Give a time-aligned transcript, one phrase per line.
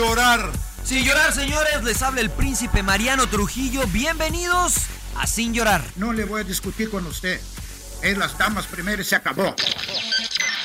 [0.00, 0.50] llorar.
[0.82, 3.86] Sin llorar, señores, les habla el príncipe Mariano Trujillo.
[3.88, 4.74] Bienvenidos
[5.16, 5.84] a Sin llorar.
[5.96, 7.38] No le voy a discutir con usted.
[8.02, 9.54] Es las damas primero se acabó.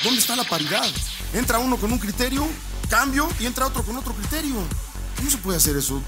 [0.03, 0.85] ¿Dónde está la paridad?
[1.34, 2.48] Entra uno con un criterio,
[2.89, 4.55] cambio y entra otro con otro criterio.
[5.17, 6.02] ¿Cómo se puede hacer eso?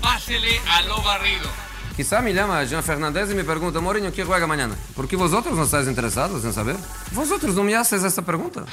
[0.00, 1.50] Pásele a lo barrido.
[1.94, 4.74] Quizá me llama Jean Fernández y me pregunta, Mourinho, ¿qué juega mañana?
[4.96, 6.76] ¿Por qué vosotros no estáis interesados en saber?
[7.12, 8.64] Vosotros no me haces esta pregunta.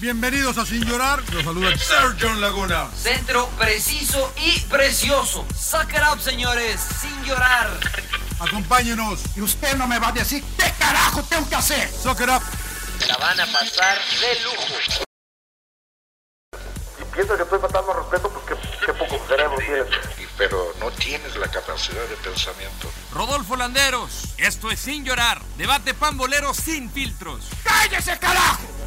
[0.00, 1.24] Bienvenidos a Sin Llorar.
[1.32, 2.88] Los saluda Sergio Laguna.
[2.94, 5.44] Centro preciso y precioso.
[5.58, 6.80] Suck it up, señores.
[7.00, 7.68] Sin llorar.
[8.38, 9.18] Acompáñenos.
[9.34, 11.90] Y usted no me va a decir qué carajo tengo que hacer.
[11.90, 12.42] Suck it up.
[13.08, 15.02] La van a pasar de lujo.
[17.00, 18.54] Y pienso que estoy faltando al respeto porque
[18.86, 19.86] qué poco cerebro tienes.
[20.36, 22.88] Pero no tienes la capacidad de pensamiento.
[23.12, 24.28] Rodolfo Landeros.
[24.36, 25.42] Esto es Sin llorar.
[25.56, 27.48] Debate pambolero sin filtros.
[27.64, 28.77] ¡Cállese, carajo!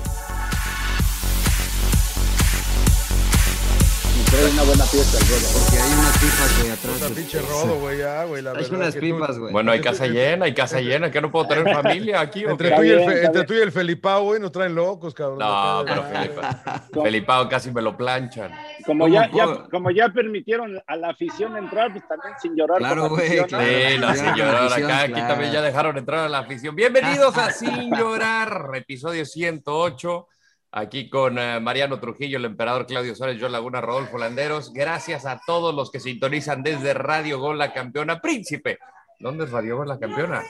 [4.31, 5.59] Pero hay una buena fiesta el Rodo.
[5.59, 6.93] Porque hay unas pipas, güey, atrás.
[6.93, 8.41] Puta pinche rodo, güey, ya, güey.
[8.41, 9.51] La Hay verdad unas que tú- pipas, güey.
[9.51, 12.45] Bueno, hay casa llena, hay casa llena, que no puedo tener familia aquí.
[12.45, 14.53] ¿o Entre tú, y el, bien, Fe- está entre tú y el Felipao, güey, nos
[14.53, 15.39] traen locos, cabrón.
[15.39, 16.19] No, Acá, pero ya.
[16.19, 16.41] Felipe,
[17.03, 18.51] Felipao casi me lo planchan.
[18.85, 22.77] Como ¿Cómo ya, ya- como ya permitieron a la afición entrar, pues también sin llorar.
[22.77, 23.45] Claro, güey, ¿no?
[23.47, 23.65] claro.
[23.65, 26.73] Sí, no, sin la llorar afición, acá, aquí también ya dejaron entrar a la afición.
[26.73, 30.27] Bienvenidos a Sin Llorar, episodio 108.
[30.73, 34.71] Aquí con eh, Mariano Trujillo, el emperador Claudio Suárez, yo Laguna, Rodolfo Landeros.
[34.71, 38.21] Gracias a todos los que sintonizan desde Radio Gol La Campeona.
[38.21, 38.79] Príncipe,
[39.19, 40.41] ¿dónde es Radio Gol La Campeona?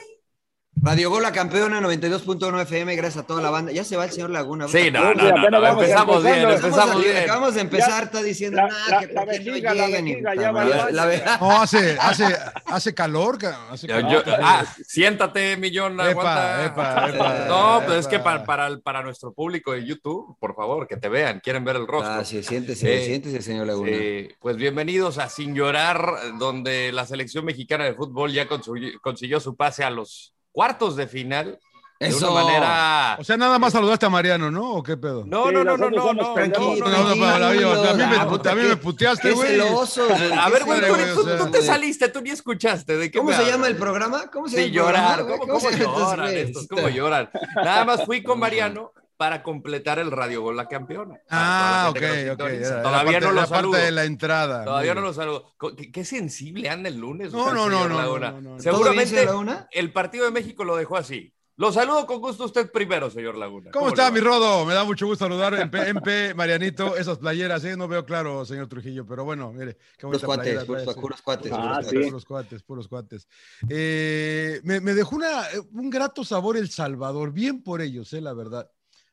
[0.74, 3.70] Radio Gol, la campeona 92.1 FM, gracias a toda la banda.
[3.70, 4.66] Ya se va el señor Laguna.
[4.66, 7.16] Sí, no, no, no, no, vamos empezamos bien, empezamos bien.
[7.18, 10.10] Acabamos de empezar, está diciendo, la- "Nah, la- que la no vejiga, la llegan", y
[10.14, 10.70] vejiga, puta ya madre.
[10.78, 10.90] valió.
[10.96, 13.60] La ve- No, hace, hace, hace calor, cabrón.
[13.70, 14.24] Hace Yo- calor.
[14.26, 15.92] yo- ah, siéntate, millón.
[16.00, 16.64] Epa, aguanta.
[16.66, 20.56] epa, epa, no, pues es que para, para, el- para nuestro público de YouTube, por
[20.56, 22.12] favor, que te vean, quieren ver el rostro.
[22.12, 23.92] Ah, sí, siéntese, Eh, siéntese, señor Laguna.
[24.40, 29.54] Pues bienvenidos a Sin Llorar, donde la selección mexicana de fútbol ya consiguió, consiguió su
[29.54, 31.58] pase a los cuartos de final.
[32.00, 33.16] De una manera.
[33.20, 34.72] O sea, nada más saludaste a Mariano, ¿no?
[34.72, 35.22] ¿O qué pedo?
[35.24, 36.34] No, Sí, no, no, no, no, no.
[36.34, 36.78] pendejos.
[36.80, 39.30] No, no, no, la vida, a mí me- Ah, puta, a mí qué- me puteaste,
[39.30, 39.60] güey.
[39.60, 40.80] A ver, güey,
[41.14, 42.96] tú, tú- te saliste, tú ni escuchaste.
[42.96, 44.28] ¿De qué ¿Cómo se llama el programa?
[44.32, 45.38] ¿Cómo se llama programa, llorar?
[45.38, 46.66] ¿cómo, lloran estos?
[46.66, 47.30] ¿Cómo lloran?
[47.54, 51.14] Nada más fui con Mariano para completar el Radio Gol La Campeona.
[51.30, 51.96] Ah, ok,
[52.32, 52.38] ok.
[52.38, 53.70] Todavía parte- no lo la saludo.
[53.70, 54.64] parte de la entrada.
[54.64, 55.54] Todavía no lo saludo.
[55.76, 57.32] Qué, qué sensible anda el lunes.
[57.32, 58.32] No, no, no, no, Laguna.
[58.32, 58.56] no, no, no.
[58.60, 61.32] ¿Todo bien, Seguramente el partido de México lo dejó así.
[61.54, 63.70] Lo saludo con gusto usted primero, señor Laguna.
[63.70, 64.64] ¿Cómo está, mi Rodo?
[64.64, 65.54] Me da mucho gusto saludar.
[65.54, 67.76] MP, MP, Marianito, esas playeras, ¿eh?
[67.76, 69.76] No veo claro, señor Trujillo, pero bueno, mire.
[69.96, 71.52] Qué Puros cuates, playera puros, traes, puros cuates.
[71.54, 71.94] Ah, puros sí.
[71.94, 72.08] cuates.
[72.10, 73.28] Puros cuates, puros cuates.
[73.68, 78.32] Eh, me, me dejó una, un grato sabor El Salvador, bien por ellos, eh, la
[78.32, 78.68] verdad.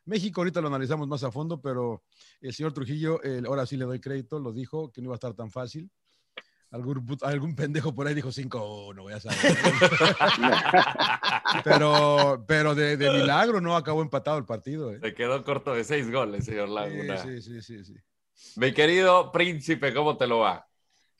[0.09, 2.03] México ahorita lo analizamos más a fondo, pero
[2.42, 5.22] el señor Trujillo, eh, ahora sí le doy crédito, lo dijo, que no iba a
[5.22, 5.90] estar tan fácil.
[6.72, 9.58] Algún, algún pendejo por ahí dijo 5-1, voy a saber.
[11.64, 14.92] pero pero de, de milagro no acabó empatado el partido.
[14.94, 15.00] eh.
[15.02, 17.18] Se quedó corto de seis goles, señor Laguna.
[17.18, 17.94] Sí, sí, sí, sí,
[18.34, 18.59] sí.
[18.59, 20.69] Mi querido príncipe, ¿cómo te lo va?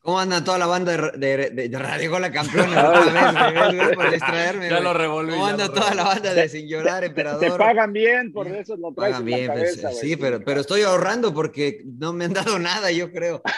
[0.02, 2.90] ¿Cómo anda toda la banda de, de, de- de Radio Gol, la campeona?
[2.90, 5.32] Otra vez, por distraerme, Ya lo revolví.
[5.34, 7.40] ¿Cómo anda toda la banda de Sin Llorar, Emperador?
[7.42, 10.40] te pagan bien, por eso lo traes Pagan en bien, la pues, cabeza, sí, pero,
[10.44, 13.42] pero estoy ahorrando porque no me han dado nada, yo creo.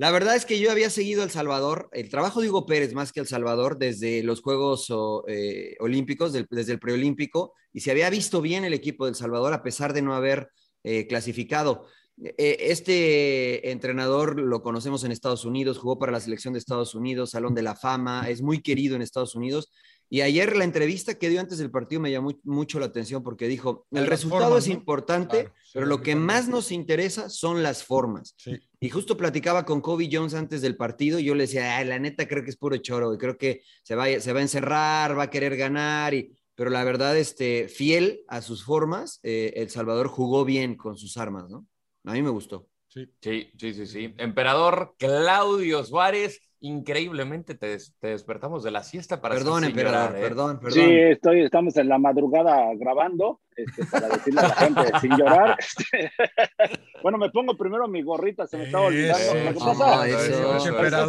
[0.00, 2.94] Eh, La verdad es que yo había seguido El Salvador, el trabajo de Hugo Pérez
[2.94, 7.80] más que El Salvador desde los Juegos o, eh, Olímpicos, del- desde el preolímpico, y
[7.80, 10.50] se había visto bien el equipo del Salvador a pesar de no haber
[10.84, 11.86] eh, clasificado.
[12.22, 17.30] Eh, Este entrenador lo conocemos en Estados Unidos, jugó para la selección de Estados Unidos,
[17.30, 19.70] Salón de la Fama, es muy querido en Estados Unidos.
[20.10, 23.46] Y ayer la entrevista que dio antes del partido me llamó mucho la atención porque
[23.46, 24.74] dijo, el Las resultado formas, es ¿no?
[24.74, 28.34] importante, Claro, sí, pero lo que más nos interesa son las formas.
[28.38, 28.58] Sí.
[28.80, 31.98] Y justo platicaba con Kobe Jones antes del partido y yo le decía, "Ay, la
[31.98, 35.18] neta creo que es puro choro y creo que se va, se va a encerrar,
[35.18, 39.68] va a querer ganar, y, pero la verdad, este, fiel a sus formas, eh, El
[39.68, 41.66] Salvador jugó bien con sus armas, ¿no?
[42.08, 42.66] A mí me gustó.
[42.88, 43.06] Sí.
[43.20, 44.14] Sí, sí, sí, sí.
[44.18, 50.16] Emperador Claudio Suárez, increíblemente te, des- te despertamos de la siesta para Perdón, emperador, señorar,
[50.16, 50.28] ¿eh?
[50.28, 50.74] perdón, perdón.
[50.74, 50.80] Sí,
[51.12, 55.56] estoy, estamos en la madrugada grabando este, para decirle a la gente sin llorar.
[55.58, 56.12] Este,
[57.02, 59.18] bueno, me pongo primero mi gorrita, se me estaba olvidando.
[59.18, 60.28] Eso, Lo que pasa, es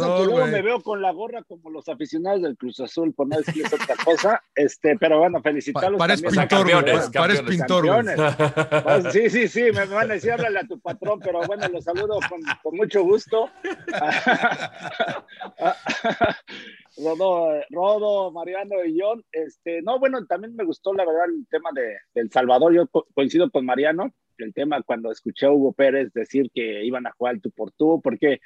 [0.04, 3.36] que luego me veo con la gorra como los aficionados del Cruz Azul, por no
[3.38, 4.42] decirles otra cosa.
[4.54, 5.98] Este, pero bueno, Pa- felicitarlos.
[5.98, 6.48] Pares también.
[6.48, 6.74] pintor, güey.
[6.74, 8.16] campeones, pa- Pares pintor, güey.
[8.16, 8.82] Campeones.
[8.84, 11.84] Pues, sí, sí, sí, me van a decir, háblale a tu patrón, pero bueno, los
[11.84, 13.48] saludo con, con mucho gusto.
[17.02, 19.24] Rodo, Rodo, Mariano y John.
[19.32, 22.74] Este, no, bueno, también me gustó la verdad el tema de, del Salvador.
[22.74, 27.12] Yo coincido con Mariano, el tema cuando escuché a Hugo Pérez decir que iban a
[27.12, 28.40] jugar el tú por tú, porque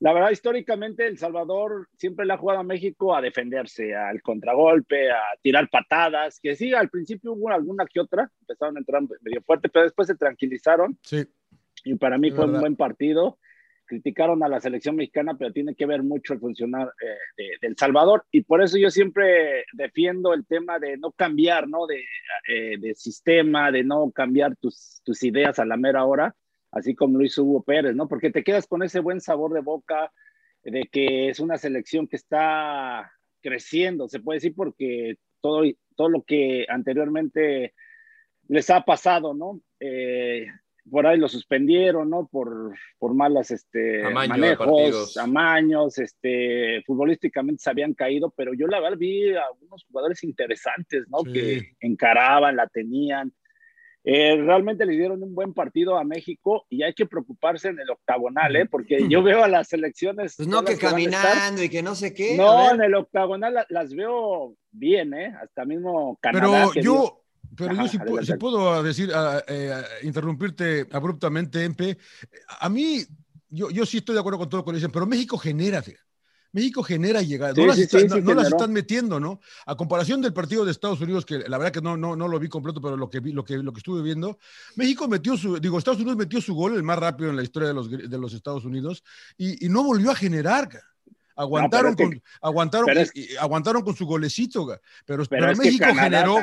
[0.00, 5.10] la verdad, históricamente, El Salvador siempre le ha jugado a México a defenderse, al contragolpe,
[5.10, 9.40] a tirar patadas, que sí, al principio hubo alguna que otra, empezaron a entrar medio
[9.42, 10.98] fuerte, pero después se tranquilizaron.
[11.02, 11.24] Sí.
[11.84, 13.38] Y para mí fue un buen partido.
[13.86, 17.16] Criticaron a la selección mexicana, pero tiene que ver mucho el funcionar eh,
[17.60, 18.24] de, El Salvador.
[18.30, 21.86] Y por eso yo siempre defiendo el tema de no cambiar, ¿no?
[21.86, 22.04] De,
[22.48, 26.34] eh, de sistema, de no cambiar tus, tus ideas a la mera hora
[26.74, 28.08] así como lo hizo Hugo Pérez, ¿no?
[28.08, 30.12] Porque te quedas con ese buen sabor de boca
[30.64, 35.62] de que es una selección que está creciendo, se puede decir, porque todo,
[35.94, 37.74] todo lo que anteriormente
[38.48, 39.60] les ha pasado, ¿no?
[39.78, 40.46] Eh,
[40.90, 42.26] por ahí lo suspendieron, ¿no?
[42.26, 48.98] Por, por malas este, manejos, amaños, este, futbolísticamente se habían caído, pero yo la verdad
[48.98, 51.24] vi a algunos jugadores interesantes, ¿no?
[51.24, 53.32] Que encaraban, la tenían,
[54.06, 57.88] eh, realmente le dieron un buen partido a México y hay que preocuparse en el
[57.88, 58.66] octagonal, ¿eh?
[58.66, 60.34] porque yo veo a las selecciones.
[60.36, 62.36] Pues no que, caminando y que no sé qué.
[62.36, 65.34] No, en el octagonal las veo bien, ¿eh?
[65.40, 66.68] hasta mismo Canadá.
[66.74, 67.23] Pero yo.
[67.56, 67.98] Pero yo si,
[68.36, 69.12] puedo decir,
[69.46, 71.98] eh, interrumpirte abruptamente, Empe,
[72.60, 73.04] a mí,
[73.48, 75.82] yo, yo sí estoy de acuerdo con todo lo que dicen, pero México genera,
[76.54, 79.40] México genera llegadas, no, las, están metiendo, ¿no?
[79.66, 82.38] A comparación del partido de Estados Unidos, que la verdad que no, no, no lo
[82.38, 84.38] vi completo, pero lo que, vi, lo, que, lo que estuve viendo,
[84.76, 87.68] México metió su, digo, Estados Unidos metió su gol, el más rápido en la historia
[87.68, 89.02] de los, de los Estados Unidos,
[89.36, 90.68] y, y no volvió a generar.
[91.36, 92.88] Aguantaron, con, aguantaron,
[93.40, 96.38] aguantaron con su golecito, pero, pero, México generó.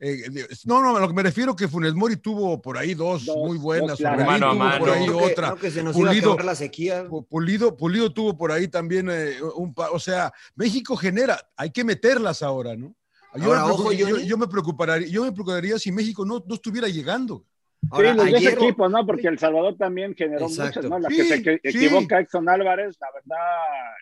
[0.00, 3.24] Eh, no, no, a lo que me refiero que Funes Mori tuvo por ahí dos,
[3.26, 3.98] muy buenas.
[4.00, 4.78] mano a mano.
[4.78, 5.54] Por ahí otra.
[5.92, 7.08] Pulido, la sequía.
[7.28, 9.74] Pulido, Pulido tuvo por ahí también eh, un.
[9.92, 12.94] O sea, México genera, hay que meterlas ahora, ¿no?
[13.34, 17.44] Yo, me, yo, me preocuparía, yo me preocuparía si México no, no estuviera llegando
[17.80, 19.06] sí, los dos equipos, ¿no?
[19.06, 20.98] Porque El Salvador también generó muchas, ¿no?
[20.98, 23.38] La que se equivoca Exxon Álvarez, la verdad,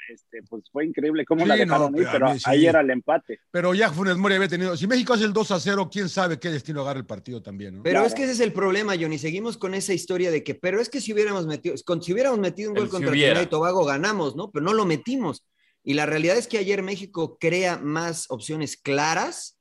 [0.08, 3.40] este, pues fue increíble cómo la dejaron ir, pero ahí era el empate.
[3.50, 6.38] Pero ya Funes Mori había tenido, si México hace el 2 a 0, quién sabe
[6.38, 7.82] qué destino agarra el partido también, ¿no?
[7.82, 10.80] Pero es que ese es el problema, Johnny, seguimos con esa historia de que, pero
[10.80, 14.36] es que si hubiéramos metido, si hubiéramos metido un gol contra Trinidad y Tobago, ganamos,
[14.36, 14.50] ¿no?
[14.50, 15.44] Pero no lo metimos.
[15.82, 19.55] Y la realidad es que ayer México crea más opciones claras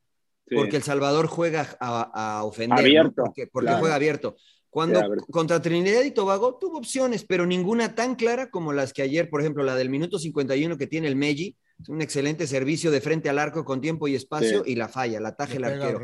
[0.49, 3.49] porque El Salvador juega a, ofender, abierto, porque,
[3.79, 4.35] juega abierto.
[4.69, 5.01] Cuando
[5.31, 9.39] contra Trinidad y Tobago tuvo opciones, pero ninguna tan clara como las que ayer, por
[9.39, 13.29] ejemplo, la del minuto 51 que tiene el Meji, es un excelente servicio de frente
[13.29, 16.01] al arco con tiempo y espacio y la falla, la taja el arquero.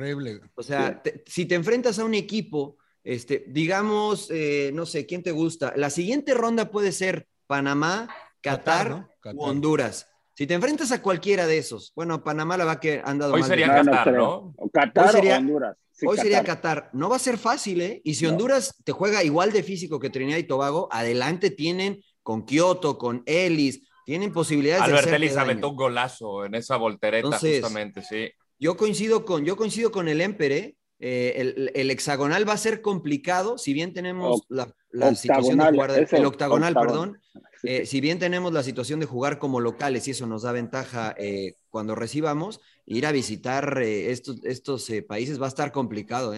[0.56, 5.32] O sea, si te enfrentas a un equipo, este, digamos, eh, no sé, ¿quién te
[5.32, 5.74] gusta?
[5.76, 8.10] La siguiente ronda puede ser Panamá,
[8.42, 10.08] Qatar, o Honduras.
[10.42, 13.44] Si te enfrentas a cualquiera de esos, bueno, Panamá la va que han dado Hoy
[13.44, 14.56] sería Qatar, ¿no?
[14.74, 15.78] Qatar hoy sería, o Honduras.
[16.04, 16.90] hoy sería Qatar.
[16.94, 18.02] No va a ser fácil, ¿eh?
[18.04, 22.44] Y si Honduras te juega igual de físico que Trinidad y Tobago, adelante tienen con
[22.44, 28.02] Kioto, con Ellis, tienen posibilidades Albert de Ellis aventó un golazo en esa voltereta, justamente,
[28.02, 28.32] sí.
[28.58, 30.76] Yo coincido con, yo coincido con el Empere.
[30.98, 34.74] Eh, el, hexagonal va a ser complicado, si bien tenemos la,
[35.16, 37.22] situación de jugar, el, octagonal, perdón,
[37.64, 41.14] eh, si bien tenemos la situación de jugar como locales y eso nos da ventaja
[41.18, 46.34] eh, cuando recibamos, ir a visitar eh, estos, estos países va a estar complicado.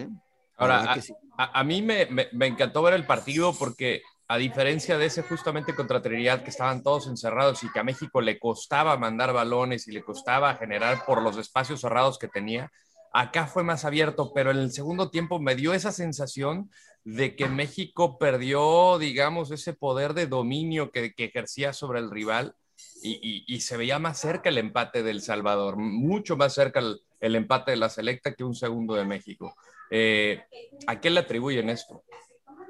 [0.56, 0.96] Ahora,
[1.36, 6.00] a, mí me, me, encantó ver el partido porque a diferencia de ese justamente contra
[6.00, 10.02] Trinidad, que estaban todos encerrados y que a México le costaba mandar balones y le
[10.02, 12.70] costaba generar por los espacios cerrados que tenía,
[13.12, 16.70] acá fue más abierto, pero en el segundo tiempo me dio esa sensación
[17.04, 22.56] de que México perdió, digamos, ese poder de dominio que, ejercía sobre el rival
[23.02, 27.76] y, se veía más cerca el empate del Salvador, mucho más cerca el, empate de
[27.76, 29.54] la selecta que un segundo de México.
[29.90, 30.42] Eh,
[30.86, 32.02] ¿A qué le atribuyen esto?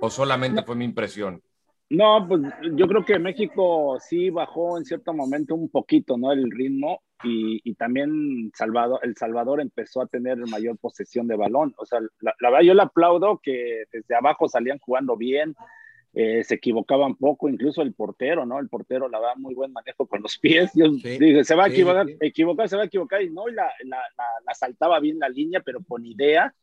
[0.01, 1.41] ¿O solamente fue mi impresión?
[1.95, 2.41] No, pues
[2.75, 6.33] yo creo que México sí bajó en cierto momento un poquito, ¿no?
[6.33, 11.75] El ritmo y, también Salvador, El Salvador empezó a tener mayor posesión de balón.
[11.79, 15.55] O sea, la, verdad yo le aplaudo que desde abajo salían jugando bien,
[16.13, 18.59] eh, se equivocaban poco, incluso el portero, ¿no?
[18.59, 20.71] El portero la da muy buen manejo con los pies.
[20.75, 23.71] Yo dije, se va a equivocar, equivocar, se va a equivocar y no, y la,
[23.85, 26.55] la, la, saltaba bien la línea, pero con idea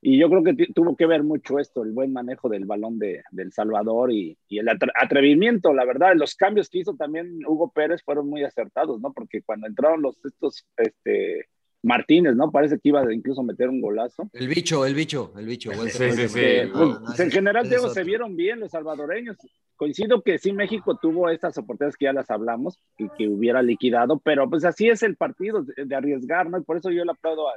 [0.00, 3.22] y yo creo que tuvo que ver mucho esto, el buen manejo del balón de,
[3.30, 8.02] del Salvador y, y el atrevimiento, la verdad, los cambios que hizo también Hugo Pérez
[8.04, 9.12] fueron muy acertados, ¿no?
[9.12, 11.46] Porque cuando entraron los estos este,
[11.86, 12.50] Martínez, ¿no?
[12.50, 14.28] Parece que iba a incluso meter un golazo.
[14.32, 15.72] El bicho, el bicho, el bicho.
[15.72, 16.40] Sí, sí, sí.
[16.72, 19.36] Pues, en general, Diego, se vieron bien los salvadoreños.
[19.76, 24.18] Coincido que sí, México tuvo estas oportunidades que ya las hablamos y que hubiera liquidado,
[24.18, 26.58] pero pues así es el partido de, arriesgar, ¿no?
[26.58, 27.52] Y por eso yo le aplaudo a,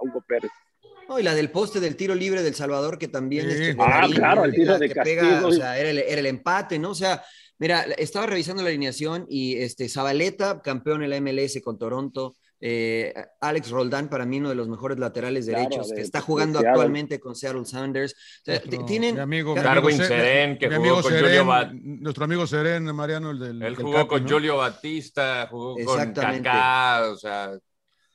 [0.00, 0.50] Hugo Pérez.
[1.08, 3.50] No, y la del poste del tiro libre del Salvador, que también...
[3.50, 5.46] Este, ah, claro, el tiro de castigo.
[5.46, 6.90] o sea, era el, era el empate, ¿no?
[6.90, 7.22] O sea,
[7.58, 12.36] Mira, estaba revisando la alineación y este Zabaleta, campeón en la MLS con Toronto.
[12.60, 17.20] Eh, Alex Roldán, para mí uno de los mejores laterales derechos, que está jugando actualmente
[17.20, 18.14] con Seattle Sounders.
[18.86, 19.14] tienen...
[19.14, 21.80] Mi amigo, Darwin Seren, que jugó con Julio Batista.
[21.84, 23.62] Nuestro amigo Seren, Mariano, el del.
[23.62, 27.52] Él jugó con Julio Batista, jugó con Kaká, o sea.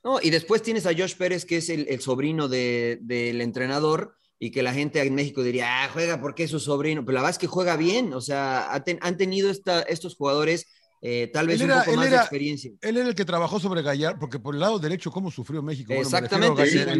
[0.03, 4.63] No, y después tienes a Josh Pérez, que es el, sobrino del entrenador, y que
[4.63, 7.39] la gente en México diría, ah, juega porque es su sobrino, pero la verdad es
[7.39, 10.67] que juega bien, o sea, han tenido esta, estos jugadores
[11.01, 12.71] eh, tal vez un poco más de experiencia.
[12.81, 15.93] Él era el que trabajó sobre Gallardo, porque por el lado derecho, ¿cómo sufrió México?
[15.93, 16.63] Exactamente.
[16.63, 16.99] el,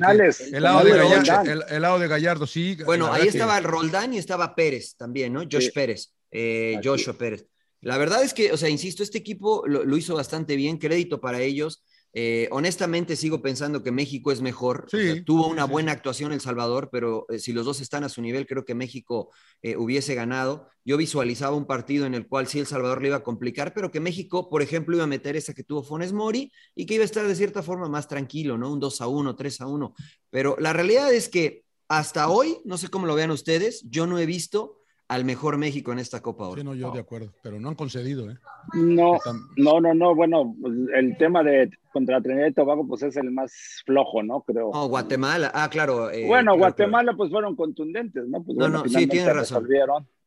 [0.63, 2.77] lado de Gallardo, el, lado de Gallardo, sí.
[2.86, 5.41] Bueno, ahí estaba Roldán y estaba Pérez también, ¿no?
[5.41, 7.46] Josh Pérez, eh, Joshua Pérez.
[7.82, 11.41] La verdad es que, o sea, insisto, este equipo lo hizo bastante bien, crédito para
[11.41, 11.84] ellos.
[12.13, 14.88] Eh, honestamente sigo pensando que México es mejor.
[15.25, 18.48] tuvo una buena actuación El Salvador, pero eh, si los dos están a su nivel,
[18.48, 19.30] creo que México
[19.62, 20.68] eh, hubiese ganado.
[20.84, 23.92] Yo visualizaba un partido en el cual sí El Salvador le iba a complicar, pero
[23.92, 27.04] que México, por ejemplo, iba a meter esa que tuvo Fones Mori y que iba
[27.04, 28.72] a estar de cierta forma más tranquilo, ¿no?
[28.72, 29.94] Un 2 a 1, 3 a 1.
[30.30, 34.20] Pero la realidad es que hasta hoy, no sé cómo lo vean ustedes, yo no
[34.20, 34.78] he visto
[35.10, 36.62] al mejor México en esta Copa Oro.
[36.62, 38.36] Sí, no, yo de acuerdo, pero no han concedido, ¿eh?
[38.74, 39.18] No,
[39.58, 40.56] no, no, no, bueno,
[40.96, 44.42] el tema de contra Trinidad y Tobago, pues es el más flojo, ¿no?
[44.42, 44.70] Creo.
[44.70, 46.12] Oh, Guatemala, ah, claro.
[46.12, 48.44] Eh, bueno, Guatemala, pues fueron contundentes, ¿no?
[48.44, 49.68] Pues, no, no, sí, tiene razón.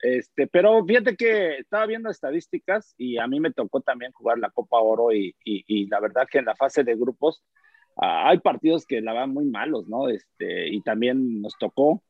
[0.00, 4.50] Este, pero fíjate que estaba viendo estadísticas y a mí me tocó también jugar la
[4.50, 7.44] Copa Oro y, y, la verdad que en la fase de grupos
[7.96, 10.08] ah, hay partidos que la van muy malos, ¿no?
[10.08, 12.02] Este, y también nos tocó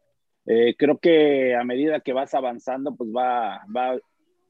[0.46, 3.98] eh, creo que a medida que vas avanzando, pues va, va,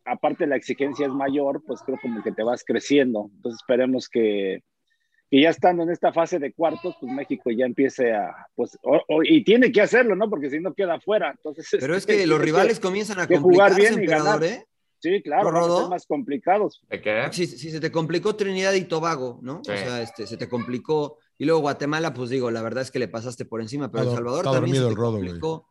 [0.04, 3.30] aparte la exigencia es mayor, pues creo como que te vas creciendo.
[3.36, 4.62] Entonces esperemos que,
[5.30, 8.78] que ya estando en esta fase de cuartos, pues México ya empiece a, pues,
[9.24, 10.30] y tiene que hacerlo, ¿no?
[10.30, 11.30] Porque si no queda fuera.
[11.30, 14.42] Entonces, Pero es que los rivales comienzan a jugar bien y ganar.
[14.44, 14.64] ¿eh?
[14.98, 16.80] Sí, claro, son más complicados.
[17.32, 19.60] Si, si, se te complicó Trinidad y Tobago, ¿no?
[19.60, 21.18] O sea, este, se te complicó.
[21.38, 24.10] Y luego Guatemala, pues digo, la verdad es que le pasaste por encima, pero El
[24.10, 25.66] Salvador también se te complicó.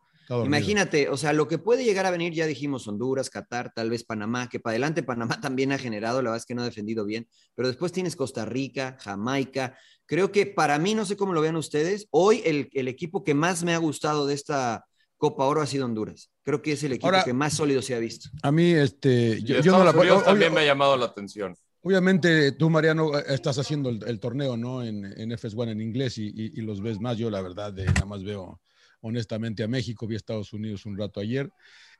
[0.45, 4.03] Imagínate, o sea, lo que puede llegar a venir, ya dijimos Honduras, Qatar, tal vez
[4.03, 7.05] Panamá, que para adelante Panamá también ha generado, la verdad es que no ha defendido
[7.05, 9.77] bien, pero después tienes Costa Rica, Jamaica.
[10.05, 13.63] Creo que para mí, no sé cómo lo vean ustedes, hoy el, equipo que más
[13.63, 14.85] me ha gustado de esta
[15.17, 16.31] Copa Oro ha sido Honduras.
[16.43, 18.29] Creo que es el equipo que más sólido se ha visto.
[18.41, 20.21] A mí, este, yo, no la puedo.
[20.21, 21.55] también me ha llamado la atención.
[21.83, 24.83] Obviamente tú, Mariano, estás haciendo el, torneo, ¿no?
[24.83, 27.17] En, en FS1 en inglés y, los ves más.
[27.17, 28.61] Yo, la verdad, nada más veo
[29.01, 31.51] honestamente a México, vi a Estados Unidos un rato ayer.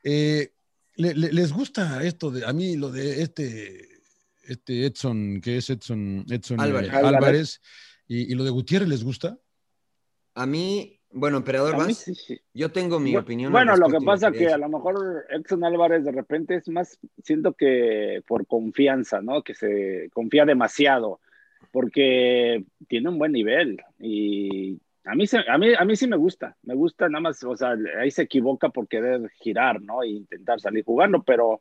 [0.02, 0.52] Eh,
[0.96, 3.88] les gusta esto de, a mí lo de este,
[4.44, 7.60] este Edson, que es Edson, Edson eh, Álvarez,
[8.06, 9.38] Y, lo de Gutiérrez les gusta?
[10.34, 12.10] A mí, bueno, emperador, más,
[12.52, 13.52] yo tengo mi opinión.
[13.52, 17.54] Bueno, lo que pasa que a lo mejor Edson Álvarez de repente es más, siento
[17.54, 19.42] que por confianza, ¿no?
[19.42, 21.20] Que se confía demasiado,
[21.70, 26.56] porque tiene un buen nivel y a mí, a, mí, a mí sí me gusta,
[26.62, 30.02] me gusta nada más, o sea, ahí se equivoca por querer girar, ¿no?
[30.02, 31.60] E intentar salir jugando, pero,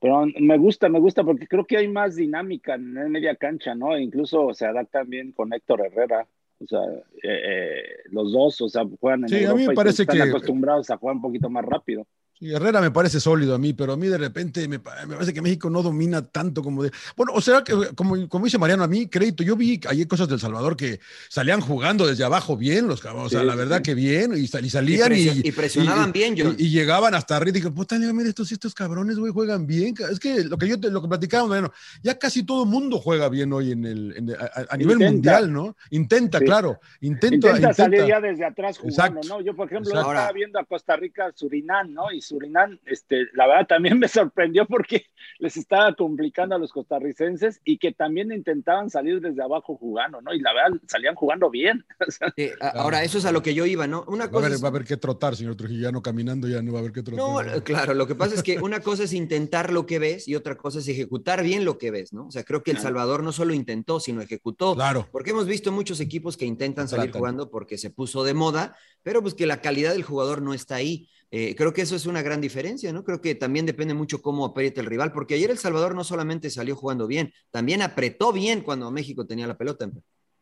[0.00, 3.96] pero me gusta, me gusta porque creo que hay más dinámica en media cancha, ¿no?
[3.96, 6.26] E incluso se adapta bien con Héctor Herrera,
[6.60, 6.80] o sea,
[7.22, 10.22] eh, eh, los dos, o sea, juegan en sí, a mí me parece están que...
[10.22, 12.06] acostumbrados a jugar un poquito más rápido.
[12.38, 15.42] Sí, Herrera me parece sólido a mí, pero a mí de repente me, parece que
[15.42, 16.92] México no domina tanto como de.
[17.16, 20.28] Bueno, o sea, que como, como dice Mariano, a mí, crédito, yo vi hay cosas
[20.28, 23.94] del Salvador que salían jugando desde abajo bien, los cabrones, o sea, la verdad que
[23.94, 26.52] bien, y, salían y, y, presionaban bien, yo.
[26.56, 29.96] Y, llegaban hasta arriba y dije, puta, mira, estos, estos cabrones, güey, juegan bien.
[30.08, 31.72] Es que lo que yo lo que platicábamos, bueno,
[32.04, 34.36] ya casi todo el mundo juega bien hoy en el,
[34.68, 35.76] a, nivel mundial, ¿no?
[35.90, 39.40] Intenta, claro, intenta, intenta, salir ya desde atrás jugando, ¿no?
[39.40, 42.12] Yo, por ejemplo, estaba viendo a Costa Rica, Surinam, ¿no?
[42.12, 45.06] Y Surinam, este, la verdad también me sorprendió porque
[45.38, 50.32] les estaba complicando a los costarricenses y que también intentaban salir desde abajo jugando, ¿no?
[50.32, 51.84] Y la verdad salían jugando bien.
[52.60, 54.04] ahora, eso es a lo que yo iba, ¿no?
[54.08, 56.92] Una cosa va, a haber, que trotar, señor Trujillano, caminando ya no va a haber
[56.92, 57.46] que trotar.
[57.46, 60.34] No, claro, lo que pasa es que una cosa es intentar lo que ves y
[60.34, 62.26] otra cosa es ejecutar bien lo que ves, ¿no?
[62.26, 64.74] O sea, creo que El Salvador no solo intentó, sino ejecutó.
[64.74, 65.08] Claro.
[65.10, 69.22] Porque hemos visto muchos equipos que intentan salir jugando porque se puso de moda, pero
[69.22, 71.08] pues que la calidad del jugador no está ahí.
[71.30, 73.04] Eh, creo que eso es una gran diferencia, ¿no?
[73.04, 76.48] Creo que también depende mucho cómo aprieta el rival, porque ayer El Salvador no solamente
[76.48, 79.90] salió jugando bien, también apretó bien cuando México tenía la pelota.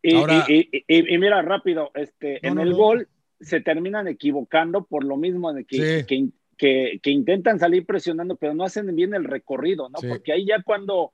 [0.01, 0.15] Y,
[0.87, 3.09] y, mira, rápido, este, en el gol
[3.41, 6.05] se terminan equivocando por lo mismo de que,
[6.57, 9.99] que, que, intentan salir presionando, pero no hacen bien el recorrido, ¿no?
[10.07, 11.11] Porque ahí ya cuando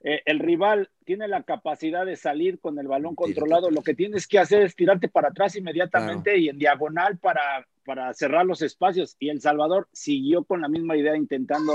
[0.00, 4.26] eh, el rival tiene la capacidad de salir con el balón controlado, lo que tienes
[4.26, 9.16] que hacer es tirarte para atrás inmediatamente y en diagonal para, para cerrar los espacios.
[9.18, 11.72] Y El Salvador siguió con la misma idea intentando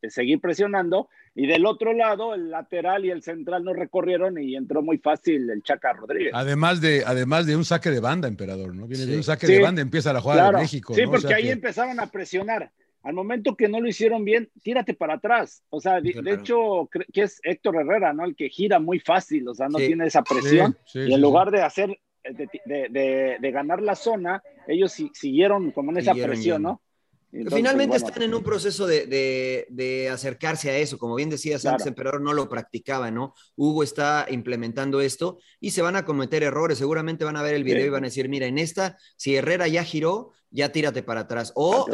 [0.00, 4.56] eh, seguir presionando y del otro lado, el lateral y el central no recorrieron y
[4.56, 6.32] entró muy fácil el Chaca Rodríguez.
[6.34, 8.86] Además de, además de un saque de banda, emperador, ¿no?
[8.86, 10.94] Viene de un saque de banda, empieza la jugada de México.
[10.94, 12.72] Sí, porque ahí empezaron a presionar.
[13.02, 15.62] Al momento que no lo hicieron bien, tírate para atrás.
[15.70, 18.24] O sea, de, hecho, que es Héctor Herrera, ¿no?
[18.24, 20.76] El que gira muy fácil, o sea, no tiene esa presión.
[20.94, 26.14] y en lugar de hacer, de, de, ganar la zona, ellos siguieron como en esa
[26.14, 26.82] presión, ¿no?
[27.30, 30.98] Finalmente están en un proceso de, acercarse a eso.
[30.98, 33.34] Como bien decías antes, Emperador no lo practicaba, ¿no?
[33.54, 36.78] Hugo está implementando esto y se van a cometer errores.
[36.78, 39.68] Seguramente van a ver el video y van a decir, mira, en esta, si Herrera
[39.68, 41.52] ya giró, ya tírate para atrás.
[41.54, 41.86] O,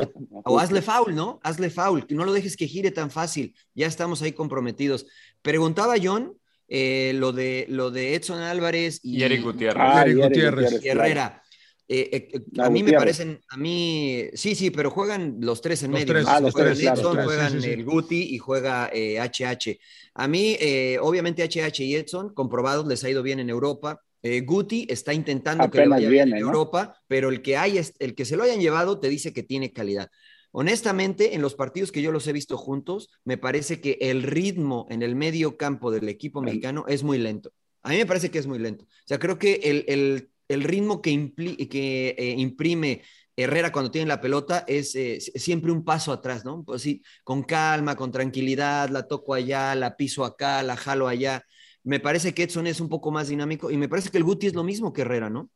[0.44, 1.38] o hazle foul, ¿no?
[1.42, 2.06] Hazle foul.
[2.08, 3.54] No lo dejes que gire tan fácil.
[3.74, 5.06] Ya estamos ahí comprometidos.
[5.42, 10.16] Preguntaba John eh, lo, de, lo de Edson Álvarez y, Eric Gutiérrez.
[10.16, 10.84] Gutiérrez.
[10.84, 11.42] Herrera.
[11.88, 15.84] Eh, eh, eh, a mí me parecen, a mí, sí, sí, pero juegan los tres
[15.84, 16.14] en medio.
[16.26, 19.78] Ah, los juegan tres, juegan el Guti y juega HH.
[20.14, 20.56] A mí,
[21.00, 24.02] obviamente, HH y Edson, comprobados, les ha ido bien en Europa.
[24.44, 28.24] Guti está intentando que le vaya bien en Europa, pero el que, hay, el que
[28.24, 30.10] se lo hayan llevado te dice que tiene calidad.
[30.58, 34.86] Honestamente, en los partidos que yo los he visto juntos, me parece que el ritmo
[34.88, 37.52] en el medio campo del equipo mexicano es muy lento.
[37.82, 38.84] A mí me parece que es muy lento.
[38.84, 41.32] O sea, creo que el, el el ritmo que,
[41.70, 43.02] que eh, imprime
[43.36, 46.64] Herrera cuando tiene la pelota es eh, siempre un paso atrás, ¿no?
[46.64, 51.44] Pues sí, con calma, con tranquilidad, la toco allá, la piso acá, la jalo allá.
[51.82, 54.46] Me parece que Edson es un poco más dinámico y me parece que el Guti
[54.46, 55.50] es lo mismo que Herrera, ¿no?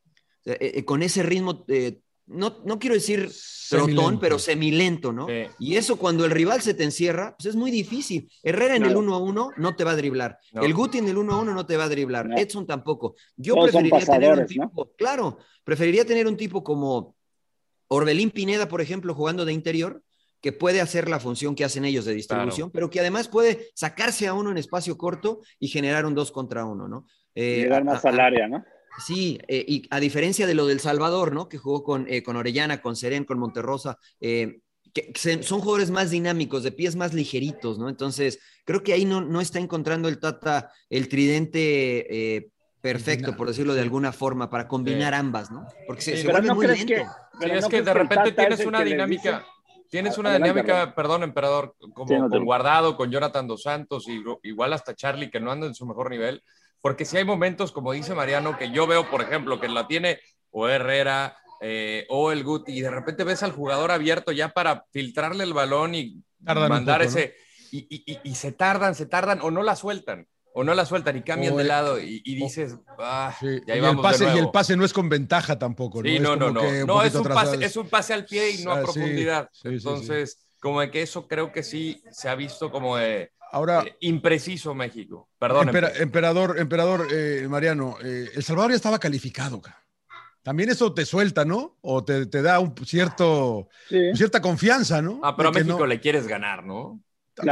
[0.45, 1.64] Eh, con ese ritmo
[2.31, 3.31] no, no quiero decir
[3.69, 5.27] trotón, pero semilento, ¿no?
[5.59, 8.31] Y eso cuando el rival se te encierra, pues es muy difícil.
[8.43, 10.39] Herrera en el 1 a 1 no te va a driblar.
[10.53, 12.29] El Guti en el 1 a 1 no te va a driblar.
[12.39, 13.17] Edson tampoco.
[13.37, 17.16] Yo preferiría tener un tipo, claro, preferiría tener un tipo como
[17.88, 20.03] Orbelín Pineda, por ejemplo, jugando de interior,
[20.40, 24.27] que puede hacer la función que hacen ellos de distribución, pero que además puede sacarse
[24.27, 27.07] a uno en espacio corto y generar un 2 contra 1, ¿no?
[27.35, 28.64] Eh, Llegar más al área, ¿no?
[28.98, 31.48] Sí, eh, y a diferencia de lo del Salvador, ¿no?
[31.48, 34.61] Que jugó con, eh, con Orellana, con Serén, con Monterrosa, eh,
[34.92, 37.88] que son jugadores más dinámicos, de pies más ligeritos, ¿no?
[37.88, 42.50] Entonces, creo que ahí no, no está encontrando el Tata el tridente
[42.81, 45.66] perfecto, por decirlo de alguna forma, para combinar ambas, ¿no?
[45.87, 46.94] Porque se, vuelve muy lento.
[47.40, 49.46] sí, es que de repente tienes una dinámica.
[49.88, 54.94] Tienes una dinámica, perdón, emperador, como con Guardado, con Jonathan Dos Santos, y igual hasta
[54.94, 56.42] Charlie, que no anda en su mejor nivel
[56.81, 60.19] porque si hay momentos, como dice Mariano, que yo veo, por ejemplo, que la tiene
[60.51, 64.87] o Herrera eh, o el Guti, y de repente ves al jugador abierto ya para
[64.90, 67.35] filtrarle el balón y mandar ese.
[67.71, 71.57] Y, se tardan, se tardan, o no la sueltan, o no la sueltan y cambian
[71.57, 75.59] de lado, y, dices, ah, y, el pase, y el pase no es con ventaja
[75.59, 76.03] tampoco.
[76.03, 76.09] ¿no?
[76.09, 76.62] Sí, no, no, no.
[76.87, 79.51] No, es un, pase, es un pase al pie y no a ah, profundidad.
[79.62, 83.97] Entonces, como de que eso creo que sí se ha visto como de Ahora, eh,
[84.01, 85.29] impreciso México.
[85.39, 85.69] Perdón.
[85.69, 89.61] emperador, emperador eh, Mariano, eh, El Salvador ya estaba calificado.
[90.43, 91.77] También eso te suelta, ¿no?
[91.83, 93.69] O te, da un cierto,
[94.15, 95.21] cierta confianza, ¿no?
[95.23, 97.03] Ah, pero a México le quieres ganar, ¿no?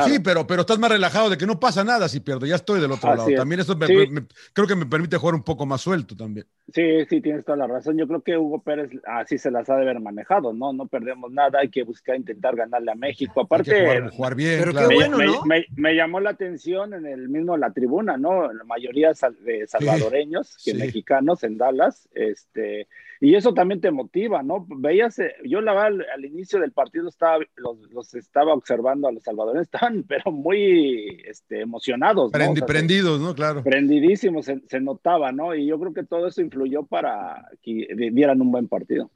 [0.07, 2.47] Sí, pero, pero estás más relajado de que no pasa nada si pierdo.
[2.47, 3.29] Ya estoy del otro lado.
[3.35, 6.47] También eso creo que me permite jugar un poco más suelto también.
[6.73, 7.97] Sí, sí, tienes toda la razón.
[7.97, 10.73] Yo creo que Hugo Pérez así se las ha de haber manejado, ¿no?
[10.73, 13.41] No perdemos nada, hay que buscar intentar ganarle a México.
[13.41, 14.61] Aparte, jugar, bien.
[14.61, 15.43] Pero qué bueno, ¿no?
[15.45, 18.53] me, llamó la atención en el mismo la tribuna, ¿no?
[18.53, 22.89] La mayoría de salvadoreños que mexicanos en Dallas, este
[23.21, 24.67] y eso también te motiva, ¿no?
[24.69, 29.23] Veías, eh, yo la verdad al, inicio del partido estaba, los, estaba observando a los
[29.23, 32.33] salvadoreños, estaban pero muy este, emocionados.
[32.33, 32.67] ¿no?
[32.67, 33.35] prendidos, ¿no?
[33.35, 33.63] Claro.
[33.63, 35.55] Prendidísimos, se, notaba, ¿no?
[35.55, 39.11] Y yo creo que todo eso influyó para que dieran un buen partido.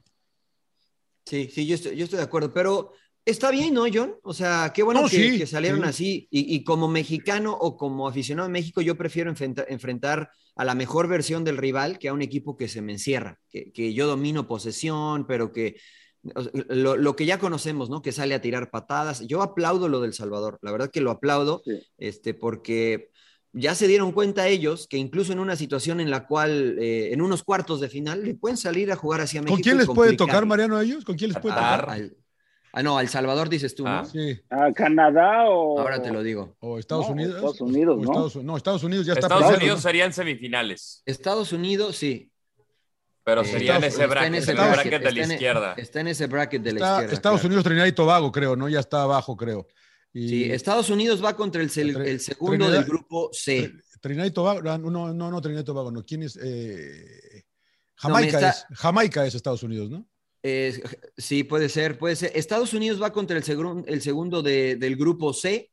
[1.25, 2.91] Sí, sí, yo estoy, yo estoy de acuerdo, pero
[3.25, 4.15] Está bien, ¿no, John?
[4.23, 6.27] O sea, qué bueno que, salieron así.
[6.29, 9.33] Y, como mexicano o como aficionado a México, yo prefiero
[9.69, 13.39] enfrentar, a la mejor versión del rival que a un equipo que se me encierra,
[13.49, 15.77] que, yo domino posesión, pero que
[16.21, 18.01] lo, que ya conocemos, ¿no?
[18.01, 19.25] Que sale a tirar patadas.
[19.25, 21.63] Yo aplaudo lo del Salvador, la verdad que lo aplaudo,
[21.97, 23.09] este, porque
[23.53, 27.21] ya se dieron cuenta ellos que incluso en una situación en la cual, eh, en
[27.21, 29.55] unos cuartos de final, le pueden salir a jugar hacia México.
[29.55, 31.05] ¿Con quién les puede tocar, Mariano, a ellos?
[31.05, 32.11] ¿Con quién les puede tocar?
[32.75, 33.89] Ah, no, El Salvador dices tú, ¿no?
[33.99, 34.05] Ah.
[34.05, 34.39] Sí.
[34.49, 35.79] ¿A Canadá o...?
[35.79, 36.55] Ahora te lo digo.
[36.59, 37.35] O Estados No, Unidos.
[37.35, 38.03] Estados Unidos, ¿no?
[38.11, 39.81] Estados, no, Estados Unidos ya está Estados presente, Unidos ¿no?
[39.89, 42.31] serían semifinales, Estados Unidos, sí.
[43.23, 45.23] pero Eh, sería en ese bracket, en ese en el bracket, bracket de está la
[45.25, 45.73] en- izquierda.
[45.77, 47.13] Está en ese bracket de la Está izquierda.
[47.13, 47.47] Estados claro.
[47.47, 48.67] Unidos, Trinidad y Tobago, creo, ¿no?
[48.67, 49.67] Ya está abajo, creo.
[50.11, 53.69] Y Sí, Estados Unidos va contra el, segundo Trinidad- del grupo C.
[53.71, 56.03] Tr- Trinidad y Tobago, ah, no, no, no, Trinidad y Tobago, no.
[56.03, 56.37] ¿Quién es?
[56.43, 57.43] Eh,
[57.95, 58.65] Jamaica está- es.
[58.77, 60.05] Jamaica es Estados Unidos, ¿no?
[60.43, 60.83] Eh,
[61.17, 62.31] sí, puede ser, puede ser.
[62.35, 65.71] Estados Unidos va contra el, segun- el segundo de- del grupo C,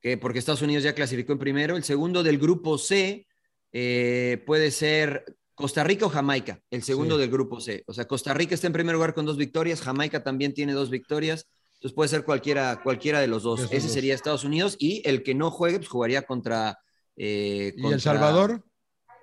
[0.00, 1.76] que porque Estados Unidos ya clasificó en primero.
[1.76, 3.26] El segundo del grupo C
[3.72, 7.20] eh, puede ser Costa Rica o Jamaica, el segundo Sí.
[7.20, 7.84] del grupo C.
[7.86, 10.88] O sea, Costa Rica está en primer lugar con dos victorias, Jamaica también tiene dos
[10.88, 11.46] victorias.
[11.74, 13.60] Entonces puede ser cualquiera, cualquiera de los dos.
[13.60, 13.92] Esos Ese dos.
[13.92, 16.78] sería Estados Unidos y el que no juegue, pues jugaría contra.
[17.16, 18.64] eh, ¿Y contra El Salvador?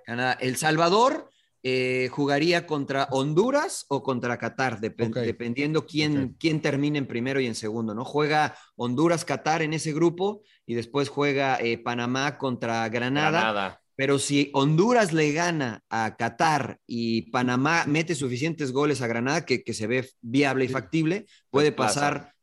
[0.06, 0.32] Canadá.
[0.40, 1.28] El Salvador
[1.62, 6.36] eh, jugaría contra Honduras o contra Qatar, dependiendo quién, Ok.
[6.38, 8.04] quién termine en primero y en segundo, ¿no?
[8.04, 13.40] Juega Honduras-Qatar en ese grupo y después juega eh, Panamá contra Granada.
[13.40, 13.80] Granada.
[13.96, 19.64] Pero si Honduras le gana a Qatar y Panamá mete suficientes goles a Granada, que,
[19.64, 22.00] que se ve viable y factible, puede Pues pasa.
[22.00, 22.34] pasar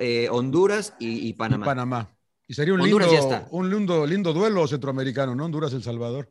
[0.00, 1.66] eh, Honduras y, y Panamá.
[1.66, 2.16] Y Panamá.
[2.48, 5.44] Y sería un Honduras lindo, un lindo, lindo duelo centroamericano, ¿no?
[5.44, 6.30] Honduras-El Salvador.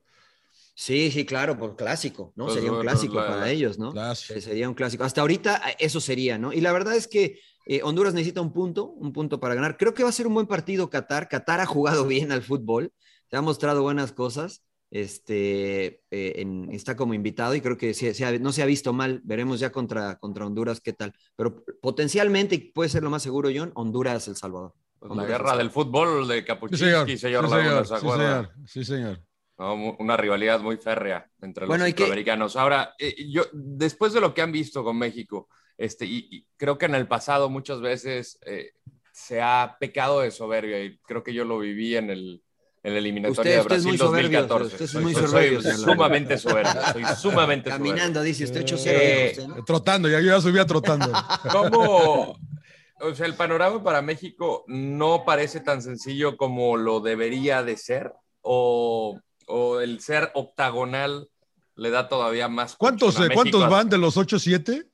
[0.73, 2.45] Sí, sí, claro, por clásico, ¿no?
[2.45, 3.91] Pues sería un clásico la- para ellos, ¿no?
[3.91, 4.39] Clásico.
[4.39, 5.03] Sería un clásico.
[5.03, 6.53] Hasta ahorita eh, eso sería, ¿no?
[6.53, 9.77] Y la verdad es que eh, Honduras necesita un punto, un punto para ganar.
[9.77, 11.27] Creo que va a ser un buen partido Qatar.
[11.29, 12.91] Qatar ha jugado bien al fútbol,
[13.29, 14.63] se ha mostrado buenas cosas.
[14.89, 18.65] Este eh, en- está como invitado y creo que sí- sí ha- no se ha
[18.65, 19.21] visto mal.
[19.23, 21.13] Veremos ya contra, contra Honduras qué tal.
[21.36, 24.73] Pero potencialmente, y puede ser lo más seguro, John, Honduras, El Salvador.
[24.99, 27.49] Pues la guerra El del fútbol de Sí, Capuchinski, señor.
[27.49, 27.86] señor, Sí, Laguna.
[27.86, 28.49] ¿se Sí, señor.
[28.67, 29.21] Sí, señor.
[29.62, 32.56] Una rivalidad muy férrea entre los Bueno, ¿y qué- centroamericanos.
[32.56, 35.47] Ahora, eh, yo, después de lo que han visto con México,
[35.78, 38.71] este, y, y creo que en el pasado muchas veces eh,
[39.12, 42.41] se ha pecado de soberbia, y creo que yo lo viví en el,
[42.84, 44.74] en la eliminatoria Usted- de usted es Brasil muy soberbio, 2014.
[44.74, 45.93] usted es Soy- muy soy- soberbio, soy señor Laguna.
[45.93, 47.91] sumamente soberbio, soy sumamente soberbio.
[47.91, 48.84] Caminando, dice usted 8-0.
[48.88, 49.63] Eh, ¿no?
[49.65, 51.12] Trotando, ya yo ya subía trotando.
[51.52, 52.36] ¿Cómo?
[53.04, 58.12] O sea, el panorama para México no parece tan sencillo como lo debería de ser,
[58.41, 59.19] o,
[59.51, 61.29] o el ser octagonal
[61.75, 62.75] le da todavía más.
[62.75, 64.87] ¿Cuántos, eh, ¿cuántos van de los 8-7?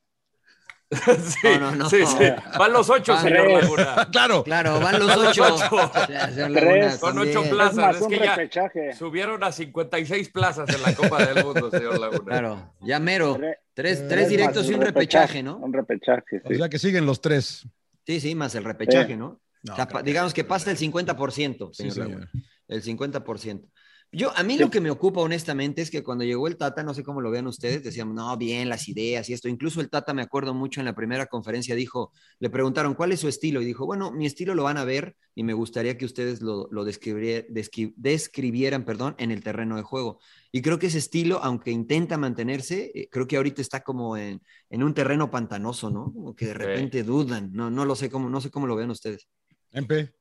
[0.92, 1.90] sí, No, no, no.
[1.90, 2.24] sí, sí.
[2.58, 3.62] Van los ocho, Van señor tres.
[3.64, 4.08] Laguna.
[4.12, 4.44] claro.
[4.46, 5.44] Claro, van los ocho.
[5.70, 7.50] Con ocho también.
[7.50, 7.72] plazas.
[7.72, 8.94] Es más, es un que ya- repechaje.
[8.94, 12.24] Subieron a 56 plazas en la Copa del Mundo, señor Laguna.
[12.26, 13.36] Claro, ya mero.
[13.38, 15.58] Tres- Tres, Eh, tres Es directos y un repechaje, ¿no?
[15.58, 16.56] Un repechaje, O sí.
[16.56, 17.68] sea que siguen los tres.
[18.06, 19.18] Sí, sí, más el repechaje, Sí.
[19.18, 19.40] ¿no?
[19.64, 22.10] No, O sea, digamos que pasa el 50%, Sí, señor señor.
[22.22, 22.32] Laguna.
[22.70, 23.68] El 50%.
[24.14, 26.94] Yo, a mí lo que me ocupa honestamente es que cuando llegó el Tata, no
[26.94, 29.50] sé cómo lo vean ustedes, decíamos, no, bien, las ideas y esto.
[29.50, 33.20] Incluso el Tata, me acuerdo mucho en la primera conferencia, dijo, le preguntaron, ¿cuál es
[33.20, 33.62] su estilo?
[33.62, 36.70] Y dijo, bueno, mi estilo lo van a ver y me gustaría que ustedes lo,
[36.72, 40.20] lo describie- descri- describieran perdón, en el terreno de juego.
[40.54, 44.42] Y creo que ese estilo, aunque intenta mantenerse, eh, creo que ahorita está como en,
[44.70, 46.14] en un terreno pantanoso, ¿no?
[46.14, 46.58] Como que de Sí.
[46.58, 47.52] repente dudan.
[47.52, 49.28] No, no lo sé cómo, no sé cómo lo vean ustedes.
[49.74, 50.14] MP.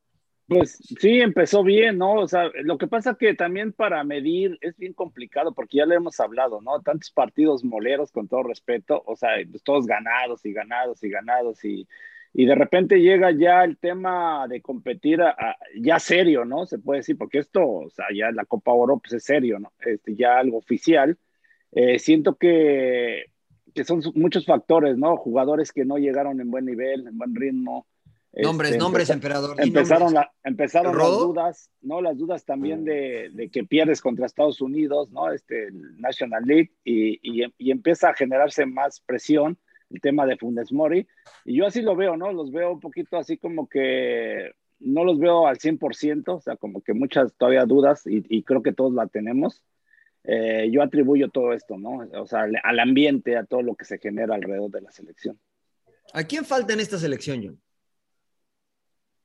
[0.49, 2.15] Pues sí, empezó bien, ¿no?
[2.15, 5.97] O sea, lo que pasa que también para medir es bien complicado porque ya le
[5.97, 6.81] hemos hablado, ¿no?
[6.83, 11.65] Tantos partidos moleros, con todo respeto, o sea, pues todos ganados y ganados y ganados
[11.65, 11.89] y,
[12.33, 16.65] y de repente llega ya el tema de competir a- a- ya serio, ¿no?
[16.65, 19.73] Se puede decir, porque esto, o sea, ya la Copa Oro pues es serio, ¿no?
[19.81, 21.19] Este, ya algo oficial.
[21.73, 23.27] Eh, siento que,
[23.75, 25.17] que son muchos factores, ¿no?
[25.17, 27.87] Jugadores que no llegaron en buen nivel, en buen ritmo.
[28.42, 29.57] Nombres, Este, nombres, emperador.
[29.59, 30.27] Empezaron, nombres.
[30.42, 32.03] la, empezaron las dudas, ¿no?
[32.03, 35.33] Las dudas también de, de que pierdes contra Estados Unidos, ¿no?
[35.33, 39.59] Este, National League, y, y, y empieza a generarse más presión
[39.90, 41.07] el tema de Funes Mori.
[41.44, 42.33] Y yo así lo veo, ¿no?
[42.33, 46.83] Los veo un poquito así como que no los veo al 100%, o sea, como
[46.83, 49.64] que muchas todavía dudas, y, y creo que todos la tenemos.
[50.25, 52.07] Eh, yo atribuyo todo esto, ¿no?
[52.20, 55.38] O sea, al, al ambiente, a todo lo que se genera alrededor de la selección.
[56.12, 57.61] ¿A quién falta en esta selección, John?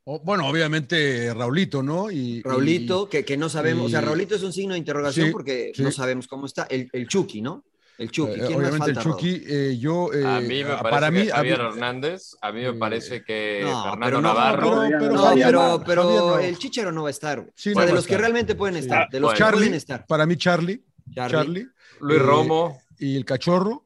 [0.04, 2.10] O- bueno, obviamente Raulito, ¿no?
[2.10, 5.32] Y, Raulito, que, que no sabemos, o sea, Raulito es un signo de interrogación Sí,
[5.32, 5.84] porque sí.
[5.84, 6.64] no sabemos cómo está.
[6.64, 7.64] El, el Chucky, ¿no?
[7.98, 8.32] El Chucky.
[8.40, 9.02] eh, ¿Quién obviamente el falta?
[9.04, 10.12] Chucky, eh, yo.
[10.12, 12.74] eh, A mí me parece para que mí, a Javier mí- Hernández, a mí me
[12.74, 14.72] parece que no, Fernando pero no, Navarro.
[14.90, 16.40] pero- No, Javier pero, no, pero Javier no.
[16.40, 17.46] el Chicharo no va a estar.
[17.56, 18.82] Sí, o no sea, de los que realmente pueden Sí.
[18.82, 19.38] estar, de los Bueno.
[19.38, 20.06] que Charlie, pueden estar.
[20.08, 20.84] para mí Charlie,
[21.14, 21.32] Charlie.
[21.38, 21.68] Charlie,
[22.00, 23.86] Luis Eh, Romo, y el cachorro,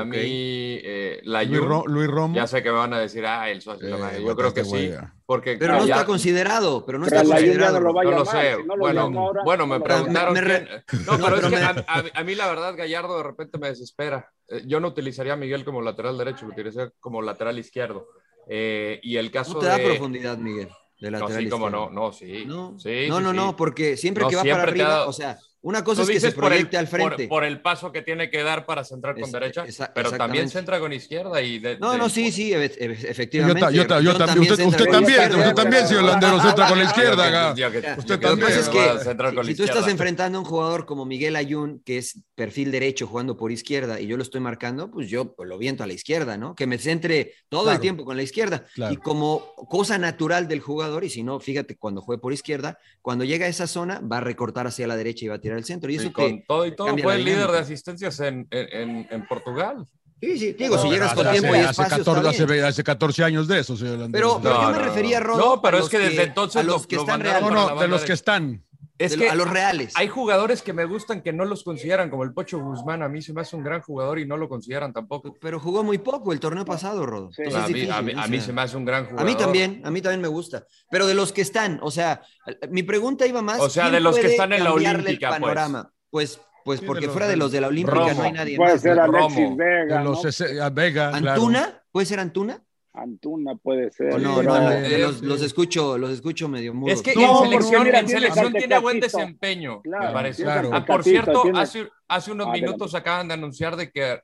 [0.00, 1.60] a mí eh, Luis.
[1.60, 2.34] Ro- Luis Romo.
[2.34, 3.96] Ya sé que me van a decir, ah, el socio.
[3.96, 4.18] Eh, la.
[4.18, 4.90] Yo creo que sí.
[5.24, 7.80] Porque Pero no ya- está considerado, pero no Pero está la considerado.
[7.80, 8.54] no lo No sé.
[8.56, 10.34] si no lo bueno, ahora, bueno, no me preguntaron.
[10.34, 13.22] Me- me re- quién- No, pero es que me- a, mí la verdad Gallardo de
[13.24, 14.30] repente me desespera.
[14.48, 18.06] Eh, Yo no utilizaría a Miguel como lateral derecho, lo utilizaría como lateral izquierdo.
[18.48, 19.84] Eh, y el caso no te da de...
[19.84, 20.68] profundidad, Miguel,
[21.00, 21.90] de No, lateral sí, como izquierdo.
[21.90, 22.44] no, no, sí.
[22.46, 23.36] No, Sí, no, sí, no, sí.
[23.36, 26.08] no, porque siempre No, que va siempre para arriba, dado- o sea, una cosa es
[26.08, 27.26] que se dices por el- proyecte al frente.
[27.26, 30.12] Por, por el paso que tiene que dar para centrar con Es- derecha, esa- pero
[30.12, 33.74] también centra con izquierda y de- No, de- no, sí, sí, e- e- Yo, efectivamente.
[33.74, 35.38] yo, también, usted, centra usted con la también, izquierda.
[35.38, 37.54] usted también, señor Landeros, entra con la izquierda.
[37.98, 40.46] usted pasa es va a que centrar con la si tú estás enfrentando a un
[40.46, 44.40] jugador como Miguel Ayun, que es perfil derecho jugando por izquierda, y yo lo estoy
[44.40, 46.54] marcando, pues yo lo viento a la izquierda, ¿no?
[46.54, 48.64] Que me centre todo el tiempo con la izquierda.
[48.74, 48.94] Claro.
[48.94, 53.24] Y como cosa natural del jugador, y si no, fíjate, cuando juegue por izquierda, cuando
[53.24, 55.64] llega a esa zona, va a recortar hacia la derecha y va a tirar el
[55.64, 55.90] centro.
[55.90, 59.26] Y Y eso con te, todo y todo fue el líder de asistencias en, en,
[59.26, 59.86] Portugal.
[60.20, 62.60] Sí, sí, digo, No, si llegas hace- con tiempo y hace espacio, 14, está bien.
[62.64, 64.38] hace, hace 14 años de eso, señor Landeros.
[64.40, 64.84] Pero, pero No, yo no, me no.
[64.84, 67.50] refería, Rodo, No, pero a es que desde entonces a los que lo están no,
[67.50, 68.64] no, de los que están.
[68.98, 69.92] Es de- que a los reales.
[69.96, 73.02] hay jugadores que me gustan que no los consideran, como el Pocho Guzmán.
[73.02, 75.34] A mí se me hace un gran jugador y no lo consideran tampoco.
[75.40, 77.30] Pero jugó muy poco el torneo pasado, Rodo.
[77.32, 77.42] Sí.
[77.44, 79.26] Entonces a, mí, a a se me hace un gran A jugador.
[79.30, 80.64] mí también, a mí también me gusta.
[80.90, 82.22] Pero de los que están, o sea,
[82.70, 83.60] mi pregunta iba más.
[83.60, 85.40] O sea, ¿quién de los que están en la Olímpica, el pues?
[85.40, 85.92] panorama?
[86.10, 88.14] Pues, pues, Sí, de porque los- fuera de los de la Olímpica Romo.
[88.14, 88.80] no hay nadie Puede más.
[88.80, 89.02] ser ¿no?
[89.04, 89.56] Alexis Romo.
[89.56, 90.28] Vega, De los ¿no?
[90.30, 91.28] ese- a Vega, claro.
[91.42, 91.82] ¿Antuna?
[91.92, 92.62] ¿Puede ser Antuna?
[92.96, 94.14] Antuna puede ser.
[94.14, 94.40] ¿O no?
[94.40, 96.94] Sí, no, no, eh, los, los escucho, los escucho medio mudos.
[96.94, 100.46] Es que No, en selección, mira, en selección tiene buen desempeño, Claro, me parece.
[100.46, 102.66] al Ah, por cierto, tienes- hace, hace unos Adelante.
[102.66, 104.20] minutos acaban de anunciar de que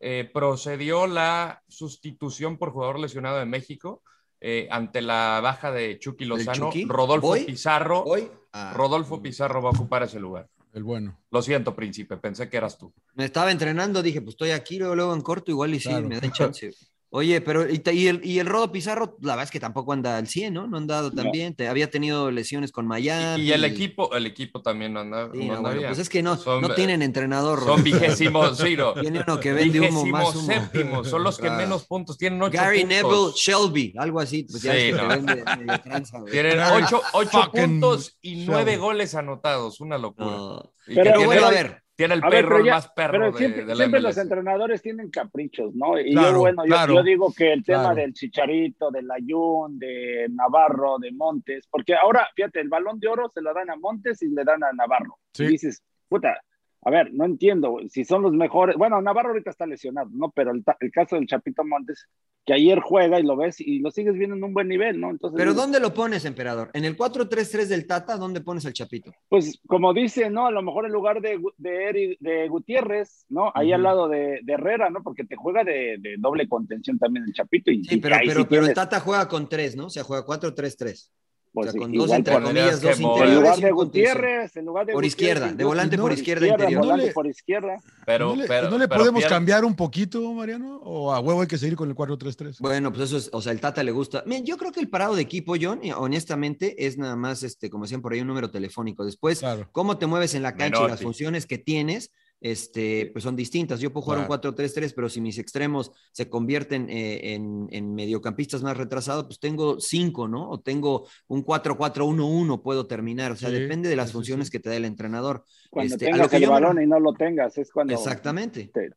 [0.00, 4.02] eh, procedió la sustitución por jugador lesionado de México
[4.40, 6.66] eh, ante la baja de Chucky Lozano.
[6.66, 6.84] Chucky?
[6.86, 7.44] Rodolfo ¿Hoy?
[7.44, 8.02] Pizarro.
[8.04, 8.30] Hoy.
[8.52, 10.48] ah, Rodolfo Pizarro va a ocupar ese lugar.
[10.74, 11.18] El bueno.
[11.30, 12.92] Lo siento, príncipe, pensé que eras tú.
[13.14, 16.06] Me estaba entrenando, dije, pues estoy aquí, luego, luego en corto, igual y sí, Claro.
[16.08, 16.70] me dan chance.
[17.10, 19.92] Oye, pero y, te- y el, y el Rodo Pizarro, la verdad es que tampoco
[19.92, 20.66] anda al 100, ¿no?
[20.66, 21.32] No han dado tan No.
[21.32, 21.54] bien.
[21.54, 23.42] Te, había tenido lesiones con Miami.
[23.42, 26.36] Y el equipo, el equipo también no anda, Sí, no bueno, pues es que no,
[26.36, 27.60] Son, no tienen entrenador.
[27.60, 27.82] Son Rodo.
[27.82, 28.76] vigésimo, sí.
[29.00, 30.46] Tiene uno que vende humo más humo.
[30.46, 31.56] séptimo, son los que Claro.
[31.62, 32.42] menos puntos tienen.
[32.42, 33.02] Ocho Gary puntos.
[33.02, 34.42] Neville Shelby, algo así.
[34.42, 35.44] Pues ya Sí, es que vende
[35.84, 36.18] tranza.
[36.30, 40.26] Tienen ocho, ocho puntos y nueve goles anotados, una locura.
[40.26, 40.72] No.
[40.88, 42.88] Y Pero que Pero tiene, bueno, a ver, tiene el A ver, perro el más
[42.90, 45.98] perro Pero de, siempre, de la siempre los entrenadores tienen caprichos, ¿no?
[45.98, 47.96] Y Claro, yo, bueno, yo- digo que el tema Claro.
[47.96, 53.30] del Chicharito, del Ayun, de Navarro, de Montes, porque ahora, fíjate, el balón de oro
[53.32, 55.18] se lo dan a Montes y le dan a Navarro.
[55.32, 55.44] Sí.
[55.44, 56.38] Y dices, puta,
[56.86, 58.76] a ver, no entiendo si son los mejores.
[58.76, 60.30] Bueno, Navarro ahorita está lesionado, ¿no?
[60.30, 62.06] Pero el, caso del Chapito Montes,
[62.44, 65.10] que ayer juega y lo ves y lo sigues viendo en un buen nivel, ¿no?
[65.10, 66.70] Entonces, pero ¿dónde lo pones, emperador?
[66.74, 68.16] ¿En el 4-3-3 del Tata?
[68.16, 69.12] ¿Dónde pones al Chapito?
[69.28, 70.46] Pues como dice, ¿no?
[70.46, 73.50] A lo mejor en lugar de, de, Eri- de Gutiérrez, ¿no?
[73.56, 75.02] Ahí al lado de, de Herrera, ¿no?
[75.02, 77.72] Porque te juega de, de doble contención también el Chapito.
[77.72, 79.86] Y, Sí, pero, pero, sí pero el Tata juega con tres, ¿no?
[79.86, 81.10] O sea, juega 4-3-3.
[81.56, 83.76] Pues, o sea, con dos, entre por- comillas, dos En interiores lugar y de un
[83.76, 84.14] contención.
[84.14, 86.72] Gutiérrez, en lugar de Por izquierda, de volante no, por por izquierda interior.
[86.72, 87.76] No volante le- por izquierda.
[88.04, 90.76] Pero, ¿No le, pero- no le pero podemos cambiar un poquito, Mariano?
[90.84, 92.58] ¿O a huevo hay que seguir con el 4-3-3?
[92.60, 94.22] Bueno, pues eso es, o sea, el Tata le gusta.
[94.26, 97.84] Miren, yo creo que el parado de equipo, John, honestamente, es nada más, este, como
[97.84, 99.04] decían por ahí, un número telefónico.
[99.04, 99.68] Después, Claro.
[99.72, 103.80] cómo te mueves en la cancha y las funciones que tienes, este, pues son distintas.
[103.80, 104.42] Yo puedo jugar un Claro.
[104.42, 109.80] 4-3-3, pero si mis extremos se convierten eh, en, en mediocampistas más retrasados, pues tengo
[109.80, 110.50] cinco, ¿no?
[110.50, 113.32] O tengo un 4-4-1-1, puedo terminar.
[113.32, 114.52] O sea, Sí, depende de las funciones sí.
[114.52, 115.44] que te da el entrenador.
[115.70, 117.94] Cuando Este, a lo tengas que el yo balón y no lo tengas, es cuando
[117.94, 118.70] Exactamente.
[118.72, 118.90] te-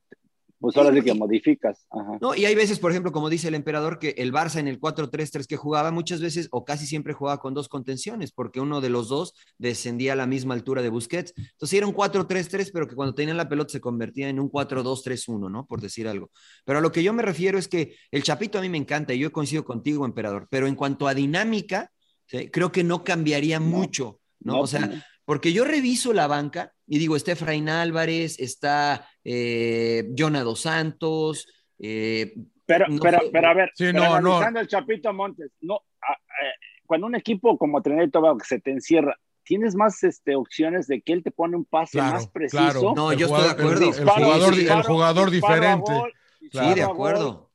[0.60, 1.86] pues ahora Sí, que modificas.
[1.89, 2.17] Ajá.
[2.22, 4.80] No, y hay veces, por ejemplo, como dice el emperador, que el Barça en el
[4.80, 8.89] 4-3-3 que jugaba, muchas veces o casi siempre jugaba con dos contenciones, porque uno de
[8.89, 11.34] los dos descendía a la misma altura de Busquets.
[11.38, 15.50] Entonces era un 4-3-3, pero que cuando tenían la pelota se convertía en un 4-2-3-1,
[15.50, 15.65] ¿no?
[15.65, 16.32] Por decir algo.
[16.65, 19.13] Pero a lo que yo me refiero es que el Chapito a mí me encanta
[19.13, 21.91] y yo coincido contigo, emperador, pero en cuanto a dinámica,
[22.26, 22.50] ¿sí?
[22.50, 23.65] creo que no cambiaría No.
[23.65, 24.54] mucho, ¿no?
[24.54, 25.02] No, o sea, no.
[25.26, 31.46] porque yo reviso la banca y digo, está Efraín Álvarez, está eh, Jonah Dos Santos,
[31.78, 32.34] eh,
[32.65, 33.30] Pero, no pero, sé.
[33.32, 34.60] pero a ver, Sí, pero no, no.
[34.60, 36.54] el Chapito Montes, no, a- eh,
[36.88, 40.88] cuando un equipo como Trinidad y Tobago que se te encierra, tienes más este, opciones
[40.88, 42.62] de que él te pone un pase Claro, más preciso.
[42.63, 42.94] claro.
[42.96, 43.78] No, El yo estoy de acuerdo.
[43.78, 45.92] El, el Disparo, jugador, el disparo diferente.
[45.94, 46.13] gol,
[46.52, 47.52] Sí, de acuerdo.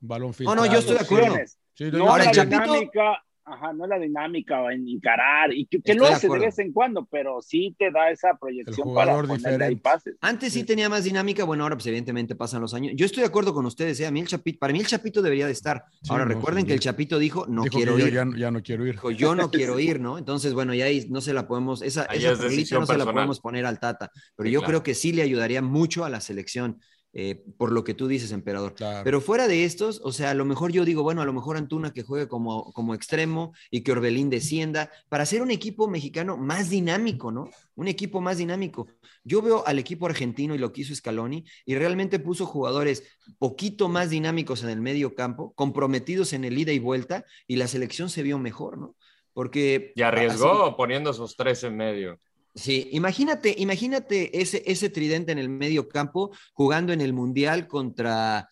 [0.00, 0.56] Balón No, filtrado.
[0.66, 1.36] no, yo estoy de acuerdo.
[1.74, 2.36] Sí, No, Ahora, la el.
[2.36, 6.26] Chapito- dinámica, ajá, no la dinámica o en encarar, y que, que lo de hace
[6.26, 6.44] de acuerdo.
[6.46, 10.16] vez en cuando, pero sí te da esa proyección para ponerle ahí pases.
[10.20, 12.92] Antes sí tenía más dinámica, bueno, ahora pues evidentemente pasan los años.
[12.96, 14.06] Yo estoy de acuerdo con ustedes, ¿eh?
[14.06, 15.84] A mí el Chapito, para mí el Chapito debería de estar.
[16.02, 16.66] Sí, ahora no, recuerden sí.
[16.68, 18.12] que el Chapito dijo, no Dijo quiero ir.
[18.12, 18.92] ya, ya no quiero ir.
[18.94, 20.18] Dijo, yo no quiero ir, ¿no?
[20.18, 22.80] Entonces, bueno, ya ahí no se la podemos, esa, Ahí esa es no se la
[22.86, 23.14] personal.
[23.14, 24.70] podemos poner al Tata, pero Sí, yo claro.
[24.70, 26.80] creo que sí le ayudaría mucho a la selección.
[27.18, 28.74] Eh, por lo que tú dices, emperador.
[29.02, 31.56] Pero fuera de estos, o sea, a lo mejor yo digo, bueno, a lo mejor
[31.56, 36.36] Antuna que juegue como, como extremo y que Orbelín descienda, para ser un equipo mexicano
[36.36, 37.48] más dinámico, ¿no?
[37.74, 38.88] Un equipo más dinámico.
[39.24, 43.02] Yo veo al equipo argentino y lo que hizo Scaloni y realmente puso jugadores
[43.38, 47.66] poquito más dinámicos en el medio campo, comprometidos en el ida y vuelta, y la
[47.66, 48.94] selección se vio mejor, ¿no?
[49.32, 49.94] Porque...
[49.96, 52.20] Y arriesgó poniendo esos tres en medio.
[52.56, 58.48] Sí, imagínate, imagínate ese, ese tridente en el medio campo jugando en el Mundial contra,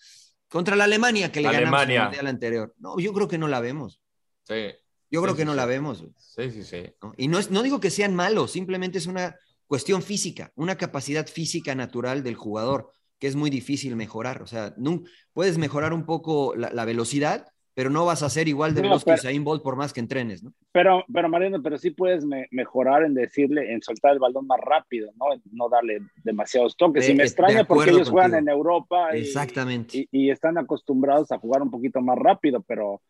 [0.47, 2.75] contra la Alemania que le ganamos en el Mundial anterior.
[2.79, 4.03] No, yo creo que no la vemos.
[4.43, 4.73] Sí.
[5.11, 6.05] Yo creo que no la vemos.
[6.19, 6.83] Sí, sí, sí.
[7.17, 9.37] Y no, es, no digo que sean malos, simplemente es una
[9.67, 14.43] cuestión física, una capacidad física natural del jugador que es muy difícil mejorar.
[14.43, 18.47] O sea, no, puedes mejorar un poco la, la velocidad, pero no vas a ser
[18.47, 20.53] igual de veloz que Usain Bolt por más que entrenes, ¿no?
[20.71, 25.11] Pero, pero Mariano, pero sí puedes mejorar en decirle, en soltar el balón más rápido,
[25.17, 25.27] ¿no?
[25.53, 27.09] no darle demasiados toques.
[27.09, 30.09] y me extraña porque ellos juegan en Europa y, Exactamente.
[30.11, 33.03] Y, están acostumbrados a jugar un poquito más rápido, pero,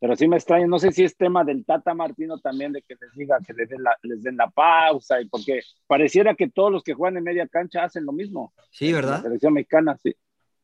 [0.00, 0.66] pero sí me extraña.
[0.66, 3.68] No sé si es tema del Tata Martino también de que les diga que les
[3.68, 7.24] den la, les den la pausa y porque pareciera que todos los que juegan en
[7.24, 8.54] media cancha hacen lo mismo.
[8.70, 9.18] Sí, ¿verdad?
[9.18, 10.14] La selección mexicana, sí.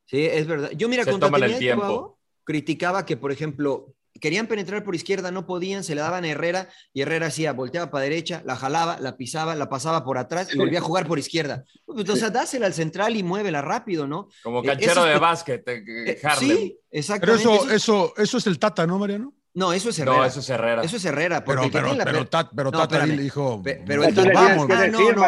[0.06, 0.70] Sí, es verdad.
[0.74, 5.46] Yo mira, Se toman el tiempo criticaba que, por ejemplo, querían penetrar por izquierda, no
[5.46, 9.16] podían, se la daban a Herrera y Herrera hacía, volteaba para derecha, la jalaba, la
[9.16, 11.64] pisaba, la pasaba por atrás y volvía a jugar por izquierda.
[11.84, 14.28] Pues, o sea, dásela al central y muévela rápido, ¿no?
[14.42, 17.42] Como eh, canchero de básquet, eh, eh, Sí, exactamente.
[17.42, 19.34] Pero eso, eso, eso es el Tata, ¿no, Mariano?
[19.54, 20.16] No, eso es Herrera.
[20.16, 20.82] No, eso es Herrera.
[20.82, 21.44] Eso es Herrera.
[21.44, 21.94] Pero, pero,
[22.54, 23.60] pero, Tata le dijo.
[23.62, 25.20] Pero el vamos, ah, no, no,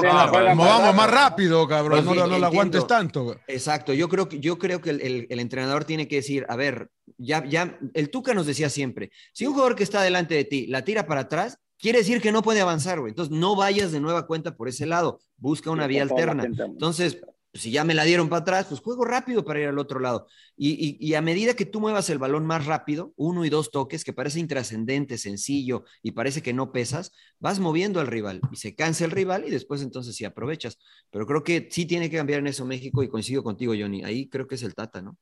[0.64, 2.04] vamos más rápido, cabrón.
[2.04, 3.36] Pues no, no, lo aguantes tanto.
[3.46, 3.92] Exacto.
[3.92, 7.44] Yo creo que, yo creo que el, el, entrenador tiene que decir, a ver, ya,
[7.44, 10.84] ya, el Tuca nos decía siempre, si un jugador que está delante de ti la
[10.84, 13.10] tira para atrás, quiere decir que no puede avanzar, güey.
[13.10, 15.20] Entonces, no vayas de nueva cuenta por ese lado.
[15.36, 16.44] Busca una vía alterna.
[16.44, 17.18] Entonces,
[17.54, 20.26] si ya me la dieron para atrás, pues juego rápido para ir al otro lado.
[20.56, 24.12] Y, a medida que tú muevas el balón más rápido, uno y dos toques, que
[24.12, 29.04] parece intrascendente, sencillo y parece que no pesas, vas moviendo al rival y se cansa
[29.04, 30.78] el rival y después entonces sí aprovechas.
[31.10, 34.48] Pero creo que sí tiene que cambiar en eso México y coincido contigo, Johnny.Í creo
[34.48, 35.16] que es el Tata, ¿no?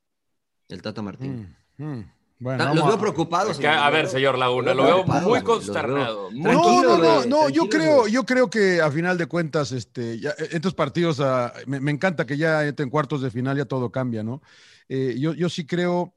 [0.69, 1.55] El Tata Martín.
[1.77, 2.11] Mm, mm.
[2.43, 3.57] Bueno, los veo preocupados.
[3.63, 6.29] a, ver, señor Laguna, lo veo muy consternado.
[6.33, 10.31] no, no, no, no, yo creo, yo creo que a final de cuentas, este, ya,
[10.31, 14.23] eh, estos partidos, ah, me, encanta que ya en cuartos de final ya todo cambia,
[14.23, 14.41] ¿no?
[14.89, 16.15] Eh, yo, yo sí creo,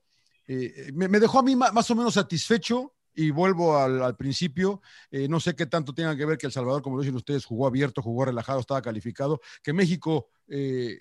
[0.49, 4.83] eh, me, dejó a mí más, o menos satisfecho y vuelvo al, principio,
[5.29, 7.69] no sé qué tanto tenga que ver que El Salvador, como lo dicen ustedes, jugó
[7.69, 10.29] abierto, jugó relajado, estaba calificado, que México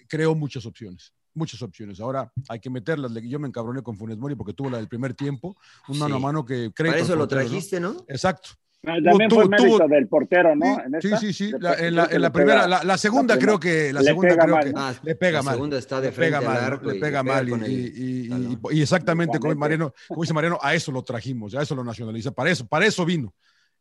[0.08, 2.00] creó muchas opciones muchas opciones.
[2.00, 3.12] Ahora hay que meterlas.
[3.24, 5.56] Yo me encabroné con Funes Mori porque tuvo la del primer tiempo,
[5.88, 6.92] un mano a mano que creo.
[6.92, 7.98] Para eso lo trajiste, ¿no?
[8.08, 8.50] Exacto.
[8.88, 10.78] Ah, también fue mérito del portero, ¿no?
[11.02, 11.52] Sí, sí, sí.
[11.60, 15.42] La, en, la, primera, la, segunda creo que la segunda creo que ah, le pega
[15.42, 15.46] mal.
[15.46, 18.30] La segunda está de le pega mal, le pega mal y,
[18.72, 22.32] y, exactamente como Mariano, como dice Mariano, a eso lo trajimos, a eso lo nacionaliza,
[22.32, 23.34] para eso, para eso vino.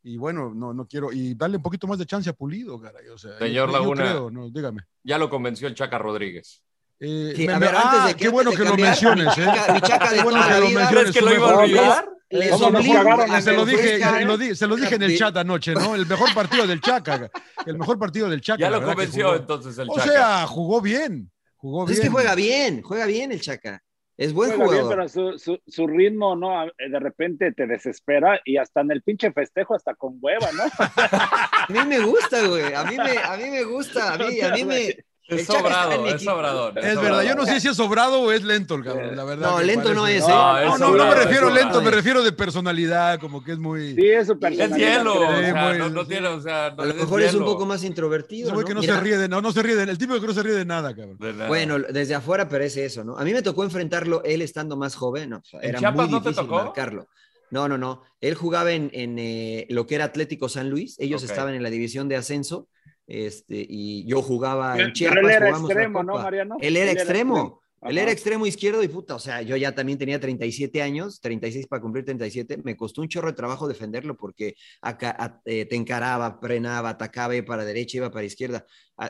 [0.03, 3.07] Y bueno, no, no quiero, y darle un poquito más de chance a Pulido, caray.
[3.09, 4.83] O sea, Señor Laguna, no, dígame.
[5.03, 6.61] Ya lo convenció el Chaca Rodríguez.
[6.99, 9.47] Eh, a ver, antes de que, qué bueno que lo menciones, ¿eh?
[9.73, 10.89] Mi chaca de toda la vida.
[10.89, 12.09] ¿Crees que lo iba a olvidar?
[12.29, 15.95] se, lo dije, se lo dije en el chat anoche, ¿no?
[15.95, 17.29] El mejor partido del Chaca.
[17.65, 18.61] El mejor partido del Chaca.
[18.61, 20.01] Ya lo convenció entonces el Chaca.
[20.01, 21.31] O sea, jugó bien.
[21.55, 21.97] Jugó bien.
[21.97, 23.81] Es que juega bien, juega bien el Chaca.
[24.17, 24.89] Es buen jugador.
[24.89, 26.65] pero su, su, su, ritmo, ¿no?
[26.77, 30.63] De repente te desespera y hasta en el pinche festejo, hasta con hueva, ¿no?
[30.79, 32.73] a mí me gusta, güey.
[32.73, 34.13] A mí me, a mí me gusta.
[34.13, 34.95] A mí, a mí me,
[35.27, 36.77] es sobrado, es sobrador.
[36.77, 39.51] Es, verdad, yo no sé si es sobrado o es lento el cabrón, la verdad.
[39.51, 40.27] No, lento no es, ¿eh?
[40.27, 43.95] No, no, no, me refiero lento, me refiero de personalidad, como que es muy.
[43.95, 44.77] Sí, es su personalidad.
[44.77, 46.67] Es hielo, o sea, no, no, tiene, o sea.
[46.67, 48.53] a lo mejor es, un poco más introvertido.
[48.53, 48.63] ¿no?
[48.63, 50.43] que no se ríe de no, no se ríe de, el tipo que no se
[50.43, 51.17] ríe de nada, cabrón.
[51.47, 53.17] Bueno, desde afuera parece eso, ¿no?
[53.17, 55.41] A mí me tocó enfrentarlo él estando más joven, ¿no?
[55.61, 57.07] era muy difícil marcarlo.
[57.51, 58.01] No, no, no.
[58.21, 60.95] Él jugaba en, en eh, lo que era Atlético San Luis.
[60.99, 62.67] Ellos estaban en la división de ascenso
[63.07, 65.19] este, y yo jugaba en Chiapas.
[65.19, 66.57] él era extremo, ¿no, Mariano?
[66.59, 67.61] Él era extremo.
[67.81, 71.67] Él era extremo izquierdo y puta, o sea, yo ya también tenía 37 años, 36
[71.67, 76.39] para cumplir 37, me costó un chorro de trabajo defenderlo porque acá, eh, te encaraba,
[76.41, 78.65] frenaba, atacaba, iba para derecha, iba para izquierda.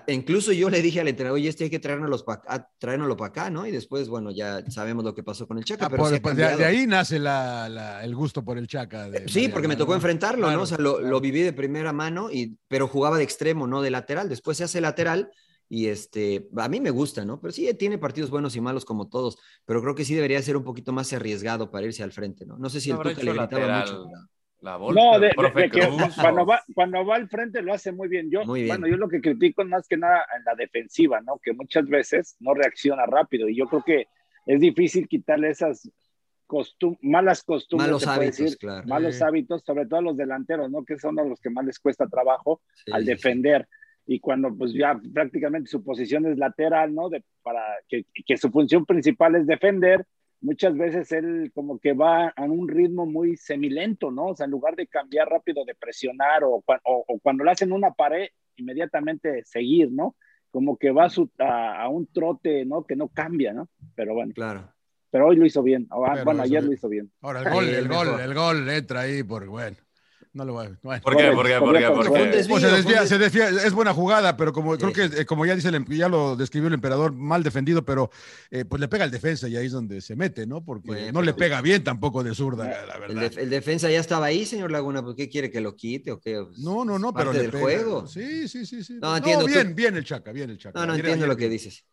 [0.08, 3.66] incluso yo le dije al entrenador, oye, este hay que traérnoslo para para acá, ¿no?
[3.66, 5.86] Y después, bueno, ya sabemos lo que pasó con el Chaca.
[5.86, 9.10] Ah, pero pues, de, ahí nace la, el gusto por el Chaca.
[9.28, 10.64] sí, porque me tocó enfrentarlo, ¿no?
[10.64, 13.92] O sea, lo, lo, viví de primera mano, y, pero jugaba de extremo, no de
[13.92, 14.28] lateral.
[14.28, 15.32] Después se hace lateral
[15.68, 17.40] y este, a mí me gusta, ¿no?
[17.42, 20.58] Pero sí tiene partidos buenos y malos como todos, pero creo que sí debería ser
[20.58, 22.58] un poquito más arriesgado para irse al frente, ¿no?
[22.58, 24.10] No sé si el Tuca le gritaba mucho.
[24.62, 25.30] La no, de,
[25.70, 25.88] que
[26.20, 28.32] cuando va, cuando va al frente lo hace muy bien.
[28.32, 31.38] Yo, bueno, yo lo que critico más que nada en la defensiva, ¿no?
[31.38, 34.08] Que muchas veces no reacciona rápido y yo creo que
[34.48, 35.88] es difícil quitarle esas
[37.02, 38.88] malas costumbres, malos hábitos, claro.
[38.88, 40.84] malos hábitos, sobre todo a los delanteros, ¿no?
[40.84, 42.62] Que son los que más les cuesta trabajo
[42.92, 43.68] al defender.
[44.06, 47.10] Y cuando pues ya prácticamente su posición es lateral, ¿no?
[47.10, 50.06] De, para que, que su función principal es defender,
[50.42, 54.28] muchas veces él como que va a un ritmo muy semilento, ¿no?
[54.28, 57.92] O sea, en lugar de cambiar rápido, de presionar o, o, cuando le hacen una
[57.92, 60.16] pared, inmediatamente seguir, ¿no?
[60.52, 61.08] Como que va
[61.40, 62.84] a, a, un trote, ¿no?
[62.84, 63.70] Que no cambia, ¿no?
[63.96, 64.34] Pero bueno.
[64.34, 64.76] Claro
[65.16, 65.88] pero hoy lo hizo bien.
[66.26, 67.10] bueno, ayer lo hizo bien.
[67.22, 69.78] Ahora el gol, el gol, el gol entra ahí por bueno.
[70.36, 70.80] No lo voy a...
[70.84, 71.02] Bueno.
[71.02, 71.32] ¿Por qué?
[71.32, 71.60] ¿Por qué?
[71.60, 71.88] ¿Por qué?
[71.88, 72.46] ¿Por qué?
[72.50, 75.56] Pues se desvía, se desvía, es buena jugada, pero como creo que eh, como ya
[75.56, 78.12] dice el, ya lo describió el emperador, mal defendido, pero
[78.52, 80.62] eh, pues le pega al defensa y ahí es donde se mete, ¿no?
[80.62, 83.32] Porque no le pega bien tampoco de zurda, la verdad.
[83.38, 86.46] El, defensa ya estaba ahí, señor Laguna, ¿por qué quiere que lo quite o qué?
[86.58, 88.06] no, no, no, pero del juego.
[88.06, 88.98] Sí, sí, sí, sí.
[89.02, 89.46] No, entiendo.
[89.46, 90.78] bien, bien el Chaca, bien el Chaca.
[90.78, 91.86] No, no entiendo lo que dices.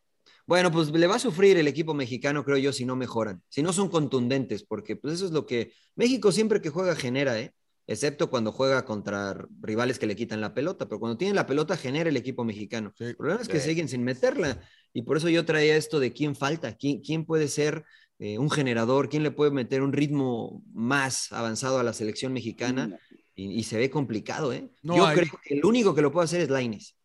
[0.46, 3.62] Bueno, pues le va a sufrir el equipo mexicano, creo yo, si no mejoran, si
[3.62, 7.54] no son contundentes, porque pues eso es lo que México siempre que juega genera, ¿eh?
[7.92, 11.76] Excepto cuando juega contra rivales que le quitan la pelota, pero cuando tiene la pelota
[11.76, 12.92] genera el equipo mexicano.
[12.98, 14.60] El problema es que siguen sin meterla
[14.92, 17.84] y por eso yo traía esto de quién falta, quién, quién puede ser
[18.18, 22.98] eh, un generador, quién le puede meter un ritmo más avanzado a la selección mexicana
[23.34, 24.52] y, se ve complicado.
[24.52, 24.70] ¿eh?
[24.82, 26.96] yo creo que el único que lo puede hacer es Laines.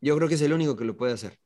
[0.00, 1.38] Yo creo que es el único que lo puede hacer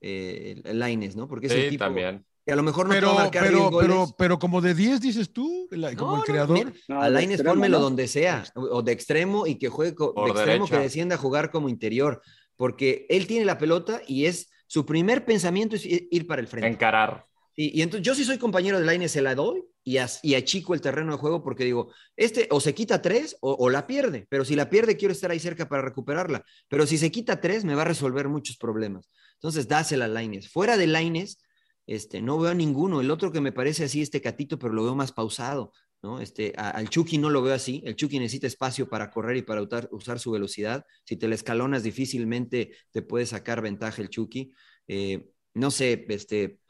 [0.00, 1.28] eh, Laines, ¿no?
[1.28, 2.24] Porque es el tipo también.
[2.44, 4.14] Que a lo mejor no pero, te va a marcar pero, goles.
[4.18, 6.72] Pero, como de 10 dices tú, como el creador.
[6.88, 11.14] a Laines pónmelo donde sea, o de extremo y que juegue de extremo que descienda
[11.14, 12.22] a jugar como interior,
[12.56, 16.68] porque él tiene la pelota y es su primer pensamiento es ir para el frente.
[16.68, 17.26] Encarar.
[17.56, 20.74] Y, y entonces yo sí soy compañero de Laines, se la doy y, y, achico
[20.74, 24.26] el terreno de juego porque digo, este o se quita tres o, o, la pierde,
[24.28, 27.64] pero si la pierde quiero estar ahí cerca para recuperarla, pero si se quita tres
[27.64, 29.08] me va a resolver muchos problemas.
[29.34, 30.48] Entonces, dásela a Laines.
[30.48, 31.38] Fuera de Laines,
[31.86, 33.00] este, no veo a ninguno.
[33.00, 35.72] El otro que me parece así, este Catito, pero lo veo más pausado.
[36.02, 36.20] ¿no?
[36.20, 37.82] Este, al Chucky no lo veo así.
[37.84, 40.84] El Chucky necesita espacio para correr y para usar, su velocidad.
[41.04, 44.52] Si te la escalonas, difícilmente te puede sacar ventaja el Chucky.
[44.86, 46.60] Eh, no sé, este,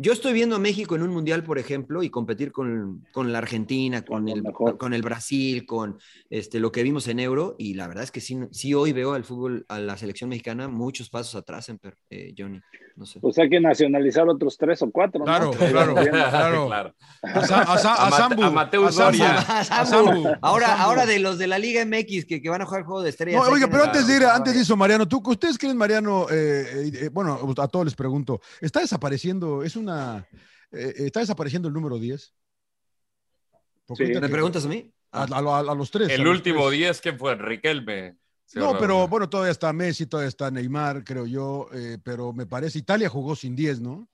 [0.00, 4.02] yo estoy viendo a México en un mundial, por ejemplo, y competir con, la Argentina,
[4.02, 5.98] con el, con el Brasil, con
[6.30, 9.14] este, lo que vimos en Euro, y la verdad es que sí, sí hoy veo
[9.14, 11.80] al fútbol, a la selección mexicana, muchos pasos atrás, en,
[12.10, 12.60] eh, Johnny.
[12.94, 13.20] No sé.
[13.20, 15.24] Pues hay que nacionalizar otros tres o cuatro.
[15.24, 18.42] Claro, claro, claro, A, Sambu.
[18.42, 18.98] A Mateus.
[20.40, 23.02] Ahora, ahora de los de la Liga MX que, que van a jugar el juego
[23.02, 23.40] de estrellas.
[23.40, 26.90] No, oiga, pero antes de ir, antes de eso, Mariano, ¿tú, ¿ustedes creen, Mariano, eh,
[26.92, 31.98] eh, bueno, a todos les pregunto, está desapareciendo, es un eh, ¿Está desapareciendo el número
[31.98, 32.34] 10?
[33.98, 34.92] ¿Me preguntas a mí?
[35.10, 36.10] A, los tres.
[36.10, 37.34] El último 10, ¿quién fue?
[37.34, 38.16] Riquelme.
[38.54, 42.78] No, pero bueno, todavía está Messi, todavía está Neymar, creo yo, eh, pero me parece,
[42.78, 44.08] Italia jugó sin 10, ¿no?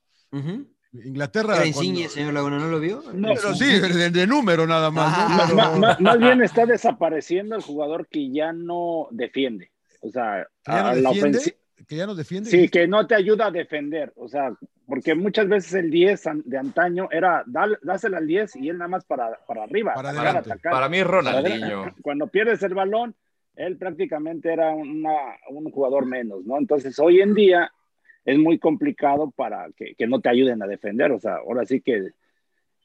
[0.92, 1.56] Inglaterra.
[1.72, 2.08] Cuando...
[2.08, 3.02] señor Laguna, ¿no lo vio?
[3.12, 6.00] No, pero sí, de, número nada más.
[6.00, 9.70] más, bien está desapareciendo el jugador que ya no defiende.
[10.00, 11.56] O sea, a la ofensiva
[11.86, 12.50] que ya no defiende.
[12.50, 14.12] Sí, que no te ayuda a defender.
[14.16, 14.52] O sea,
[14.86, 17.44] porque muchas veces el 10 de antaño era
[17.82, 19.94] dásela al 10 y él nada más para, para arriba.
[19.94, 20.72] Para, atacar.
[20.72, 21.94] para mí es Ronaldinho.
[22.02, 23.14] Cuando pierdes el balón,
[23.56, 26.58] él prácticamente era un jugador menos, ¿no?
[26.58, 27.72] Entonces hoy en día
[28.24, 31.12] es muy complicado para que, que, no te ayuden a defender.
[31.12, 32.10] O sea, ahora sí que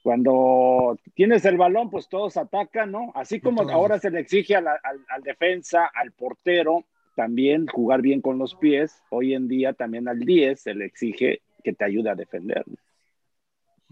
[0.03, 3.11] cuando tienes el balón, pues todos atacan, ¿no?
[3.15, 6.85] Así como ahora se le exige al, al defensa, al portero,
[7.19, 9.03] también jugar bien con los pies.
[9.09, 12.63] Hoy en día también al 10 se le exige que te ayude a defender.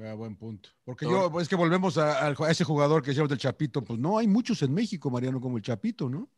[0.01, 0.69] Ah, buen punto.
[0.85, 4.17] Porque yo, es que volvemos a, ese jugador que se llama el Chapito, pues no,
[4.17, 6.29] hay muchos en México, Mariano, como el Chapito, ¿no?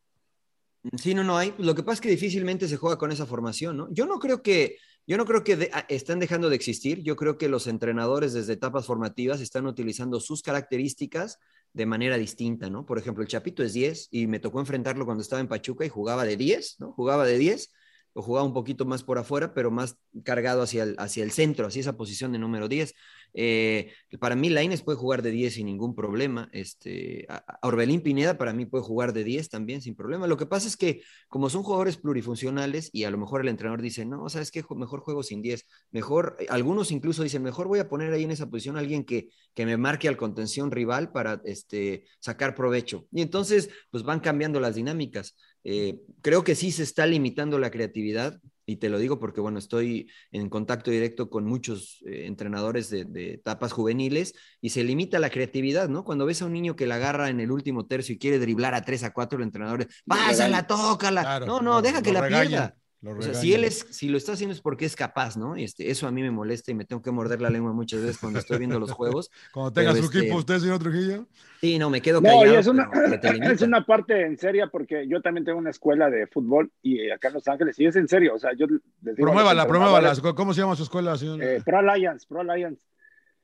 [0.96, 1.54] Sí, no, no hay.
[1.58, 3.88] Lo que pasa es que difícilmente se juega con esa formación, ¿no?
[3.92, 4.76] Yo no creo que,
[5.06, 7.02] yo no creo que están dejando de existir.
[7.02, 11.38] Yo creo que los entrenadores desde etapas formativas están utilizando sus características
[11.72, 12.84] de manera distinta, ¿no?
[12.84, 15.88] Por ejemplo, el Chapito es 10 y me tocó enfrentarlo cuando estaba en Pachuca y
[15.88, 16.92] jugaba de 10, ¿no?
[16.92, 17.72] Jugaba de 10
[18.12, 21.66] o jugaba un poquito más por afuera, pero más cargado hacia el, hacia el centro,
[21.66, 22.94] hacia esa posición de número 10.
[23.34, 26.48] Eh, para mí, Laines puede jugar de 10 sin ningún problema.
[26.52, 27.26] Este,
[27.62, 30.26] Orbelín Pineda para mí puede jugar de 10 también sin problema.
[30.26, 33.82] Lo que pasa es que, como son jugadores plurifuncionales, y a lo mejor el entrenador
[33.82, 34.64] dice, no, ¿sabes qué?
[34.70, 35.66] Mejor juego sin 10.
[35.90, 39.28] Mejor, algunos incluso dicen, mejor voy a poner ahí en esa posición a alguien que,
[39.54, 43.06] que me marque al contención rival para este, sacar provecho.
[43.12, 45.36] Y entonces, pues van cambiando las dinámicas.
[45.64, 48.40] Eh, creo que sí se está limitando la creatividad
[48.70, 53.04] y te lo digo porque, bueno, estoy en contacto directo con muchos eh, entrenadores de,
[53.04, 56.04] de, etapas juveniles y se limita la creatividad, ¿no?
[56.04, 58.74] Cuando ves a un niño que la agarra en el último tercio y quiere driblar
[58.74, 61.22] a tres, a cuatro, el entrenador, pásala, tócala.
[61.22, 62.76] Claro, no, no, deja que la pierda.
[63.02, 65.56] O sea, si él es, si lo está haciendo es porque es capaz, ¿no?
[65.56, 68.18] Este, eso a mí me molesta y me tengo que morder la lengua muchas veces
[68.18, 69.30] cuando estoy viendo los juegos.
[69.54, 71.26] cuando tenga su este equipo usted, señor Trujillo.
[71.62, 72.44] Sí, no, me quedo callado.
[72.44, 72.90] No, y es una,
[73.52, 77.28] es una parte en seria porque yo también tengo una escuela de fútbol y acá
[77.28, 80.12] en Los Ángeles, y es en serio, o sea, yo les digo Promuévala, promuévala.
[80.34, 81.42] ¿Cómo se llama su escuela, señor?
[81.42, 82.82] Eh, Pro Alliance, Pro Alliance.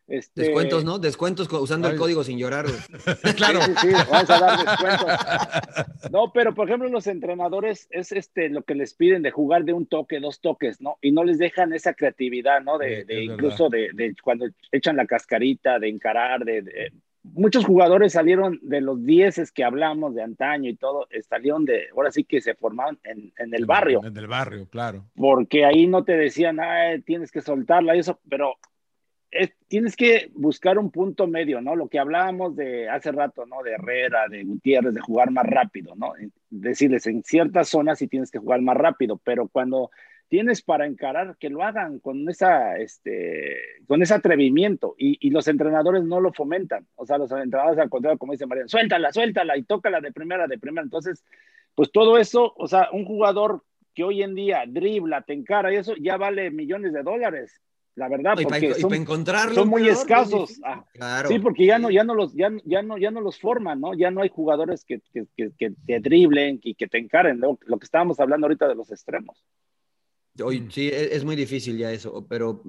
[0.09, 0.43] Este...
[0.43, 0.99] Descuentos, ¿no?
[0.99, 2.67] Descuentos usando el código sin llorar.
[3.37, 3.61] claro.
[3.67, 5.07] Sí, sí, vamos a dar descuentos.
[6.11, 9.73] No, pero por ejemplo, los entrenadores es este lo que les piden de jugar de
[9.73, 10.99] un toque, dos toques, ¿no?
[11.03, 12.79] Y no les dejan esa creatividad, ¿no?
[12.79, 16.93] De, de incluso de, de, cuando echan la cascarita, de encarar, de,
[17.35, 21.89] Muchos jugadores salieron de los dieces que hablamos de antaño y todo, eh, salieron de,
[21.95, 24.01] ahora sí que se formaron en, en el barrio.
[24.05, 25.05] En el barrio, claro.
[25.17, 28.55] Porque ahí no te decían, ah, tienes que soltarla y eso, pero
[29.68, 31.76] tienes que buscar un punto medio, ¿no?
[31.76, 33.62] Lo que hablábamos de hace rato, ¿no?
[33.62, 36.12] De Herrera, de Gutiérrez, de jugar más rápido, ¿no?
[36.51, 39.91] Decirles, en ciertas zonas sí tienes que jugar más rápido, pero cuando
[40.28, 43.57] tienes para encarar, que lo hagan con esa, este,
[43.87, 46.87] con ese atrevimiento y, y los entrenadores no lo fomentan.
[46.97, 50.47] O sea, los entrenadores al contrario, como dice María, suéltala, suéltala y tócala de primera,
[50.47, 50.84] de primera.
[50.84, 51.24] Entonces,
[51.74, 53.62] pues todo eso, o sea, un jugador
[53.95, 57.61] que hoy en día dribla, te encara y eso ya vale millones de dólares
[57.97, 60.61] la verdad, porque son, muy escasos.
[60.62, 63.80] Ah, sí, porque ya no, ya no los, ya, ya no, ya no los forman,
[63.80, 63.94] ¿no?
[63.94, 67.78] Ya no hay jugadores que, que, que, te driblen y que te encaren, lo, lo,
[67.78, 69.42] que estábamos hablando ahorita de los extremos.
[70.44, 72.62] Hoy, sí, e, es, muy difícil ya eso, pero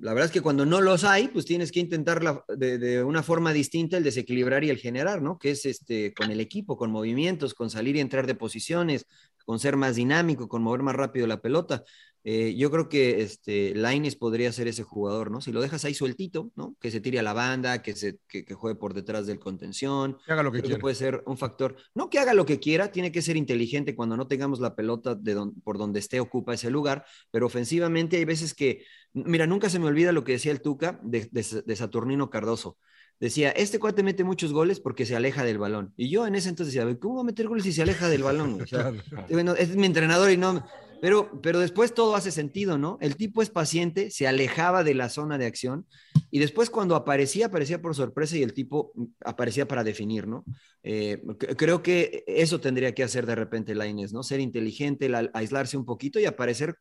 [0.00, 3.24] la verdad es que cuando no los hay, pues tienes que intentar de, de, una
[3.24, 5.40] forma distinta el desequilibrar y el generar, ¿no?
[5.40, 9.06] Que es este, con el equipo, con movimientos, con salir y entrar de posiciones,
[9.48, 11.82] con ser más dinámico, con mover más rápido la pelota.
[12.22, 15.40] Eh, yo creo que este, Laines podría ser ese jugador, ¿no?
[15.40, 16.76] Si lo dejas ahí sueltito, ¿no?
[16.78, 20.18] Que se tire a la banda, que, se, que, que juegue por detrás del contención.
[20.26, 20.76] Que haga lo que quiera.
[20.76, 21.76] Que puede ser un factor.
[21.94, 25.14] No que haga lo que quiera, tiene que ser inteligente cuando no tengamos la pelota
[25.14, 28.84] de don, por donde esté ocupa ese lugar, pero ofensivamente hay veces que,
[29.14, 32.76] mira, nunca se me olvida lo que decía el Tuca de, de, de Saturnino Cardoso
[33.20, 35.92] decía, este cuate mete muchos goles porque se aleja del balón.
[35.96, 38.22] Y yo en ese entonces decía, ¿cómo va a meter goles si se aleja del
[38.22, 38.62] balón?
[38.62, 38.92] O sea,
[39.30, 40.64] bueno, es mi entrenador y no...
[41.00, 42.98] Pero, pero después todo hace sentido, ¿no?
[43.00, 45.86] El tipo es paciente, se alejaba de la zona de acción
[46.30, 48.92] y después cuando aparecía, aparecía por sorpresa y el tipo
[49.24, 50.44] aparecía para definir, ¿no?
[50.82, 51.22] Eh,
[51.56, 54.24] creo que eso tendría que hacer de repente Laines, ¿no?
[54.24, 56.74] Ser inteligente, aislarse un poquito y aparecer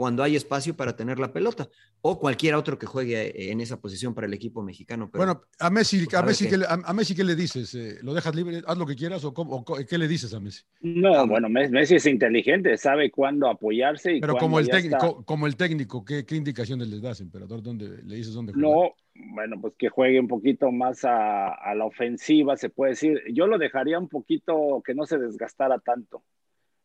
[0.00, 1.68] cuando hay espacio para tener la pelota,
[2.00, 5.10] o cualquier otro que juegue eh, en esa posición para el equipo mexicano.
[5.12, 7.74] Pero, bueno, a Messi, a, Messi ¿qué, a, Messi, ¿qué le dices?
[7.74, 10.40] Eh, ¿Lo dejas libre, haz lo que quieras o, cómo, o, qué le dices a
[10.40, 10.62] Messi?
[10.80, 14.14] No, bueno, Messi es inteligente, sabe cuándo apoyarse.
[14.14, 17.62] Y Pero como el, técnico, como el técnico, ¿qué, ¿qué, indicaciones les das, emperador?
[17.62, 18.70] ¿Dónde, ¿Le dices dónde jugar?
[18.70, 18.94] No,
[19.34, 23.20] bueno, pues que juegue un poquito más a, a la ofensiva, se puede decir.
[23.34, 26.22] Yo lo dejaría un poquito que no se desgastara tanto.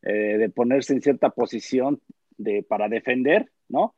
[0.08, 2.00] Eh, de ponerse en cierta posición
[2.38, 3.96] de, para defender, ¿no?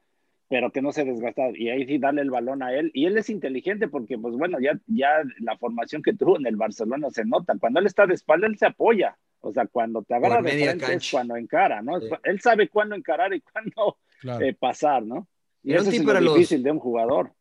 [0.50, 1.50] Pero que no se desgasta.
[1.54, 2.92] Y ahí sí darle el balón a él.
[2.94, 6.56] Y él es inteligente porque, pues bueno, ya, ya la formación que tuvo en el
[6.56, 7.56] Barcelona se nota.
[7.60, 9.18] Cuando él está de espalda, él se apoya.
[9.42, 12.00] O sea, cuando te agarra de frente es cuando encara, ¿no?
[12.00, 12.08] Sí.
[12.24, 14.46] Él sabe cuándo encarar y cuándo claro.
[14.46, 15.28] eh, pasar, ¿no?
[15.64, 17.34] Y eso es lo difícil de un jugador.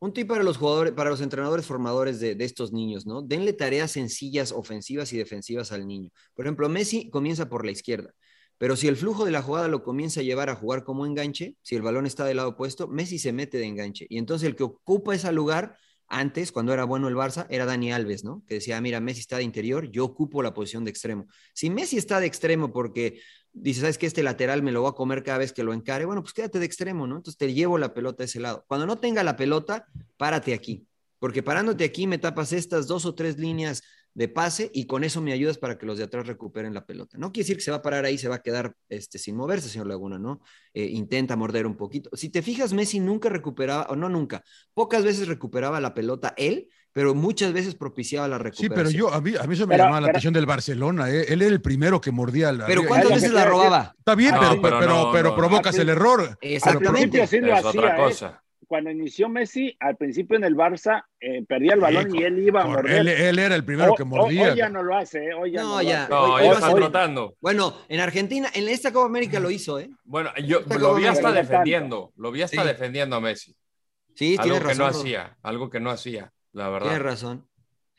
[0.00, 3.22] Un tip para los jugadores, para los entrenadores formadores de, de, estos niños, ¿no?
[3.22, 6.10] Denle tareas sencillas, ofensivas y defensivas al niño.
[6.34, 8.14] Por ejemplo, Messi comienza por la izquierda.
[8.58, 11.56] Pero si el flujo de la jugada lo comienza a llevar a jugar como enganche,
[11.62, 14.06] si el balón está del lado opuesto, Messi se mete de enganche.
[14.08, 15.76] Y entonces el que ocupa ese lugar,
[16.08, 18.42] antes, cuando era bueno el Barça, era Dani Alves, ¿no?
[18.46, 21.26] Que decía, mira, Messi está de interior, yo ocupo la posición de extremo.
[21.54, 23.20] Si Messi está de extremo porque
[23.52, 26.04] dice, ¿sabes que Este lateral me lo voy a comer cada vez que lo encare,
[26.04, 27.16] bueno, pues quédate de extremo, ¿no?
[27.16, 28.64] Entonces te llevo la pelota a ese lado.
[28.66, 29.86] Cuando no tenga la pelota,
[30.16, 30.86] párate aquí.
[31.18, 33.82] Porque parándote aquí me tapas estas dos o tres líneas
[34.18, 37.16] de pase y con eso me ayudas para que los de atrás recuperen la pelota.
[37.18, 39.36] No quiere decir que se va a parar ahí, se va a quedar este, sin
[39.36, 40.40] moverse, señor Laguna, ¿no?
[40.74, 42.10] Eh, intenta morder un poquito.
[42.14, 44.42] Si te fijas, Messi nunca recuperaba, o no nunca,
[44.74, 48.74] pocas veces recuperaba la pelota él, pero muchas veces propiciaba la recuperación.
[48.74, 51.08] Sí, pero yo, a mí, a mí eso me pero, llamaba la atención del Barcelona,
[51.12, 51.26] ¿eh?
[51.28, 52.66] él era el primero que mordía la...
[52.66, 53.94] Pero ¿cuántas veces la robaba?
[53.96, 55.36] Está bien, pero, No, pero, pero pero, no, pero no.
[55.36, 56.36] provocas el error.
[56.40, 56.88] Exactamente.
[56.88, 58.32] Al principio sí lo Es hacía, otra ¿eh?
[58.68, 62.38] Cuando inició Messi, al principio en el Barça, eh, perdía el balón Sí, y él
[62.38, 62.98] iba a morder.
[62.98, 64.52] él, él era el primero que mordía.
[64.52, 65.32] Hoy ya no lo hace, ¿eh?
[65.34, 66.02] Hoy ya No, no, lo ya.
[66.04, 66.10] hace.
[66.12, 67.34] No, Hoy- hoy- está hoy- trotando.
[67.40, 69.88] Bueno, en Argentina, en esta Copa América lo hizo, ¿eh?
[70.04, 72.68] Bueno, yo lo vi hasta no defendiendo, lo vi hasta Sí.
[72.68, 73.56] defendiendo a Messi.
[74.14, 74.78] Sí, Algo tienes que razón.
[74.86, 74.98] no Ro.
[74.98, 77.00] hacía, algo que no hacía, la Tienes verdad.
[77.00, 77.47] razón.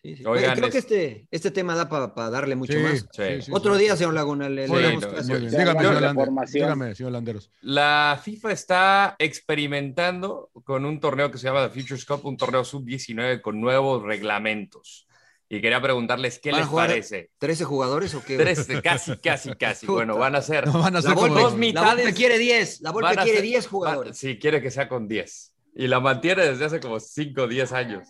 [0.02, 0.24] Sí, sí.
[0.26, 0.72] Oigan, creo es...
[0.72, 3.06] que este, este tema da para pa darle mucho sí, más.
[3.12, 7.52] Sí, Otro día, señor Laguna, le, le damos no, dígame, señor Landeros, dígame, señor Landeros.
[7.62, 12.64] La FIFA está experimentando con un torneo que se llama The Futures Cup, un torneo
[12.64, 15.06] sub-19 con nuevos reglamentos.
[15.52, 17.32] Y quería preguntarles qué les parece.
[17.42, 18.38] ¿13 jugadores o qué?
[18.38, 19.88] 13, casi, casi, casi.
[19.88, 22.06] bueno, van a ser, no, van a ser la Volpe, dos mitades.
[22.06, 22.82] La quiere 10.
[22.82, 24.18] La Volpe quiere 10 jugadores.
[24.18, 25.56] sí, quiere que sea con 10.
[25.74, 28.08] Y la mantiene desde hace como 5 o 10 años.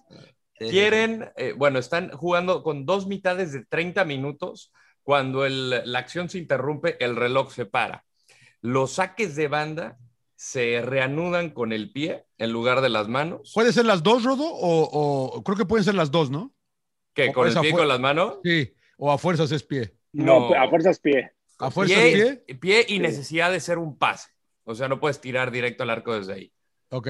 [0.60, 4.72] Quieren, eh, bueno, están jugando con dos mitades de 30 minutos.
[5.03, 8.05] Cuando el, la acción se interrumpe, el reloj se para.
[8.62, 9.97] Los saques de banda
[10.36, 13.51] se reanudan con el pie en lugar de las manos.
[13.53, 14.45] ¿Puede ser las dos, Rodo?
[14.45, 14.84] O,
[15.34, 16.53] o creo que pueden ser las dos, ¿no?
[17.14, 17.34] ¿Qué?
[17.34, 18.39] ¿Con el pie y con las manos?
[18.43, 19.95] Sí, o a fuerzas es pie.
[20.12, 21.32] No, a fuerzas pie.
[21.57, 22.43] ¿A fuerzas pie?
[22.45, 22.99] Pie, pie y sí.
[22.99, 24.30] necesidad de ser un pase.
[24.64, 26.53] O sea, no puedes tirar directo al arco desde ahí.
[26.89, 27.10] Ok.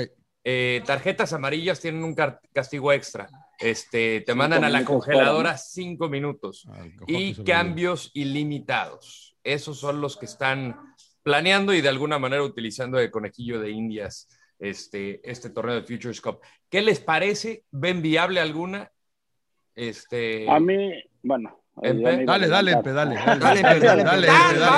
[0.52, 3.30] Eh, tarjetas amarillas tienen un castigo extra.
[3.60, 6.68] Este, te mandan a la congeladora cinco minutos.
[6.72, 9.38] Ay, y cambios ilimitados.
[9.44, 10.76] Esos son los que están
[11.22, 14.28] planeando y de alguna manera utilizando de conejillo de indias
[14.58, 16.40] este, este torneo de Futures Cup.
[16.68, 17.66] ¿Qué les parece?
[17.70, 18.92] ¿Ven viable alguna?
[19.76, 20.50] Este...
[20.50, 21.59] A mí, bueno.
[22.26, 23.16] Dale, dale, Empe, dale.
[23.16, 24.28] Dale, dale, dale, dale,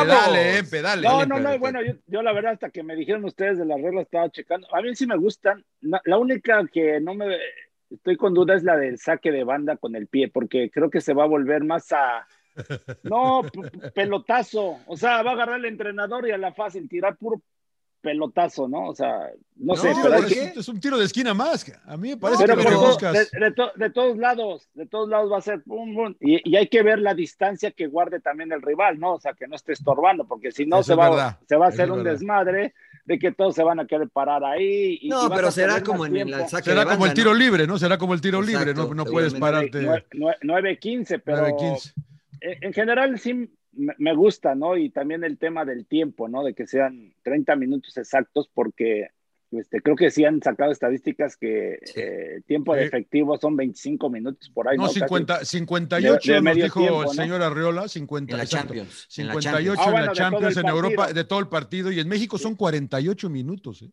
[0.08, 1.08] dale, Empe, dale.
[1.08, 3.82] No, no, no, bueno, yo, yo, la verdad hasta que me dijeron ustedes de las
[3.82, 4.68] reglas estaba checando.
[4.74, 5.66] A mí sí me gustan.
[5.82, 7.38] La única que no me
[7.89, 11.02] estoy con duda es la del saque de banda con el pie, porque creo que
[11.02, 12.28] se va a volver más a...
[13.04, 13.43] No,
[13.93, 14.80] pelotazo.
[14.86, 17.41] O sea, va a agarrar el entrenador y a la fácil tirar puro
[18.02, 18.88] pelotazo, ¿no?
[18.88, 19.93] O sea, no, no sé.
[20.02, 20.60] Pero es, que...
[20.60, 21.72] es, un tiro de esquina más.
[21.86, 24.86] A mí me parece pero que lo todo, de, de, to, de, todos lados, de
[24.88, 26.16] todos lados va a ser pum, pum.
[26.20, 29.14] Y, y, hay que ver la distancia que guarde también el rival, ¿no?
[29.14, 31.91] O sea, que no esté estorbando, porque si no se va, se va a hacer
[31.91, 32.12] un verdad.
[32.14, 32.74] desmadre
[33.06, 34.99] de que todos se van a querer parar ahí.
[35.02, 37.39] Y, no, pero será como en el saque Será de banda, como el tiro ¿no?
[37.39, 37.78] libre, ¿no?
[37.78, 39.82] Será como el tiro Exacto, libre, no, no puedes pararte.
[39.82, 41.93] 9-15, pero 9-15.
[42.41, 44.78] en general sí me gusta, ¿no?
[44.78, 46.43] Y también el tema del tiempo, ¿no?
[46.43, 49.09] De que sean 30 minutos exactos, porque
[49.51, 51.99] este, creo que sí han sacado estadísticas que sí.
[51.99, 54.78] eh, tiempo de efectivo son 25 minutos por ahí.
[54.78, 54.89] No, ¿no?
[54.89, 57.13] 50, 58 de, de nos dijo tiempo, el ¿no?
[57.13, 59.05] señor Arriola, 50, en la exacto, Champions.
[59.09, 61.91] 58 en la Champions, ah, bueno, en, la Champions en Europa, de todo el partido,
[61.91, 63.82] y en México son 48 minutos.
[63.82, 63.91] ¿eh?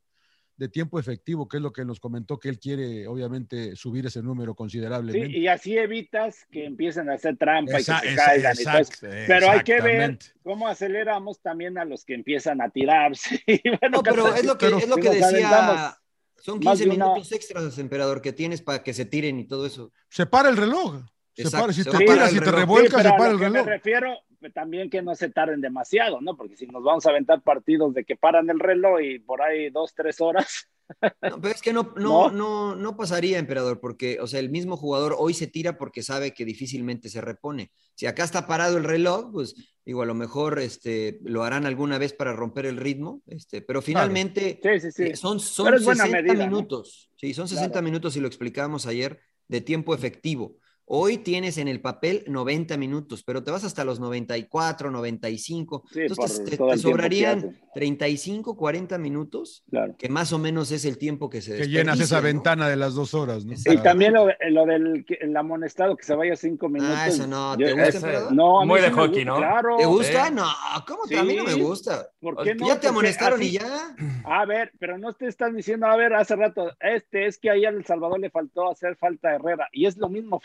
[0.58, 4.20] De tiempo efectivo, que es lo que nos comentó que él quiere, obviamente, subir ese
[4.22, 5.28] número considerablemente.
[5.28, 8.52] Sí, y así evitas que empiecen a hacer trampa esa, y que se caigan.
[8.52, 13.40] Exact, pero hay que ver cómo aceleramos también a los que empiezan a tirarse.
[13.80, 15.96] bueno, no, pero es lo que, pero, es lo que decía.
[16.40, 19.92] Son 15 de minutos extras, emperador, que tienes para que se tiren y todo eso.
[20.08, 21.02] Se para el reloj.
[21.34, 23.64] Se para, si te tiras, si te revuelcas, sí, se para el reloj.
[23.64, 24.12] Me refiero
[24.54, 26.36] también que no se tarden demasiado, ¿no?
[26.36, 29.70] Porque si nos vamos a aventar partidos de que paran el reloj y por ahí
[29.70, 30.68] dos, tres horas.
[31.20, 34.74] No, pero es que no, no, no, no pasaría, emperador, porque, o sea, el mismo
[34.74, 37.72] jugador hoy se tira porque sabe que difícilmente se repone.
[37.94, 41.98] Si acá está parado el reloj, pues digo, a lo mejor este, lo harán alguna
[41.98, 44.80] vez para romper el ritmo, este, pero finalmente claro.
[44.80, 45.16] sí, sí, sí.
[45.16, 47.84] son, son 60 medida, minutos, sí, son 60 claro.
[47.84, 50.56] minutos y lo explicábamos ayer de tiempo efectivo.
[50.90, 55.84] Hoy tienes en el papel 90 minutos, pero te vas hasta los 94, 95.
[55.92, 59.94] Sí, Entonces te, te sobrarían 35, 40 minutos, claro.
[59.98, 62.22] que más o menos es el tiempo que se Que llenas esa ¿no?
[62.22, 63.54] ventana de las dos horas, ¿no?
[63.54, 66.96] Y también lo, lo del el amonestado que se vaya cinco minutos.
[66.96, 67.56] Ah, eso no.
[67.56, 69.36] ¿Te gusta, ese, No, Muy de hockey, ¿no?
[69.36, 69.76] Claro.
[69.76, 70.30] ¿Te gusta?
[70.30, 70.46] No,
[70.86, 71.14] ¿cómo sí.
[71.16, 72.08] a mí no me gusta?
[72.20, 72.66] ¿Por qué no?
[72.66, 73.94] ¿Ya te amonestaron así, y ya?
[74.24, 77.64] A ver, pero no te están diciendo, a ver, hace rato, este es que ahí
[77.64, 79.68] a El Salvador le faltó hacer falta a Herrera.
[79.72, 80.40] Y es lo mismo,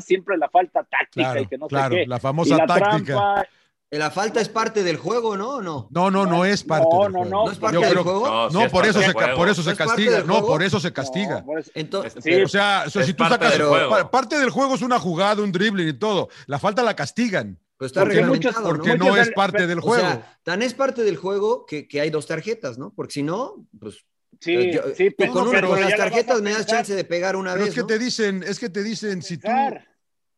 [0.00, 2.06] siempre la falta táctica claro, y que no claro, sé qué.
[2.06, 3.14] la famosa la táctica.
[3.14, 3.48] Trampa,
[3.90, 5.62] la falta es parte del juego, ¿no?
[5.62, 7.30] No, no, no, no es parte no, del no, juego.
[7.30, 8.50] No, no es parte Yo del creo, juego.
[8.50, 10.22] No, por, eso se, por, eso se, castiga.
[10.22, 11.44] No, por eso se castiga.
[11.74, 13.56] Entonces, sí, o sea, o sea si tú sacas.
[13.56, 16.28] Del parte del juego es una jugada, un dribbling y todo.
[16.46, 17.58] La falta la castigan.
[17.78, 19.08] Pues está porque, reglamentado, porque ¿no?
[19.08, 20.02] no es parte del juego.
[20.02, 22.92] O sea, tan es parte del juego que, que hay dos tarjetas, ¿no?
[22.94, 24.06] Porque si no, pues
[24.40, 27.52] Sí, yo, sí, pero, con, una, con las tarjetas me das chance de pegar una
[27.52, 27.70] pero vez.
[27.70, 27.86] Es que ¿no?
[27.86, 29.48] te dicen, es que te dicen, si tú,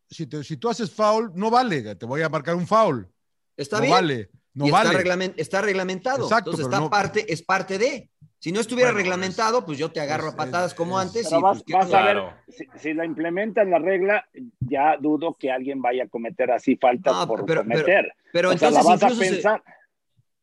[0.09, 3.09] si, te, si tú haces foul, no vale, te voy a marcar un foul.
[3.57, 3.93] Está no bien.
[3.93, 4.89] Vale, no y vale.
[4.89, 6.25] Está, reglament, está reglamentado.
[6.25, 6.91] Exacto, Entonces está no...
[6.91, 8.11] parte, es parte de.
[8.41, 11.09] Si no estuviera bueno, reglamentado, pues yo te agarro es, a patadas es, como es,
[11.09, 11.27] antes.
[11.29, 14.29] Pero y, vas, pues, vas a ver, si, si, la implementan la regla,
[14.61, 17.85] ya dudo que alguien vaya a cometer así faltas no, por pero, cometer.
[17.85, 19.63] Pero, pero o entonces sea, la vas incluso a pensar.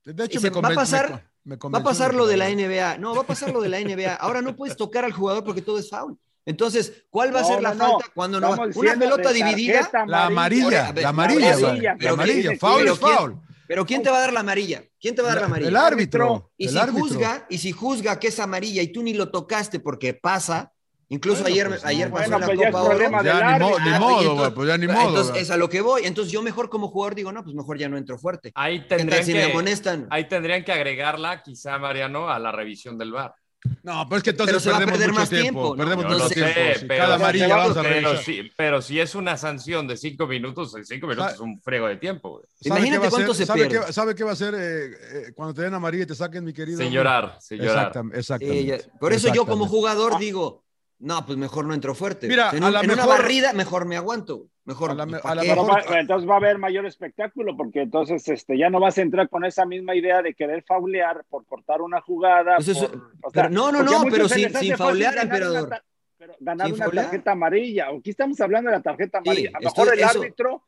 [0.03, 0.13] Se...
[0.13, 2.97] De hecho, se, me va a pasar, me, va a pasar lo de la NBA.
[2.97, 4.15] No, va a pasar lo de la NBA.
[4.15, 6.17] Ahora no puedes tocar al jugador porque todo es foul.
[6.45, 8.55] Entonces, ¿cuál va a ser la no, falta cuando no?
[8.75, 9.89] Una pelota dividida.
[10.07, 12.57] La amarilla, la amarilla, la amarilla, la amarilla.
[12.59, 13.39] Foul es foul.
[13.67, 14.83] Pero ¿quién te va a dar la amarilla?
[14.99, 15.69] ¿Quién te va a dar la amarilla?
[15.69, 16.51] El árbitro.
[16.57, 17.01] Y el si árbitro.
[17.01, 20.73] juzga, y si juzga que es amarilla y tú ni lo tocaste porque pasa,
[21.09, 22.99] Incluso Bueno, ayer, pues, ayer pasó bueno, la pues Copa Oro.
[23.23, 25.07] Ya ni, mo- ni Ah, modo, entonces- güey, pues ya ni modo.
[25.09, 25.41] Entonces, güey.
[25.43, 26.01] es a lo que voy.
[26.05, 28.51] Entonces, yo mejor como jugador digo, no, pues mejor ya no entro fuerte.
[28.55, 30.07] Ahí ¿Qué tal tendrían, si me que, amonestan?
[30.09, 33.33] ahí tendrían que agregarla, quizá, Mariano, a la revisión del VAR.
[33.81, 35.45] No, pero es que entonces Pero se va a perdemos perder mucho más tiempo.
[35.47, 35.75] tiempo, ¿no?
[35.77, 36.53] Perdemos mucho Entonces- tiempo.
[36.73, 38.17] sé, Si pero, cada amarilla pero, vamos a pero revisar.
[38.23, 41.87] si, pero si es una sanción de cinco minutos, en cinco minutos es un frego
[41.87, 42.29] de tiempo.
[42.29, 42.43] güey.
[42.61, 43.35] ¿Sabe Imagínate cuánto ser?
[43.37, 43.85] se ¿Sabe pierde.
[43.87, 46.43] qué, ¿Sabe qué va a ser eh, eh, cuando te den amarilla y te saquen,
[46.45, 46.77] mi querido?
[46.77, 47.91] Sin llorar, sin llorar.
[47.91, 48.65] Exactam- Sí, Exactamente.
[48.65, 49.69] ya- por eso yo como Exactamente.
[49.69, 50.64] jugador digo,
[51.05, 52.27] no, pues mejor no entro fuerte.
[52.27, 54.47] Mira, en, a la en una mejor- barrida mejor me aguanto.
[54.65, 54.89] Mejor.
[54.91, 58.79] A la mejor- va- entonces va a haber mayor espectáculo porque entonces este, ya no
[58.79, 62.55] vas a entrar con esa misma idea de querer faulear por cortar una jugada.
[62.55, 65.35] Pues eso- por- o pero sea, no, no, no, pero sin- sin faulear, ganar una
[65.59, 65.81] emperador.
[66.17, 67.05] pero ganar Sin una faulear.
[67.05, 67.87] tarjeta amarilla.
[67.95, 69.49] Aquí estamos hablando de la tarjeta Sí, amarilla.
[69.53, 70.63] a lo mejor el eso- árbitro,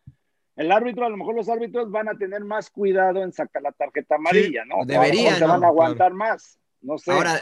[0.55, 3.71] el árbitro, a lo mejor los árbitros van a tener más cuidado en sacar la
[3.71, 4.75] tarjeta amarilla, ¿no?
[4.75, 6.59] O a lo mejor deberían, se van a aguantar más.
[6.81, 7.11] No sé.
[7.11, 7.39] Ahora,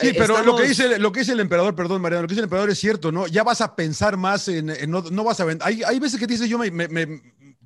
[0.00, 2.32] Sí, eh, pero lo que, dice, lo que dice el emperador, perdón, Mariano, lo que
[2.32, 3.26] dice el emperador es cierto, ¿no?
[3.26, 5.66] Ya vas a pensar más en, en no, no vas a vender.
[5.68, 6.70] Hay, hay veces que dices yo me-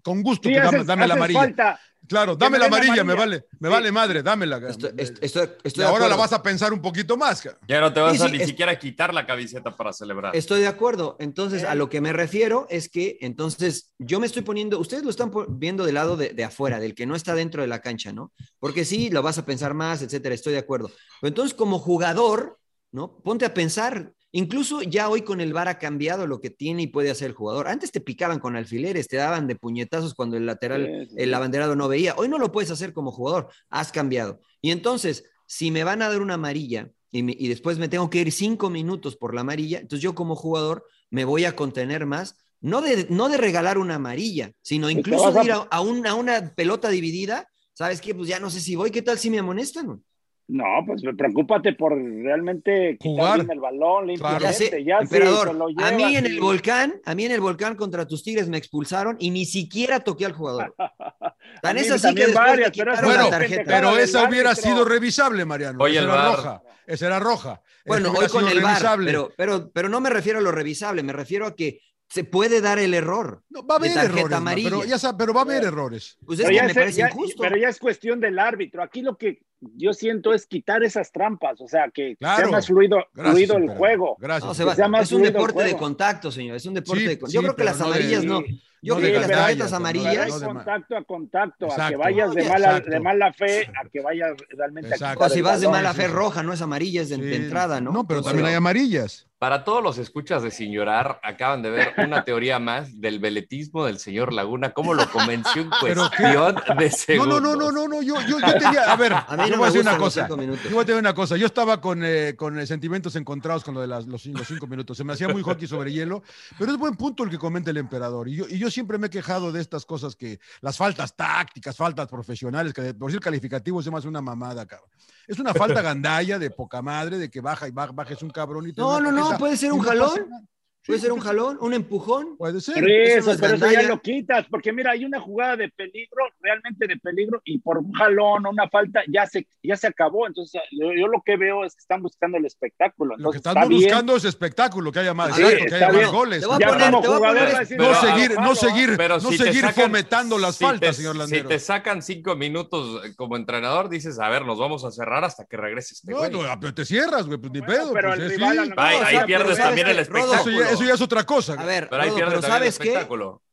[0.08, 1.40] con gusto Sí, que dame, haces- dame la haces amarilla.
[1.40, 1.80] falta.
[2.06, 3.72] Claro, dame me la amarilla, me vale, me Sí.
[3.74, 4.56] vale madre, dámela.
[4.68, 7.42] Estoy, y estoy- de ahora la vas a pensar un poquito más.
[7.42, 9.92] ca- Ya no te vas Sí, a sí, ni es- siquiera quitar la camiseta para
[9.92, 10.34] celebrar.
[10.34, 11.16] Estoy de acuerdo.
[11.20, 15.10] Entonces, a lo que me refiero es que, entonces, yo me estoy poniendo, ustedes lo
[15.10, 18.10] están viendo del lado de, de afuera, del que no está dentro de la cancha,
[18.12, 18.32] ¿no?
[18.58, 20.90] Porque sí, lo vas a pensar más, etcétera, estoy de acuerdo.
[21.20, 22.58] Pero entonces, como jugador,
[22.90, 23.18] ¿no?
[23.22, 24.12] Ponte a pensar.
[24.32, 27.34] Incluso ya hoy con el VAR ha cambiado lo que tiene y puede hacer el
[27.34, 27.66] jugador.
[27.68, 31.32] Antes te picaban con alfileres, te daban de puñetazos cuando el lateral, Sí, sí, el
[31.34, 32.14] abanderado no veía.
[32.16, 34.40] Hoy no lo puedes hacer como jugador, has cambiado.
[34.60, 38.10] Y entonces, si me van a dar una amarilla y, me- y después me tengo
[38.10, 42.04] que ir cinco minutos por la amarilla, entonces yo como jugador me voy a contener
[42.04, 46.06] más, no de, no de regalar una amarilla, sino incluso a- ir a, a un-
[46.06, 47.48] a una pelota dividida.
[47.72, 48.14] ¿Sabes qué?
[48.14, 50.02] Pues ya no sé si voy, ¿qué tal si me amonestan?
[50.50, 53.34] No, pues preocúpate por realmente Jugar.
[53.36, 54.44] bien el balón limpiamente.
[54.44, 57.40] Ya sé, ya si emperador, a mí en y- el volcán, a mí en el
[57.42, 60.74] volcán contra tus tigres me expulsaron y ni siquiera toqué al jugador.
[61.62, 63.62] Tan es así que varias, me pero quitaron Bueno, la tarjeta.
[63.66, 65.78] pero esa hubiera sido revisable, Mariano.
[65.84, 66.62] Oye, esa el era roja.
[66.86, 67.60] Esa era roja.
[67.84, 69.06] Bueno, Esa hoy con el revisable.
[69.06, 72.60] pero, pero, pero no me refiero a lo revisable, me refiero a que se puede
[72.60, 73.42] dar el error.
[73.50, 74.70] No, va a haber errores, ma, amarilla.
[74.70, 76.16] pero, ya sabe, pero va a haber errores.
[76.24, 77.42] Pues es Pero ya, me es, parece ya- injusto.
[77.42, 78.82] pero ya es cuestión del árbitro.
[78.82, 82.44] Aquí lo que yo siento es quitar esas trampas, o sea, que Claro.
[82.44, 84.16] sea más fluido, Gracias, fluido el juego.
[84.18, 84.44] Gracias.
[84.46, 86.56] No, se que va- sea más es un deporte de contacto, señor.
[86.56, 87.32] Es un deporte Sí, de contacto.
[87.34, 88.42] Yo sí, creo que las no de- amarillas no.
[88.82, 90.28] Yo no creo que las tarjetas amarillas.
[90.28, 94.00] no de contacto a contacto, a que vayas de mala, de mala fe, a que
[94.00, 95.24] vayas realmente Exacto.
[95.24, 97.92] a O si vas de mala fe roja, no es amarilla, es de, entrada, ¿no?
[97.92, 99.24] No, pero O sea, también hay amarillas.
[99.38, 103.84] Para todos los escuchas de Sin Llorar, acaban de ver una teoría más del veletismo
[103.86, 107.40] del señor Laguna, cómo lo convenció en cuestión de No, segundos.
[107.42, 109.58] no, no, no, no, no, yo, yo, yo tenía, a ver, A mí yo no
[109.58, 110.64] voy a me decir una cosa, cinco minutos.
[110.64, 113.74] yo voy a decir una cosa, yo estaba con, eh, con eh, sentimientos encontrados con
[113.74, 116.24] lo de las, los, los cinco minutos, se me hacía muy hockey sobre hielo,
[116.58, 119.08] pero es buen punto el que comenta el emperador, y yo, y yo siempre me
[119.08, 123.82] he quejado de estas cosas que, las faltas tácticas, faltas profesionales, que por decir calificativo
[123.82, 124.90] se me hace una mamada, cabrón.
[125.26, 128.66] Es una falta gandalla de poca madre, de que baja y baja, bajes un cabrón
[128.68, 130.48] y te No, no, no, puede ser un jalón.
[130.88, 132.36] Puede ser un jalón, un empujón.
[132.38, 132.76] Puede ser.
[132.76, 136.24] Por Eso es pero eso ya lo quitas, porque mira, hay una jugada de peligro,
[136.40, 140.26] realmente de peligro, y por un jalón o una falta ya se, ya se acabó.
[140.26, 143.16] Entonces, yo, yo lo que veo es que están buscando el espectáculo.
[143.18, 143.82] Lo que Entonces, estamos está bien.
[143.82, 146.40] buscando es espectáculo, que haya más, Sí, exacto, que haya más goles.
[146.40, 149.84] Te a poner, te a poner- no seguir, no seguir, Pero no si seguir sacan-
[149.84, 151.48] fomentando las si faltas, te- señor Si Landero.
[151.50, 155.44] te sacan cinco minutos eh, como entrenador, dices, a ver, nos vamos a cerrar hasta
[155.44, 156.30] que regrese este No, güey.
[156.30, 157.92] no, pero te cierras, güey, pues ni Bueno, pedo.
[157.92, 158.58] pero pues, el es- rival sí.
[158.58, 160.77] a lo Ahí, ahí pierdes ¿sabes también el espectáculo.
[160.80, 161.54] Eso ya, es otra cosa.
[161.54, 163.06] A ver, Pero Rodo, pero ¿sabes qué?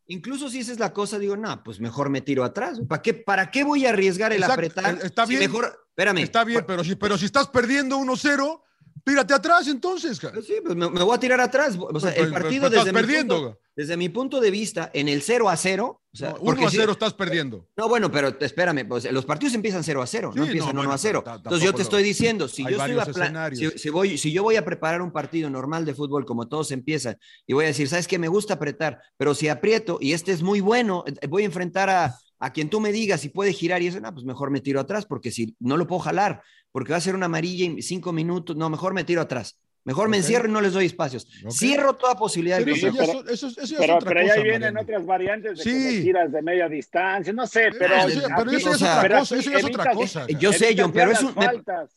[0.08, 2.80] Incluso si esa es la cosa, digo, no, pues mejor me tiro atrás.
[2.88, 5.00] ¿Para qué, para qué voy a arriesgar el Exacto, apretar?
[5.04, 5.50] está Si bien.
[5.50, 6.20] mejor, espérame.
[6.20, 8.62] Está bien, pero si, pero si estás perdiendo 1-0,
[9.04, 10.20] tírate atrás entonces.
[10.20, 11.76] ca- Pues sí, pues me, me voy a tirar atrás.
[11.80, 13.36] O sea, Pues, el pues, partido pues, desde, estás mi perdiendo.
[13.36, 16.60] punto, desde mi punto de vista, en el 0 a 0, o sea, No, porque
[16.62, 17.68] 1 a si- 0 estás perdiendo.
[17.76, 20.80] No, bueno, pero espérame, pues, los partidos empiezan 0 a 0, no empiezan no, 1
[20.82, 21.22] bueno, a 0.
[21.24, 23.74] pero ta- Entonces yo te estoy diciendo, si yo, a varios plan- escenarios.
[23.74, 26.72] si, si voy, si yo voy a preparar un partido normal de fútbol como todos
[26.72, 28.18] empiezan y voy a decir, ¿sabes qué?
[28.18, 31.90] Me gusta apretar, pero si aprieto y este es muy bueno, eh, voy a enfrentar
[31.90, 34.62] a, a quien tú me digas si puede girar y eso, no, pues mejor me
[34.62, 37.82] tiro atrás porque si no lo puedo jalar, porque va a ser una amarilla en
[37.82, 39.60] cinco minutos, no, mejor me tiro atrás.
[39.86, 41.28] Mejor me encierro y no les doy espacios.
[41.52, 44.10] Cierro toda posibilidad de Pero eso me- ya, es- eso, eso ya es Pero, otra
[44.10, 44.36] pero cosa.
[44.36, 44.82] ya vienen Mariano.
[44.82, 45.70] otras variantes de Sí.
[45.70, 48.72] que me tiras de media distancia, no sé, pero, Pero eso ya- pero aquí- eso
[48.74, 49.36] ya es otra cosa.
[49.36, 50.28] aquí Eso ya es otra evitas- cosa.
[50.40, 51.36] Yo sé, John, pero es un-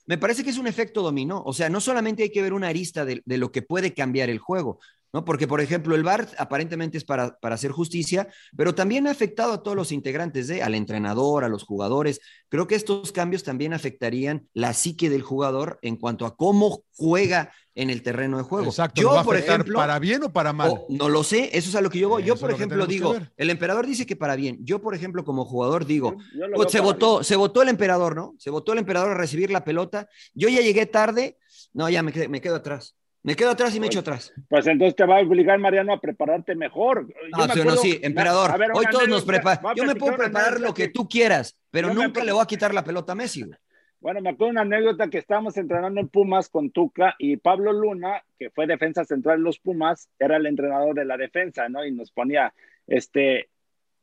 [0.06, 1.42] me- parece que es un efecto dominó.
[1.46, 4.28] O sea, no solamente hay que ver una arista de, de lo que puede cambiar
[4.28, 4.78] el juego.
[5.12, 5.24] ¿No?
[5.24, 9.52] Porque, por ejemplo, el VAR aparentemente es para, para hacer justicia, pero también ha afectado
[9.52, 10.62] a todos los integrantes, ¿eh?
[10.62, 12.20] al entrenador, a los jugadores.
[12.48, 17.52] Creo que estos cambios también afectarían la psique del jugador en cuanto a cómo juega
[17.74, 18.66] en el terreno de juego.
[18.66, 20.70] Exacto, yo, ¿lo va a por ejemplo, para bien o para mal?
[20.70, 22.24] o- no lo sé, eso es a lo que yo voy.
[22.24, 24.58] Yo, Eso por ejemplo, digo, el emperador dice que para bien.
[24.62, 28.34] Yo, por ejemplo, como jugador, digo, pues, veo se votó, se votó el emperador, ¿no?
[28.38, 30.08] Se votó el emperador a recibir la pelota.
[30.34, 31.38] Yo ya llegué tarde.
[31.72, 32.96] No, ya me, me quedo atrás.
[33.28, 34.32] Me quedo atrás y me echo atrás.
[34.48, 37.02] Pues entonces te va a obligar, Mariano, a prepararte mejor.
[37.36, 38.50] No, me sí, no, acuerdo- sí, emperador.
[38.50, 39.72] A ver, hoy todos nos preparamos.
[39.76, 42.82] Yo me puedo preparar lo que tú quieras, pero nunca le voy a quitar la
[42.82, 43.42] pelota a Messi.
[43.42, 43.58] güey.
[44.00, 48.22] Bueno, me acuerdo una anécdota que estábamos entrenando en Pumas con Tuca y Pablo Luna,
[48.38, 51.84] que fue defensa central de los Pumas, era el entrenador de la defensa, ¿no?
[51.84, 52.54] Y nos ponía,
[52.86, 53.50] este,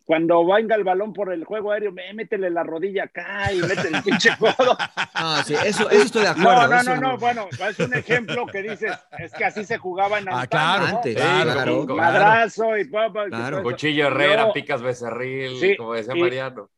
[0.06, 3.98] cuando venga el balón por el juego aéreo, "Ve, métele la rodilla acá y métele
[3.98, 4.78] el pinche codo.
[5.20, 6.68] No, sí, eso, eso estoy de acuerdo.
[6.68, 10.20] No, no, no, no, bueno, es un ejemplo que dices, es que así se jugaba
[10.20, 10.98] en Ah, claro, ¿no?
[10.98, 11.78] Antes, Sí, claro.
[11.88, 13.26] como- Madrazo y papá.
[13.30, 13.64] Claro.
[13.64, 16.70] Cuchillo Herrera, Yo- Picas Becerril, Sí, como decía y- Mariano.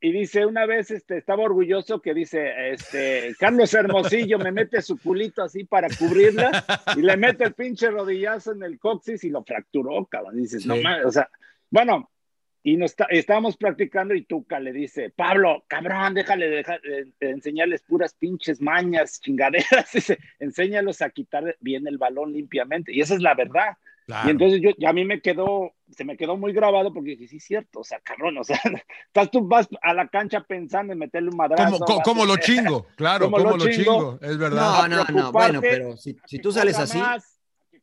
[0.00, 4.98] y dice una vez este estaba orgulloso que dice este Carlos Hermosillo me mete su
[5.00, 6.62] culito así para cubrirla
[6.96, 10.74] y le mete el pinche rodillazo en el coxis y lo fracturó cabrón dices no
[10.74, 10.82] Sí.
[10.82, 11.30] mames o sea
[11.70, 12.10] bueno
[12.66, 17.12] y nos está- estábamos practicando y Tuca le dice Pablo cabrón déjale de, dejar- de-
[17.20, 23.00] de enseñarles puras pinches mañas chingaderas dice enséñalos a quitar bien el balón limpiamente y
[23.00, 24.28] esa es la verdad Claro.
[24.28, 27.26] y entonces yo, y a mí me quedó, se me quedó muy grabado porque dije,
[27.26, 28.60] sí, es cierto, o sea, cabrón, o sea,
[29.06, 31.78] estás tú vas a la cancha pensando en meterle un madrazo.
[32.04, 32.86] ¿Cómo, lo chingo?
[32.96, 34.18] Claro, ¿Cómo ¿cómo, lo lo chingo?
[34.18, 34.18] chingo?
[34.20, 34.88] Es verdad.
[34.88, 35.32] No, no, no.
[35.32, 36.98] Bueno, pero si, tú sales así.
[36.98, 37.33] más,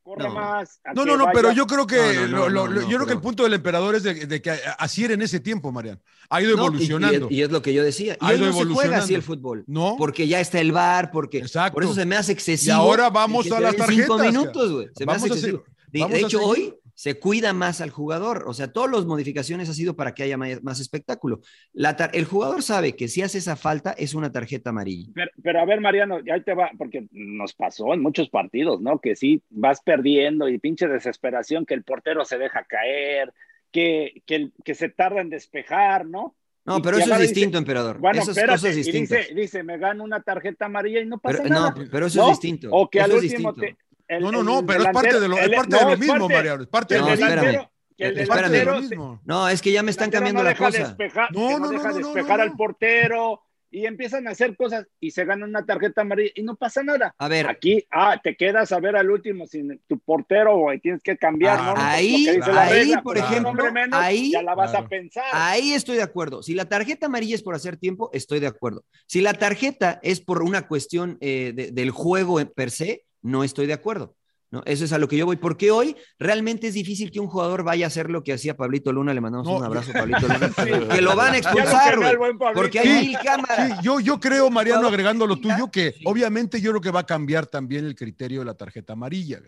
[0.04, 0.30] No.
[0.34, 2.88] más, No, no, pero yo creo que No, no, no, lo- lo- no, lo- no,
[2.88, 5.38] yo creo que el punto del emperador es de, de que así era en ese
[5.38, 6.00] tiempo, Mariano.
[6.28, 7.28] Ha ido y- evolucionando.
[7.30, 8.14] Y, y es lo que yo decía.
[8.20, 9.04] Y Ha ido no se juega evolucionando.
[9.04, 9.64] así el fútbol.
[9.68, 9.94] No.
[9.96, 11.74] Porque ya está el bar, porque Exacto.
[11.74, 12.72] por eso se me hace excesivo.
[12.72, 14.88] Y ahora vamos a las den Cinco tarjetas, minutos, güey.
[14.96, 15.64] Se me hace a seguir- excesivo.
[15.92, 16.44] De, de hecho, seguir.
[16.46, 18.44] hoy se cuida más al jugador.
[18.46, 21.40] O sea, todas las modificaciones ha sido para que haya más, más espectáculo.
[21.72, 25.10] La el jugador sabe que si hace esa falta es una tarjeta amarilla.
[25.12, 29.00] Pero, pero a ver, Mariano, ahí te va, porque nos pasó en muchos partidos, ¿no?
[29.00, 33.34] Que sí, vas perdiendo y pinche desesperación, que el portero se deja caer,
[33.72, 36.36] que, que, se tarda en despejar, ¿no?
[36.64, 37.98] No, pero eso es dice, distinto, emperador.
[37.98, 41.42] Bueno, Esas espérate, cosas y dice, dice, me gano una tarjeta amarilla y no pasa
[41.42, 41.74] Pero, nada.
[41.76, 42.30] no, pero eso ¿no?
[42.30, 42.68] es distinto.
[42.70, 43.76] O que Eso al es último te-
[44.16, 45.98] el- No, no, no, pero es parte de lo, es parte de no, lo es
[46.00, 46.62] mismo, parte- Mariano.
[46.62, 47.46] Es parte que de No, el lo espérame.
[47.46, 49.20] delantero- que el Es parte de lo mismo.
[49.24, 50.78] No, es que ya me están cambiando no la cosa.
[50.78, 52.56] despejar- No, no, no, no, deja no, no, despejar no, al no.
[52.56, 53.42] portero
[53.74, 57.14] y empiezan a hacer cosas y se ganan una tarjeta amarilla y no pasa nada.
[57.18, 61.02] A ver, Aquí, ah, te quedas a ver al último sin tu portero o tienes
[61.02, 61.68] que cambiar, Ah, ¿no?
[61.70, 64.86] Lo que ahí, ahí, regla, por pues, ejemplo, menos, ahí- ya la vas Claro.
[64.86, 65.24] a pensar.
[65.32, 66.42] Ahí estoy de acuerdo.
[66.42, 68.84] Si la tarjeta amarilla es por hacer tiempo, estoy de acuerdo.
[69.06, 73.44] Si la tarjeta es por una cuestión eh, de- del juego en per se, no
[73.44, 74.16] estoy de acuerdo.
[74.50, 74.62] ¿no?
[74.66, 75.36] Eso es a lo que yo voy.
[75.36, 78.92] Porque hoy realmente es difícil que un jugador vaya a hacer lo que hacía Pablito
[78.92, 79.14] Luna.
[79.14, 79.56] Le mandamos No.
[79.56, 80.50] un abrazo a Pablito Luna.
[80.56, 80.88] Sí.
[80.94, 82.52] que lo van a expulsar, Pablito.
[82.54, 83.78] Porque hay Sí, mil cámaras.
[83.78, 86.02] Sí, yo, yo creo, Mariano, agregando lo tuyo, que Sí.
[86.04, 89.40] obviamente yo creo que va a cambiar también el criterio de la tarjeta amarilla.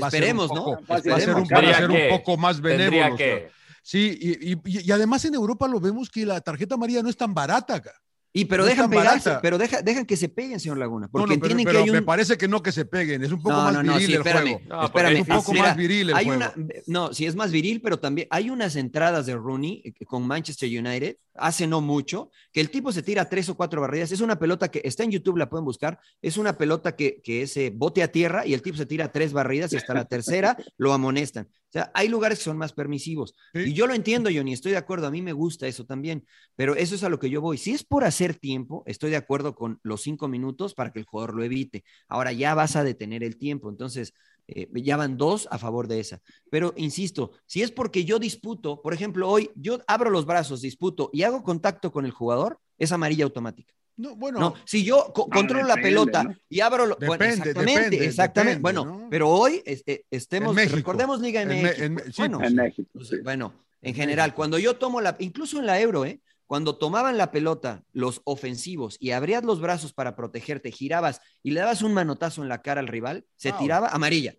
[0.00, 0.78] Va Esperemos, ¿no?
[0.88, 3.50] Va a ser un, a ser poco más que.
[3.82, 7.16] Sí, y, y- y además en Europa lo vemos que la tarjeta amarilla no es
[7.16, 7.74] tan barata.
[7.74, 7.92] acá.
[8.36, 9.40] Y pero No dejan pegarse, barata.
[9.42, 11.06] pero deja- dejan que se peguen, señor Laguna.
[11.06, 12.04] Porque no, entienden pero que hay me un.
[12.04, 14.58] parece que no que se peguen, es un poco No, más viril sí, el espérame.
[14.66, 14.84] juego.
[14.84, 15.12] Espérame.
[15.14, 16.40] Es un poco Mira, más viril el hay juego.
[16.40, 16.54] una,
[16.88, 20.68] no, sí es más viril, pero también hay unas entradas de Rooney eh, con Manchester
[20.68, 24.10] United hace no mucho que el tipo se tira tres o cuatro barridas.
[24.12, 25.98] Es una pelota que está en YouTube, la pueden buscar.
[26.22, 29.10] Es una pelota que, que es eh, bote a tierra y el tipo se tira
[29.10, 31.46] tres barridas y hasta la tercera lo amonestan.
[31.46, 33.34] O sea, hay lugares que son más permisivos.
[33.52, 33.62] Sí.
[33.62, 35.08] Y yo lo entiendo, Johnny, estoy de acuerdo.
[35.08, 36.24] A mí me gusta eso también,
[36.54, 37.58] pero eso es a lo que yo voy.
[37.58, 41.04] Si es por hacer tiempo, estoy de acuerdo con los cinco minutos para que el
[41.04, 41.84] jugador lo evite.
[42.08, 43.68] Ahora ya vas a detener el tiempo.
[43.68, 44.14] Entonces,
[44.48, 46.22] eh, ya van dos a favor de esa.
[46.50, 51.10] Pero insisto, si es porque yo disputo, por ejemplo, hoy yo abro los brazos, disputo
[51.12, 53.74] y hago contacto con el jugador, es amarilla automática.
[53.96, 56.34] No, bueno, No, si yo co- controlo la pelota ¿no?
[56.48, 58.58] y abro lo, bueno, exactamente, depende, exactamente.
[58.58, 59.08] depende, bueno, ¿no?
[59.08, 61.62] pero hoy este, estemos, recordemos Liga En MX.
[61.62, 62.90] Me- en- sí, bueno, En México.
[63.04, 63.18] sí.
[63.22, 66.20] bueno, en general, cuando yo tomo la, incluso en la Euro, ¿eh?
[66.46, 71.60] Cuando tomaban la pelota los ofensivos y abrías los brazos para protegerte, girabas y le
[71.60, 74.34] dabas un manotazo en la cara al rival, se tiraba amarilla.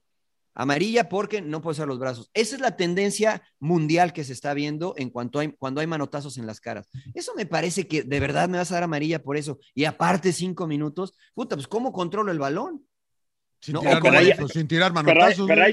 [0.57, 2.31] Amarilla porque no puede usar los brazos.
[2.33, 6.37] Esa es la tendencia mundial que se está viendo en cuanto hay, cuando hay manotazos
[6.37, 6.87] en las caras.
[7.13, 9.59] Eso me parece que de verdad me vas a dar amarilla por eso.
[9.73, 12.85] Y aparte cinco minutos, puta, pues ¿cómo controlo el balón?
[13.59, 14.91] Sin, no, tirar manotazos, sin tirar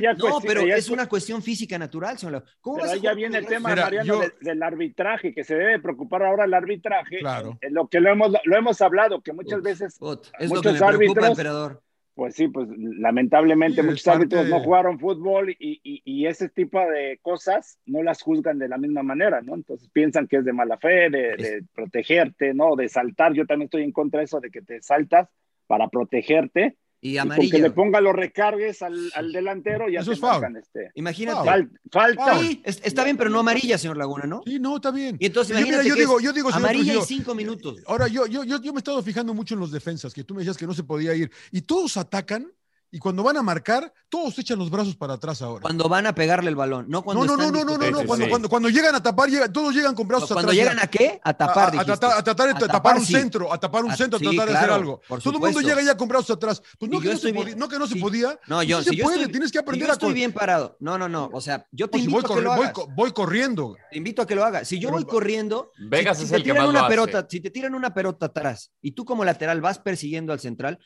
[0.00, 2.16] ya No, cuestión- pero ya es una cuestión física natural.
[2.18, 2.44] señor.
[2.60, 5.54] ¿Cómo Pero ahí ya viene el tema, Mira, Mariano, yo- del, del arbitraje, que se
[5.54, 7.18] debe preocupar ahora el arbitraje.
[7.18, 7.58] Claro.
[7.60, 10.56] En lo que lo hemos, lo hemos hablado, que muchas Uf, veces Ot, es lo
[10.56, 11.82] muchos que me preocupa, árbitros- emperador.
[12.14, 12.68] Pues sí, pues
[13.02, 17.78] lamentablemente Sí, muchos parte árbitros no jugaron fútbol y, y- y ese tipo de cosas
[17.86, 19.54] no las juzgan de la misma manera, ¿no?
[19.54, 22.76] Entonces piensan que es de mala fe, de, de protegerte, ¿no?
[22.76, 23.32] De saltar.
[23.32, 25.28] Yo también estoy en contra de eso, de que te saltas
[25.66, 26.76] para protegerte.
[27.04, 30.56] Y Y con que le ponga los recargues al, al delantero, ya Eso es foul.
[30.56, 30.92] este.
[30.94, 31.40] Imagínate.
[31.48, 32.38] Fal- falta.
[32.38, 34.42] Sí, es- está bien, pero no amarilla, señor Laguna, ¿no?
[34.46, 35.16] Sí, no, está bien.
[35.18, 37.80] Y entonces Yo, mira, imagínate yo que digo, yo digo, señor amarilla y cinco minutos.
[37.88, 40.32] Ahora, yo, yo, yo, yo me he estado fijando mucho en los defensas, que tú
[40.32, 41.28] me decías que no se podía ir.
[41.50, 42.52] Y todos atacan,
[42.92, 45.62] y cuando van a marcar, todos echan los brazos para atrás ahora.
[45.62, 47.90] Cuando van a pegarle el balón, no cuando No, no, no, están no, no, no,
[47.90, 48.00] no.
[48.00, 48.30] Sí, Cuando, sí.
[48.30, 50.56] cuando, cuando llegan a tapar, llegan- todos llegan con brazos Cuando atrás.
[50.56, 50.82] llegan ya.
[50.84, 51.20] a qué?
[51.24, 53.12] A tapar, a, tratar, a tratar, a A tapar, tapar, un sí.
[53.14, 55.00] centro, a tapar un A- centro, a sí, tratar de hacer claro, algo.
[55.08, 56.62] por Todo el mundo llega ya con brazos atrás.
[56.78, 58.00] Pues no, que yo no, se estoy podía, no que no se sí.
[58.00, 58.38] podía.
[58.46, 60.76] No, se si yo puede, estoy, tienes que si aprender yo a estoy bien parado.
[60.80, 61.30] No, no, no.
[61.32, 62.84] O sea, yo te No, si invito voy, a que lo voy hagas.
[62.94, 63.76] voy corriendo.
[63.90, 64.68] Te invito a que lo hagas.
[64.68, 67.26] Si yo voy corriendo, Vegas si, es si te el que tiran más una pelota,
[67.30, 70.78] si te tiran una pelota atrás y tú como lateral vas persiguiendo al central,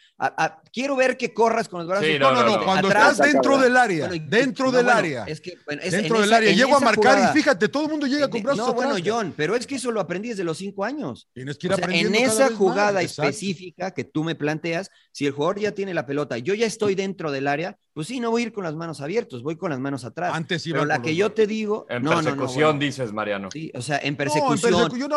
[0.72, 2.06] quiero ver que corras con los brazos.
[2.14, 2.56] Sí, No, no, no, no.
[2.58, 2.64] no.
[2.64, 5.24] Cuando Atrás, estás dentro del área, Bueno, dentro no, del bueno, área.
[5.24, 6.52] es que, bueno, es- Dentro en del esa- área.
[6.52, 8.94] Llego a marcar jugada- y fíjate, todo el mundo llega con brazos No, bueno.
[9.04, 11.28] John, pero es que eso lo aprendí desde los cinco años.
[11.32, 12.58] Tienes que ir O sea, en cada esa vez más.
[12.58, 13.28] jugada Exacto.
[13.30, 16.94] específica que tú me planteas, si el jugador ya tiene la pelota, yo ya estoy
[16.94, 19.70] dentro del área, pues sí, no voy a ir con las manos abiertas, voy con
[19.70, 20.32] las manos atrás.
[20.34, 23.12] Antes iba Pero la que los yo te digo, En no, no, no, persecución, dices,
[23.12, 23.50] Mariano.
[23.50, 24.58] Sí, o sea, en persecución,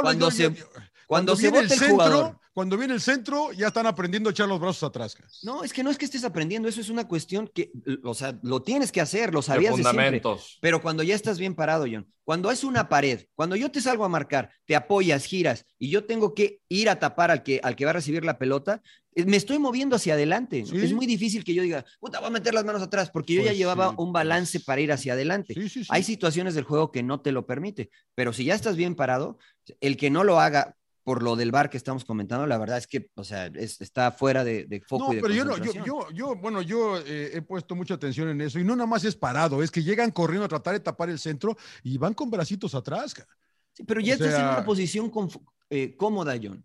[0.02, 2.36] cuando yo- se, yo- cuando Cuando se viene el bota el centro, jugador.
[2.60, 5.16] Cuando viene el centro, ya están aprendiendo a echar los brazos atrás.
[5.44, 7.72] No, es que no es que estés aprendiendo, eso es una cuestión que,
[8.04, 9.92] o sea, lo tienes que hacer, lo De sabías de siempre.
[9.92, 10.58] fundamentos.
[10.60, 14.04] Pero cuando ya estás bien parado, John, cuando es una pared, cuando yo te salgo
[14.04, 17.78] a marcar, te apoyas, giras y yo tengo que ir a tapar al que, al
[17.78, 18.82] que va a recibir la pelota,
[19.16, 20.66] eh, me estoy moviendo hacia adelante.
[20.66, 20.76] Sí.
[20.76, 23.42] Es muy difícil que yo diga, puta, voy a meter las manos atrás, porque yo
[23.42, 25.54] ya Pues llevaba sí, un balance para ir hacia adelante.
[25.54, 25.90] Sí, sí, sí.
[25.90, 29.38] Hay situaciones del juego que no te lo permite, pero si ya estás bien parado,
[29.80, 30.76] el que no lo haga
[31.10, 34.12] por lo del bar que estamos comentando, la verdad es que, o sea, es- está
[34.12, 37.00] fuera de, de foco No, y de pero yo no, yo, yo, yo, bueno, yo
[37.00, 39.82] eh, he puesto mucha atención en eso y no nada más es parado, es que
[39.82, 43.16] llegan corriendo a tratar de tapar el centro y van con bracitos atrás.
[43.74, 45.12] Sí, pero ya o estás en una posición
[45.72, 46.64] eh, cómoda, John.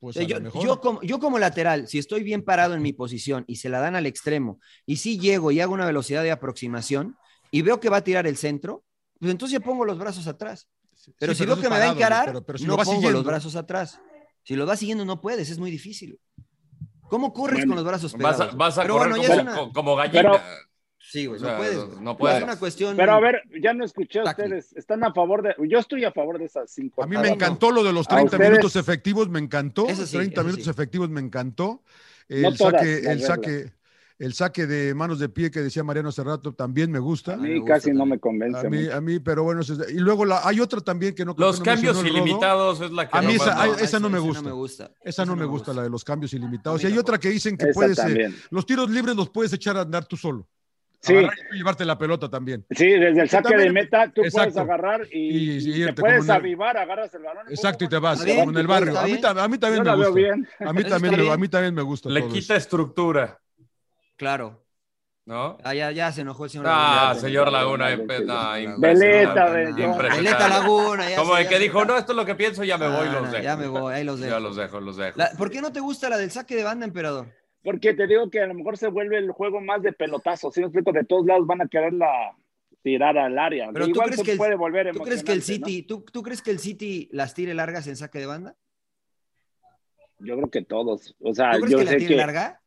[0.00, 2.92] Pues O sea, yo, yo como, yo como lateral, si estoy bien parado en mi
[2.92, 6.32] posición y se la dan al extremo, y si llego y hago una velocidad de
[6.32, 7.14] aproximación
[7.52, 8.82] y veo que va a tirar el centro,
[9.20, 10.68] pues entonces ya pongo los brazos atrás.
[11.18, 12.76] Pero Sí, si pero veo que me va a encarar, pero- pero si no lo
[12.78, 13.18] pongo siguiendo.
[13.18, 14.00] los brazos atrás.
[14.42, 16.18] Si lo vas siguiendo no puedes, es muy difícil.
[17.08, 18.54] ¿Cómo corres Bueno, con los brazos Vas pegados?
[18.54, 20.22] a, vas a Pero correr bueno, como, una- como gallina.
[20.32, 20.40] Pero-
[21.00, 21.76] Sí, güey, o sea, no puedes.
[21.76, 22.00] no- güey.
[22.02, 22.42] no Es puedes.
[22.42, 22.96] una cuestión.
[22.96, 24.74] Pero a ver, ya no escuché a ustedes.
[24.76, 25.54] ¿Están a favor de.?
[25.66, 27.02] Yo estoy a favor de esas cinco.
[27.02, 27.34] A mí Ah, me no.
[27.34, 29.86] encantó lo de los A 30 ustedes- minutos efectivos, me encantó.
[29.88, 30.70] Eso sí, 30 eso minutos sí.
[30.70, 31.82] efectivos me encantó.
[32.28, 33.72] El No todas saque, el saque,
[34.18, 37.34] el saque de manos de pie que decía Mariano hace rato también me gusta.
[37.34, 38.08] A me mí gusta casi no también.
[38.10, 38.66] me convence.
[38.66, 38.94] A mí, mucho.
[38.96, 41.74] a mí, pero bueno, y luego la, hay otra también que no Los que no
[41.76, 44.42] cambios ilimitados es la que A mí no esa- ay, esa no me gusta.
[44.42, 44.90] no me gusta.
[45.02, 46.82] Esa no me gusta, la de los cambios ilimitados.
[46.82, 49.76] Y hay otra que dicen que Esa puedes, eh, los tiros libres los puedes echar
[49.76, 50.48] a andar tú solo.
[51.00, 51.14] Sí.
[51.52, 52.66] Y llevarte la pelota también.
[52.70, 56.24] Sí, desde el saque de meta tú puedes agarrar y, Y- y y te puedes
[56.24, 57.44] el- avivar, agarras el balón.
[57.48, 58.98] Exacto, y te vas, Está bien, como en el barrio.
[58.98, 59.20] A mí, a
[59.60, 60.10] también Yo me gusta.
[60.14, 60.48] bien.
[60.58, 61.40] A mí también, me- a bien.
[61.40, 62.08] mí también me gusta.
[62.10, 62.54] Le quita eso.
[62.56, 63.38] estructura,
[64.18, 64.62] Claro.
[65.24, 65.58] ¿no?
[65.62, 66.66] Ah, ya, ya se enojó el señor.
[66.68, 67.20] Ah, Laguna.
[67.20, 67.86] señor Laguna.
[68.78, 71.08] Veleta, Veleta, Laguna.
[71.10, 73.08] ya Como el ya que dijo, no, esto es lo que pienso, ya me voy,
[73.08, 73.44] Ah, los dejo.
[73.44, 74.40] ya me voy, ahí los Ya dejo.
[74.40, 75.18] los dejo, los dejo.
[75.18, 77.26] La- ¿Por qué no te gusta la del saque de banda, emperador?
[77.62, 80.50] Porque te digo que a lo mejor se vuelve el juego más de pelotazo.
[80.50, 82.06] Si me explico, de todos lados van a quererla
[82.82, 83.68] tirar al área.
[83.72, 85.42] Pero tú crees que el- puede volver ¿Tú crees que el.
[85.42, 88.56] City, tú, tú crees que el City las tire largas en saque de banda?
[90.20, 91.14] Yo creo que todos.
[91.20, 92.60] O sea, ¿Tú crees yo que la tire que larga?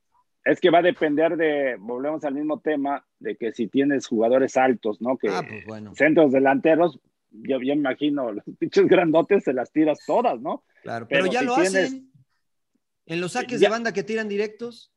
[0.45, 4.57] Es que va a depender de, volvemos al mismo tema, de que si tienes jugadores
[4.57, 5.17] altos, ¿no?
[5.17, 6.99] Que Ah, pues bueno, centros delanteros,
[7.31, 10.63] yo, me imagino, los pinches grandotes se las tiras todas, ¿no?
[10.83, 11.05] claro.
[11.07, 12.11] Pero, pero ya si lo tienes- hacen.
[13.05, 14.91] En los saques Ya- de banda que tiran directos,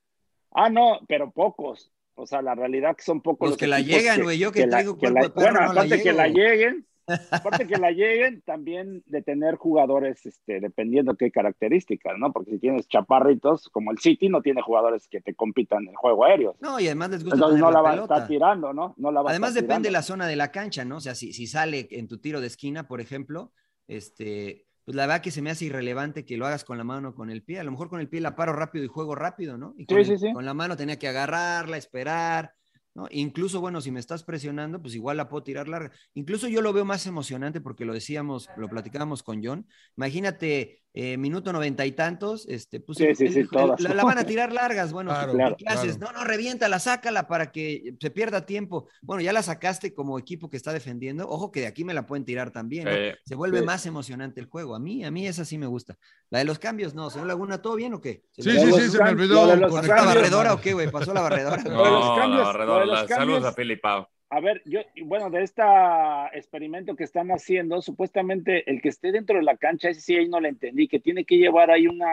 [0.57, 1.90] Ah, no, pero pocos.
[2.14, 4.68] O sea, la realidad que son pocos Los que la llegan, güey, yo que la-
[4.68, 6.86] traigo la- de perro, Bueno, no la aparte que la lleguen,
[7.30, 12.32] aparte que la lleguen, también de tener jugadores, este, dependiendo qué características, ¿no?
[12.32, 15.96] Porque si tienes chaparritos, como el City, no tiene jugadores que te compitan en el
[15.96, 16.57] juego aéreo.
[16.61, 18.94] no, y además les gusta Entonces tener no la, va a estar tirando, ¿no?
[18.96, 20.96] No la va a Además depende de la zona de la cancha, ¿no?
[20.96, 23.52] O sea, si, si sale en tu tiro de esquina, por ejemplo,
[23.86, 27.11] este, pues la verdad que se me hace irrelevante que lo hagas con la mano
[27.11, 27.59] o con el pie.
[27.59, 29.74] A lo mejor con el pie la paro rápido y juego rápido, ¿no?
[29.76, 30.32] Y con, Sí, el- sí, sí.
[30.32, 32.52] con la mano tenía que agarrarla, esperar,
[33.11, 35.90] Incluso, bueno, si me estás presionando, pues igual la puedo tirar larga.
[36.14, 39.66] Incluso yo lo veo más emocionante porque lo decíamos, lo platicábamos con John.
[39.97, 43.80] Imagínate eh, minuto noventa y tantos, este, pues Sí, el- sí, el- sí, el- todas.
[43.80, 44.92] la, la van a tirar largas.
[44.92, 45.97] Bueno, Claro, ¿qué- claro, ¿qué haces?
[45.99, 46.12] claro.
[46.12, 48.86] No, no, reviéntala, sácala para que se pierda tiempo.
[49.03, 51.28] Bueno, ya la sacaste como equipo que está defendiendo.
[51.28, 52.84] Ojo que de aquí me la pueden tirar también.
[52.84, 52.92] ¿no?
[52.92, 53.64] Eh, Se vuelve sí.
[53.64, 54.76] más emocionante el juego.
[54.76, 55.99] A mí, a mí esa sí me gusta.
[56.30, 57.11] La de los cambios, no.
[57.11, 58.22] Señor Laguna, ¿todo bien o qué?
[58.30, 59.34] ¿Se Sí, me- sí, sí, se me olvidó.
[59.47, 60.90] lo de los ¿Pasó conectar la barredora o qué, güey?
[60.92, 61.62] ¿Pasó la barredora?
[61.64, 64.09] No, la la- saludos a Filipao.
[64.35, 65.62] A ver, yo, bueno, de este
[66.32, 70.28] experimento que están haciendo, supuestamente el que esté dentro de la cancha, ese sí ahí
[70.28, 72.11] no le entendí, que tiene que llevar ahí una,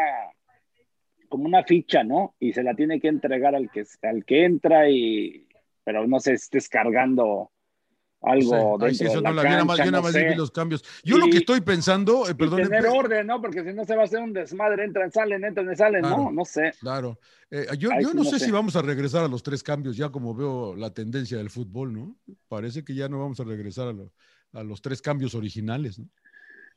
[1.29, 2.35] como una ficha, ¿no?
[2.39, 5.47] Y se la tiene que entregar al que, al que entra y,
[5.83, 7.49] pero no sé, estés cargando
[8.21, 10.35] algo sí, dentro de la no más, cancha, yo no más sé.
[10.35, 10.83] los cambios.
[11.03, 13.41] Yo lo que estoy pensando, eh, perdón, tener orden, ¿no?
[13.41, 16.17] Porque si no se va a hacer un desmadre, entran, salen, entran salen, Claro.
[16.25, 16.31] ¿no?
[16.31, 16.71] No sé.
[16.79, 17.19] Claro.
[17.49, 18.45] Eh, yo yo no sé, sé.
[18.45, 21.93] si vamos a regresar a los tres cambios, ya como veo la tendencia del fútbol,
[21.93, 22.15] ¿no?
[22.47, 24.11] Parece que ya no vamos a regresar a, lo-
[24.53, 26.05] a los tres cambios originales, ¿no?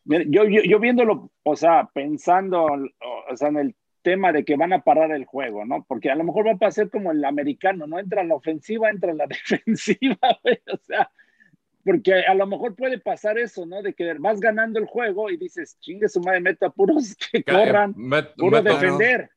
[0.07, 4.57] Mira, Yo, yo, yo viéndolo, o sea, pensando, o sea, en el tema de que
[4.57, 5.85] van a parar el juego, ¿no?
[5.89, 7.99] Porque a lo mejor va a pasar como el americano, ¿no?
[7.99, 11.11] Entra en la ofensiva, entra en la defensiva, güey, o sea,
[11.85, 13.83] porque a lo mejor puede pasar eso, ¿no?
[13.83, 17.45] De que vas ganando el juego y dices, chingue su madre, meto a puros que
[17.45, 19.31] corran, Met- puro meto, defender.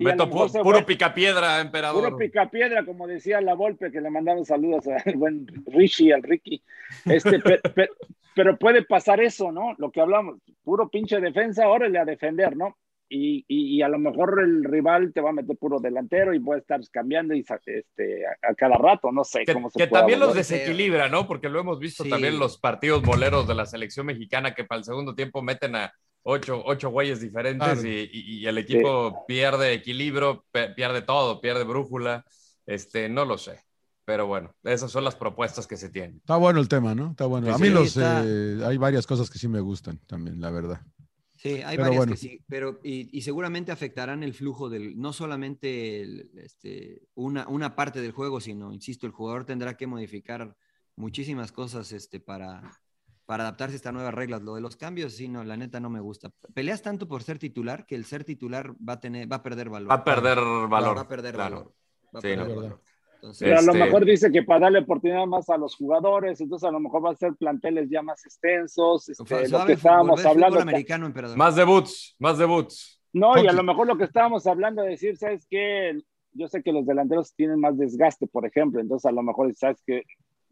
[0.00, 2.02] A meto pu- puro picapiedra, emperador.
[2.02, 6.62] Puro picapiedra, como decía la Volpe, que le mandamos saludos al buen Richie, al Ricky.
[7.04, 7.90] Este, pe- pe-
[8.34, 9.74] pero puede pasar eso, ¿no?
[9.76, 12.78] Lo que hablamos, puro pinche defensa, órale a defender, ¿no?
[13.14, 16.40] Y, y- y a lo mejor el rival te va a meter puro delantero y
[16.40, 19.86] puede estar cambiando y, este, a, a cada rato, no sé Que, cómo se que
[19.86, 21.26] también los desequilibra, ¿no?
[21.26, 22.10] Porque lo hemos visto Sí.
[22.10, 25.76] también en los partidos boleros de la selección mexicana que para el segundo tiempo meten
[25.76, 25.92] a
[26.22, 27.86] ocho, ocho güeyes diferentes Claro.
[27.86, 32.24] y, y- y el equipo pierde equilibrio, pierde todo, pierde brújula.
[32.64, 33.60] Este, no lo sé.
[34.04, 36.16] Pero bueno, esas son las propuestas que se tienen.
[36.16, 37.10] Está bueno el tema, ¿no?
[37.10, 37.50] Está bueno.
[37.52, 38.22] A Sí, mí sí, los, está.
[38.24, 40.80] eh, hay varias cosas que sí me gustan también, la verdad.
[41.42, 42.12] Sí, hay Pero varias bueno.
[42.12, 47.48] que sí, pero y, y seguramente afectarán el flujo del, no solamente el- este, una,
[47.48, 50.56] una parte del juego, sino, insisto, el jugador tendrá que modificar
[50.94, 52.62] muchísimas cosas este, para,
[53.26, 54.42] para adaptarse a estas nuevas reglas.
[54.42, 56.30] Lo de los cambios, sí, no, la neta no me gusta.
[56.54, 59.68] Peleas tanto por ser titular que el ser titular va a tener, va a perder
[59.68, 59.90] valor.
[59.90, 60.38] Va a perder
[60.68, 60.96] valor.
[60.96, 61.56] Va a perder claro.
[61.56, 61.74] valor.
[62.14, 62.54] Va a Sí, perder no.
[62.54, 62.82] valor.
[63.22, 66.40] Entonces, Pero a lo Este- mejor dice que para darle oportunidad más a los jugadores,
[66.40, 70.16] entonces a lo mejor va a ser planteles ya más extensos, este, lo que estábamos
[70.16, 70.60] ver fútbol hablando.
[70.60, 71.36] americano, emperador.
[71.38, 73.00] Más debuts, más debuts.
[73.12, 76.00] No, y a lo mejor lo que estábamos hablando de decir, ¿sabes qué?
[76.32, 79.80] Yo sé que los delanteros tienen más desgaste, por ejemplo, entonces a lo mejor, ¿sabes
[79.86, 80.02] qué?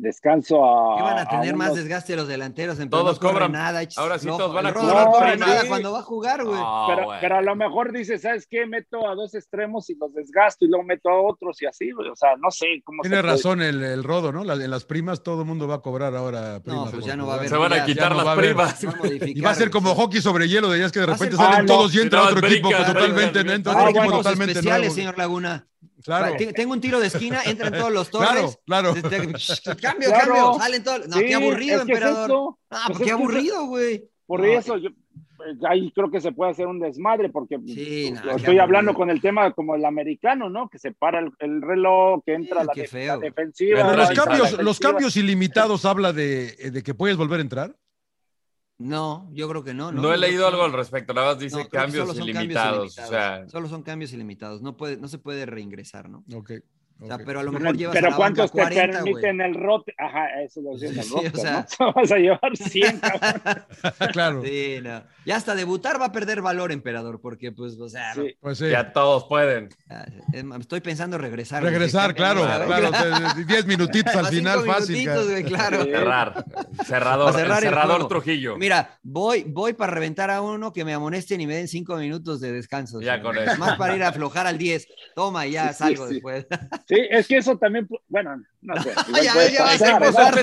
[0.03, 0.97] Descanso a.
[0.97, 2.81] ¿Qué van a tener más unos- desgaste los delanteros?
[2.81, 3.53] En Todos no cobran.
[3.53, 5.47] Nada, Ahora sí todos van a cobrar no prima.
[5.47, 5.69] nada Sí.
[5.69, 6.59] cuando va a jugar, güey.
[6.59, 8.65] Ah, Pero, a lo mejor dices, ¿sabes qué?
[8.67, 12.09] Meto a dos extremos y los desgasto y luego meto a otros y así, güey.
[12.09, 13.03] O sea, no sé cómo.
[13.03, 14.43] Tiene razón el, el rodo, ¿no?
[14.43, 16.87] La- en las primas todo el mundo va a cobrar ahora primas.
[16.87, 17.49] No, pues ya no va a haber.
[17.51, 18.87] Se van a quitar las primas.
[18.87, 21.07] va a modificar, Y va a ser como hockey sobre hielo, de ellas que de
[21.07, 24.53] repente salen Ah, todos y entra otro equipo totalmente, brincan, entra otro equipo equipos totalmente
[24.53, 25.67] especiales, señor Laguna.
[26.05, 28.59] Claro, Tengo un tiro de esquina, entran todos los torres.
[28.67, 28.95] claro, claro.
[28.95, 30.35] Te- te- cambio, Claro.
[30.35, 31.09] cambio, salen todos.
[31.09, 32.55] No, Sí, qué aburrido, es que es emperador.
[32.71, 34.05] Ah, Pues pues es qué aburrido, güey.
[34.27, 34.91] Por No, eso, yo,
[35.37, 38.95] pues, ahí creo que se puede hacer un desmadre, porque Sí, no, qué estoy hablando
[38.95, 40.69] con el tema como el americano, ¿no?
[40.69, 43.15] Que se para el, el reloj, que entra Sí, la, qué de- feo.
[43.17, 43.77] la defensiva.
[43.83, 44.63] Pero los cambios, defensiva.
[44.63, 47.77] los cambios ilimitados habla de, de que puedes volver a entrar.
[48.81, 49.93] No, yo creo que no.
[49.93, 51.12] No, No, he leído algo al respecto.
[51.12, 52.99] Nada más dice no, cambios solo son ilimitados.
[52.99, 54.62] O sea, Solo son cambios ilimitados.
[54.62, 56.24] No, puede, no se puede reingresar, ¿no?
[56.35, 56.53] Ok.
[57.03, 57.23] O sea, ok.
[57.25, 59.13] pero a lo Pero, mejor llevas a pero la ¿cuántos banca te 40, güey.
[59.15, 59.95] permiten el rote?
[59.99, 60.87] Ajá, eso lo el Sí,
[61.33, 61.93] o sea- ¿no?
[61.95, 63.43] Vas a llevar 100, cabrón.
[64.13, 64.43] claro.
[64.43, 65.03] Sí, no.
[65.25, 68.35] Ya hasta debutar va a perder valor, emperador, porque pues, o sea, Sí.
[68.41, 68.69] Pues sí.
[68.71, 69.69] ya todos pueden.
[70.45, 71.63] más, estoy pensando regresar.
[71.63, 72.89] Regresar, claro, claro.
[72.89, 75.09] o sea, Diez minutitos al final, fácil.
[75.11, 75.85] güey, claro.
[75.85, 76.45] Cerrar.
[76.85, 77.33] Cerrador.
[77.35, 78.09] Cerrar el el cerrador juego.
[78.09, 78.57] Trujillo.
[78.57, 82.41] Mira, voy, voy para reventar a uno que me amonesten y me den cinco minutos
[82.41, 83.01] de descanso.
[83.01, 83.57] Ya con eso.
[83.59, 84.87] Más para ir a aflojar al 10.
[85.15, 86.15] Toma, ya Sí, salgo sí.
[86.15, 86.47] después.
[86.91, 88.91] Sí, es que eso también, bueno, no sé.
[89.09, 90.34] igual Ya, puede ya va a ser pasar,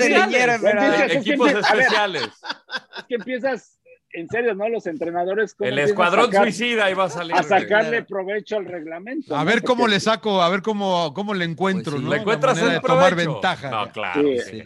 [1.10, 2.22] equipos de especiales.
[2.22, 3.20] es que ver.
[3.20, 3.78] Es empiezas,
[4.12, 4.68] en serio, ¿no?
[4.70, 5.54] Los entrenadores.
[5.54, 7.34] ¿cómo El escuadrón sacar- suicida va a salir.
[7.36, 8.06] A sacarle Claro.
[8.06, 9.36] provecho al reglamento.
[9.36, 9.44] A ¿no?
[9.44, 12.04] ver cómo Porque- le saco, a ver cómo, cómo le encuentro, Pues sí.
[12.04, 12.10] ¿no?
[12.10, 13.70] Le La encuentras el de tomar ventaja.
[13.70, 14.22] No, claro.
[14.22, 14.38] Sí.
[14.50, 14.62] sí.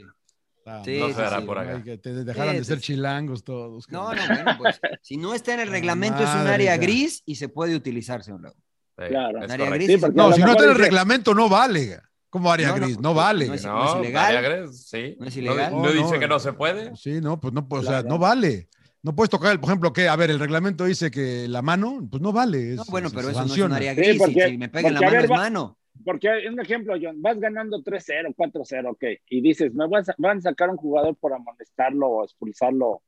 [0.65, 1.45] Ah, Sí, no se hará sí.
[1.47, 1.83] por acá.
[1.83, 2.83] que te dejaran de Sí, ser sí.
[2.93, 3.91] chilangos todos.
[3.91, 6.81] No, no, bueno, pues si no está en el reglamento es un área ya.
[6.81, 8.55] gris y se puede utilizar, señor Lago.
[8.99, 9.41] Sí, Claro.
[9.41, 11.99] Área gris Sí, No, si no está en el reglamento, no vale.
[12.29, 12.99] ¿Cómo área No, gris?
[12.99, 13.47] No vale.
[13.47, 14.37] no es- No, ilegal.
[14.37, 15.17] área gris, sí.
[15.19, 15.73] No es ilegal.
[15.73, 16.95] no No, dice que no se puede.
[16.97, 18.09] Sí, no, pues no, pues, o sea, Claro.
[18.09, 18.69] no vale.
[19.03, 22.23] No puedes tocar, por ejemplo, que, a ver, el reglamento dice que la mano, pues
[22.23, 22.77] no vale.
[22.77, 24.17] No, bueno, pero eso no es un área gris.
[24.19, 25.79] porque- si me pegan la mano ver, es mano.
[26.05, 30.39] Porque un ejemplo, John, vas ganando 3-0, 4-0, ok, y dices, me van a, van
[30.39, 33.03] a sacar un jugador por amonestarlo o expulsarlo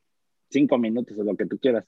[0.51, 1.85] cinco minutos o lo que tú quieras.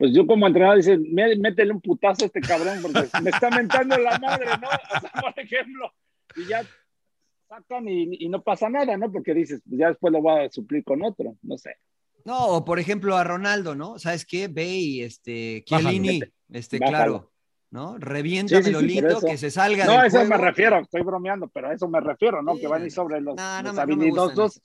[0.00, 3.98] Pues yo como entrenador dice, métele un putazo a este cabrón porque me está mentando
[3.98, 4.68] la madre, ¿no?
[4.96, 5.92] O sea, por ejemplo,
[6.36, 6.62] y ya
[7.46, 9.12] sacan y, no pasa nada, ¿no?
[9.12, 11.74] Porque dices, pues ya después lo voy a suplir con otro, no sé.
[12.24, 13.98] No, o por ejemplo a Ronaldo, ¿no?
[13.98, 14.48] ¿Sabes qué?
[14.48, 17.30] Ve y este, Chiellini, este, claro,
[17.70, 17.98] ¿no?
[17.98, 18.72] Revienta sí,
[19.26, 22.42] que se salga No, a eso me refiero, estoy bromeando, pero a eso me refiero,
[22.42, 22.56] ¿no?
[22.56, 24.62] que van ir sobre los, habilidosos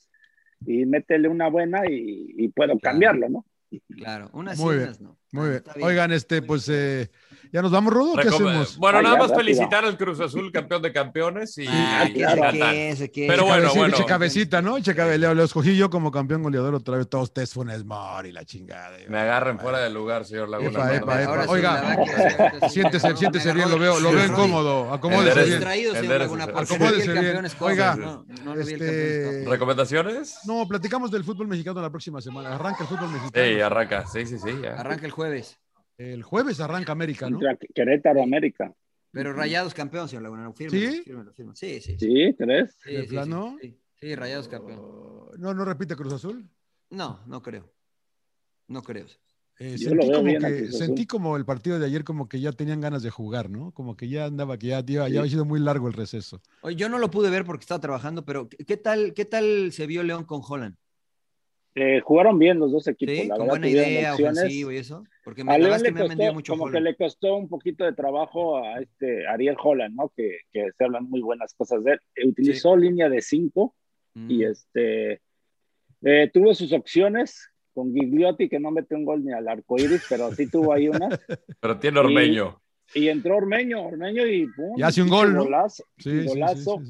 [0.66, 3.46] y métele una buena y, puedo cambiarlo, ¿no?
[3.88, 5.18] Claro, unas muy bien, ¿no?
[5.32, 5.64] Muy bien.
[5.82, 7.12] Oigan, este, pues eh,
[7.56, 8.16] ya nos vamos, Rodo.
[8.16, 8.76] ¿Qué hacemos?
[8.76, 11.58] Bueno, nada más felicitar al Cruz Azul, campeón de campeones.
[11.58, 13.96] Y, ah, Pero bueno, bueno.
[13.96, 14.76] Eche cabecita, ¿no?
[14.76, 15.34] Eche cabecita.
[15.34, 17.08] Lo escogí yo como campeón goleador otra vez.
[17.08, 18.98] Todos Test Funes Mori, la chingada.
[19.08, 20.94] Me agarren fuera del lugar, señor Laguna.
[20.96, 21.46] Epa, epa, epa.
[21.48, 21.98] Oiga,
[22.70, 24.92] siéntese, siéntese bien, lo veo, lo veo incómodo.
[24.92, 25.64] Acomódese bien.
[25.64, 27.46] Acomódese bien.
[27.62, 27.98] Oiga,
[28.60, 29.46] este...
[29.48, 30.40] ¿recomendaciones?
[30.44, 32.54] No, platicamos del fútbol mexicano la próxima semana.
[32.54, 33.46] Arranca el fútbol mexicano.
[33.46, 34.06] Sí, arranca.
[34.08, 34.66] Sí, sí, sí.
[34.66, 35.58] Arranca el jueves.
[35.98, 37.40] El jueves arranca América, ¿no?
[37.74, 38.74] Querétaro, América.
[39.12, 40.52] Pero Rayados campeón, señor Laguna.
[40.58, 40.70] ¿Sí?
[40.70, 41.98] Sí, sí.
[41.98, 42.36] ¿Sí?
[42.38, 42.78] ¿Crees?
[42.84, 43.58] Sí, sí, plano?
[43.96, 44.80] Sí, Rayados campeón.
[44.82, 46.50] Oh, ¿No, ¿No repite Cruz Azul?
[46.90, 47.72] No, no creo.
[48.68, 49.06] No creo.
[49.58, 53.04] Eh, sentí, como que, sentí como el partido de ayer como que ya tenían ganas
[53.04, 53.72] de jugar, ¿no?
[53.72, 56.42] Como que ya andaba, que ya, ya, había sido muy largo el receso.
[56.62, 59.88] Oye, yo no lo pude ver porque estaba trabajando, pero ¿qué tal, qué tal se
[59.88, 60.76] vio León con Holland?
[61.78, 63.16] Eh, jugaron bien los dos equipos.
[63.16, 65.04] Sí, la con buena idea, ofensivo y eso.
[65.26, 68.64] Porque me, a León le costó, mucho como que le costó un poquito de trabajo
[68.64, 70.10] a este Ariel Holland, ¿no?
[70.16, 72.00] Que, que se hablan muy buenas cosas de él.
[72.16, 73.76] Eh, utilizó línea de cinco
[74.14, 74.42] y mm.
[74.44, 75.22] este
[76.02, 80.06] eh, tuvo sus opciones con Gigliotti, que no mete un gol ni al arco iris,
[80.08, 81.10] pero sí tuvo ahí una.
[81.60, 82.62] pero tiene Ormeño.
[82.94, 86.82] Y, entró Ormeño, Ormeño y pum, hace un gol, golazo, sí, golazo.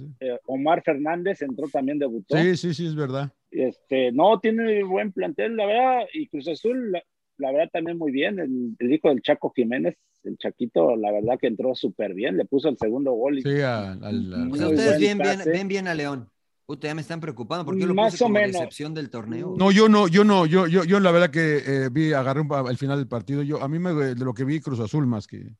[0.46, 2.38] Omar Fernández entró también, debutó.
[2.38, 3.34] Sí, sí, sí, es verdad.
[3.56, 6.92] Este, no, tiene buen plantel, la verdad, y Cruz Azul,
[7.38, 8.40] la, verdad, también muy bien.
[8.40, 12.68] El, hijo del Chaco Jiménez, el Chaquito, la verdad que entró súper bien, le puso
[12.68, 13.42] el segundo gol.
[13.42, 16.30] sí, al, ustedes bien, bien, ven bien a León.
[16.68, 19.54] Ustedes ya me están preocupando porque yo lo Más puse como decepción del torneo.
[19.56, 22.78] No, yo no, yo no, yo, yo, yo la verdad que eh, vi, agarré al
[22.78, 23.44] final del partido.
[23.44, 25.56] Yo, a mí me, de lo que vi Cruz Azul más que.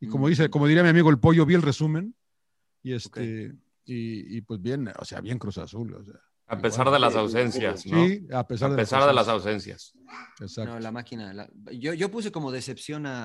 [0.00, 2.14] Y como dice, como diría mi amigo el pollo, vi el resumen.
[2.82, 3.52] Y este,
[3.84, 5.92] y, y, pues bien, o sea, bien Cruz Azul.
[5.92, 6.14] O sea.
[6.48, 8.06] A pesar de las ausencias, ¿no?
[8.06, 9.94] Sí, a pesar, de, pesar las de, las ausencias.
[10.40, 10.74] Exacto.
[10.74, 11.48] No, la máquina.
[11.72, 13.24] yo, yo, puse como decepción a,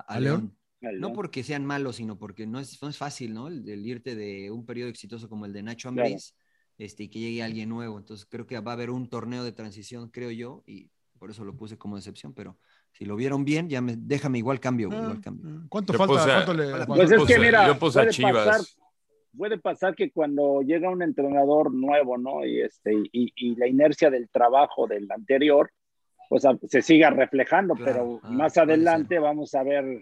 [0.00, 0.56] a, León.
[0.80, 3.48] No porque sean malos, sino porque no es, no es fácil, ¿no?
[3.48, 6.34] El, irte de un periodo exitoso como el de Nacho Ambriz
[6.78, 7.98] este, y que llegue alguien nuevo.
[7.98, 11.44] Entonces creo que va a haber un torneo de transición, creo yo, y por eso
[11.44, 12.58] lo puse como decepción, pero
[12.92, 14.88] si lo vieron bien, ya me, déjame igual cambio.
[14.92, 15.50] Ah, igual cambio.
[15.50, 15.66] Ah.
[15.68, 16.44] ¿Cuánto falta?
[16.44, 18.76] ¿cuánto le, pues es que mira, yo puse a Chivas
[19.36, 22.44] puede pasar que cuando llega un entrenador nuevo, ¿no?
[22.44, 25.70] Y, este, y, la inercia del trabajo del anterior,
[26.28, 30.00] pues se siga reflejando, pero ah, más adelante vamos a ver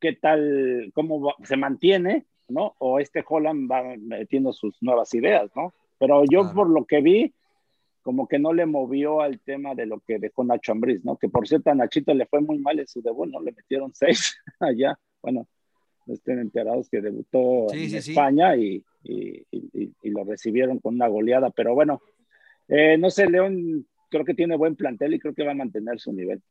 [0.00, 2.74] qué tal, cómo se mantiene, ¿no?
[2.78, 5.74] O este Holland va metiendo sus nuevas ideas, ¿no?
[5.98, 7.34] Pero yo por lo que vi,
[8.02, 11.16] como que no le movió al tema de lo que dejó Nacho Ambriz, ¿no?
[11.16, 13.40] Que por cierto a Nachito le fue muy mal en su debut, ¿no?
[13.40, 15.46] Le metieron seis allá, bueno,
[16.06, 18.84] estén enterados que debutó en España y,
[20.02, 22.02] lo recibieron con una goleada, pero bueno,
[22.68, 25.98] eh, no sé, León creo que tiene buen plantel y creo que va a mantener
[25.98, 26.42] su nivel,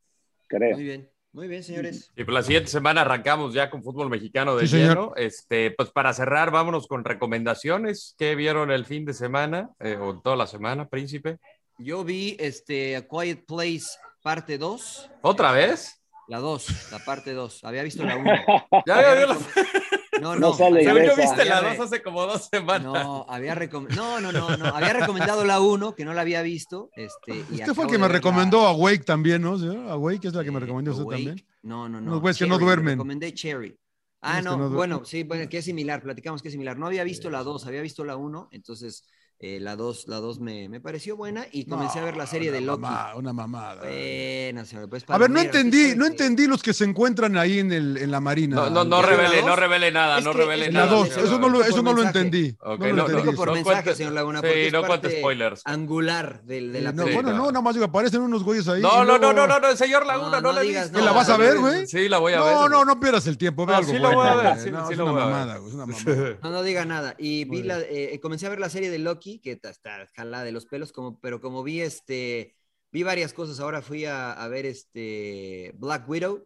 [0.47, 0.75] creo.
[0.75, 1.09] Muy bien.
[1.33, 2.11] Muy bien, señores.
[2.17, 5.13] Y pues la siguiente semana arrancamos ya con fútbol mexicano de lleno.
[5.15, 8.15] Este, pues para cerrar, vámonos con recomendaciones.
[8.17, 11.37] ¿Qué vieron el fin de semana eh, o toda la semana, príncipe?
[11.77, 15.09] Yo vi este A Quiet Place parte 2.
[15.21, 16.00] ¿Otra vez?
[16.31, 17.65] La 2, la parte 2.
[17.65, 18.31] Había visto la 1.
[18.87, 19.37] ya había la...
[20.21, 20.55] No, no.
[20.57, 22.83] no yo viste la 2 hace como dos semanas.
[22.83, 26.89] No, había no, no, no, no, Había recomendado la 1, que no la había visto.
[26.95, 29.55] Este, y Usted fue el que me recomendó a Wake también, ¿no?
[29.89, 31.45] ¿A Wake es la que me recomendó usted también?
[31.63, 32.11] No, no, no.
[32.11, 32.93] Los güeyes que no duermen.
[32.93, 33.77] Recomendé Cherry.
[34.21, 36.77] Ah, no, bueno, sí, bueno, que es similar, platicamos que es similar.
[36.77, 39.03] No había visto la 2, había visto la 1, entonces
[39.43, 42.51] eh, la 2 la dos me, me, pareció buena y comencé a ver la serie
[42.51, 42.85] de Loki.
[43.15, 43.81] una mamada.
[43.81, 47.97] Buena, pues a ver, no entendí, no entendí los que se encuentran ahí en, el,
[47.97, 48.55] en la marina.
[48.55, 50.85] No, no, no revele, no revele nada, no revele nada.
[50.85, 52.55] La 2, eso no lo, eso no lo entendí.
[52.59, 53.35] Okay, no, lo entendí.
[53.35, 54.41] por mensaje, señor Laguna.
[54.41, 55.61] Sí, no cuentes spoilers.
[55.65, 58.81] Angular de, de la no, Bueno, no, nada más digo, aparecen unos güeyes ahí.
[58.81, 60.91] No, no, no, no, no, señor Laguna, no, le digas.
[60.91, 61.87] ¿La vas a ver, güey?
[61.87, 62.53] Sí, la voy a ver.
[62.53, 63.91] No, no, no pierdas el tiempo, ve algo.
[63.91, 64.59] Sí, lo voy a ver.
[64.59, 65.57] Sí, lo voy a ver.
[65.57, 66.37] Es una mamada.
[66.43, 67.15] No, no diga nada.
[67.17, 70.51] Y vi la, eh, comencé a ver la serie de Loki, que está jalada de
[70.51, 72.55] los pelos, como, pero como vi este,
[72.91, 76.45] vi varias cosas, ahora fui a, a ver este Black Widow,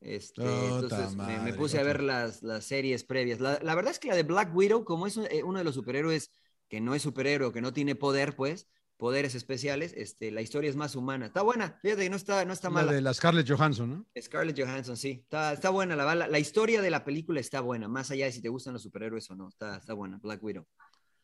[0.00, 3.38] este, entonces me, puse a ver las, las series previas.
[3.40, 5.74] La, la, verdad es que la de Black Widow, como es eh, uno de los
[5.74, 6.30] superhéroes
[6.68, 8.66] que no es superhéroe, que no tiene poder, pues,
[8.96, 9.92] poderes especiales.
[9.96, 11.26] Este, la historia es más humana.
[11.26, 12.92] Está buena, fíjate que no está, no está La mala.
[12.92, 14.06] de la Scarlett Johansson, ¿no?
[14.18, 15.20] Scarlett Johansson, sí.
[15.22, 15.96] Está, está buena.
[15.96, 18.72] La, la, la historia de la película está buena, más allá de si te gustan
[18.72, 19.48] los superhéroes o no.
[19.48, 20.66] Está, está buena, Black Widow.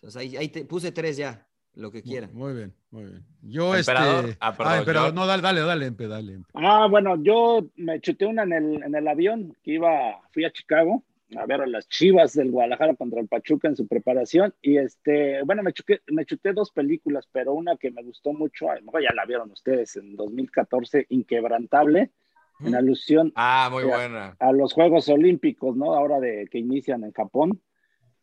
[0.07, 2.31] Entonces ahí, ahí te puse tres ya, lo que quieran.
[2.33, 3.25] Muy bien, muy bien.
[3.43, 4.27] Yo, Emperador.
[4.27, 4.39] este.
[4.41, 5.09] Ah, perdón, emperador.
[5.11, 6.49] yo- No, dale, dale, dale, Empe, dale, Empe.
[6.55, 10.53] Ah, bueno, yo me chuté una en el, en el avión que iba, fui a
[10.53, 11.03] Chicago
[11.37, 15.43] a ver a las Chivas del Guadalajara contra el Pachuca en su preparación y este,
[15.43, 18.83] bueno, me, chuqué- me chuté dos películas, pero una que me gustó mucho, a lo
[18.83, 22.13] mejor ya la vieron ustedes en 2014, Inquebrantable,
[22.61, 24.37] en alusión Ah, muy buena.
[24.39, 25.95] a los Juegos Olímpicos, ¿no?
[25.95, 27.61] Ahora de que inician en Japón.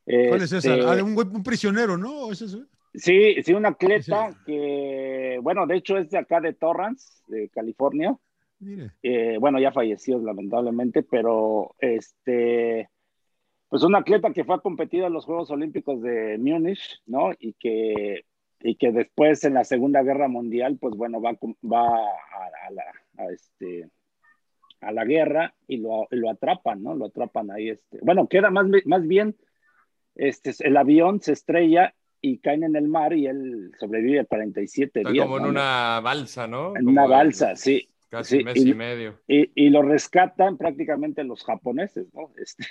[0.05, 0.75] ¿Cuál es esa?
[0.75, 2.31] Este, Ah, de un, prisionero, ¿no?
[2.31, 2.65] ¿Es eso?
[2.93, 8.15] Sí, sí, un atleta que, bueno, de hecho es de acá de Torrance, de California.
[8.59, 8.91] Mire.
[9.01, 12.89] Eh, bueno, ya falleció lamentablemente, pero este,
[13.67, 17.31] pues un atleta que fue a competir a los Juegos Olímpicos de Múnich, ¿no?
[17.39, 18.25] Y que,
[18.61, 21.31] y que después en la Segunda Guerra Mundial, pues bueno, va,
[21.63, 22.83] va a, a la,
[23.17, 23.89] a este,
[24.83, 26.93] a la guerra y lo, y lo atrapan, ¿no?
[26.93, 29.35] Lo atrapan ahí, este, bueno, queda más, más bien,
[30.15, 35.11] este, el avión se estrella y caen en el mar y él sobrevive 47 Está
[35.11, 35.25] días.
[35.25, 35.49] como en ¿no?
[35.49, 36.67] una balsa, ¿no?
[36.75, 37.89] En Como una de- balsa, sí.
[38.09, 39.19] Casi sí, mes y- y medio.
[39.27, 42.31] Y, y lo rescatan prácticamente los japoneses, ¿no?
[42.37, 42.65] Este,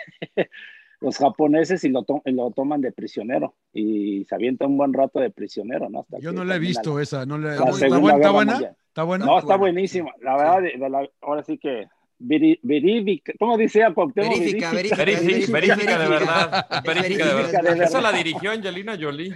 [1.01, 4.93] los japoneses y lo, to- y lo toman de prisionero y se avienta un buen
[4.93, 6.01] rato de prisionero, ¿no?
[6.02, 7.27] Hasta Yo no la he visto esa.
[7.27, 8.16] No la, la ¿Está, Segunda buena?
[8.19, 8.52] ¿Está buena?
[8.52, 8.77] Mundial.
[8.86, 9.24] ¿Está buena?
[9.27, 10.12] No, está buenísima.
[10.20, 11.86] La verdad, de- de la- ahora sí que
[12.23, 14.31] veri- verídica, ¿cómo dice a Cuauhtémoc?
[14.39, 16.66] Verifica, verifica, Verifica, verifica de verdad.
[16.85, 17.85] Verifica de verifica de verdad.
[17.85, 18.12] Esa verdad.
[18.12, 19.35] la dirigió Angelina Jolie.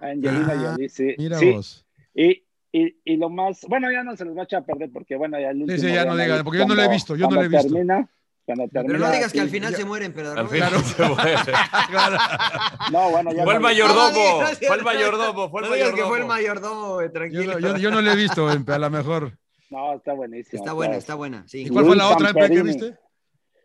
[0.00, 1.14] Angelina Ah, Jolie, sí.
[1.18, 1.86] Mira Sí, vos.
[2.14, 4.90] Y, y, y lo más, bueno, ya no se los va a echar a perder
[4.92, 5.78] porque, bueno, ya el último.
[5.78, 7.58] sí, ya no digan, porque yo no lo he visto, yo no lo he cuando
[7.58, 7.72] visto.
[7.74, 8.08] Termina,
[8.44, 11.02] cuando Pero termina, no digas que al sí, final se mueren, pero Al final se
[11.04, 11.34] muere.
[12.92, 14.42] No, bueno, ya Fue el mayordomo.
[14.66, 15.50] Fue el mayordomo.
[15.50, 16.26] Fue el que fue el mayordomo.
[16.26, 17.52] mayordomo, eh, Yo, tranquilo.
[17.54, 19.32] no- yo- yo no la he visto, Empe, a lo mejor.
[19.70, 20.62] No, está buenísimo.
[20.62, 21.46] Está buena, está buena.
[21.48, 21.64] Sí.
[21.66, 22.96] ¿Y cuál fue la otra, que viste?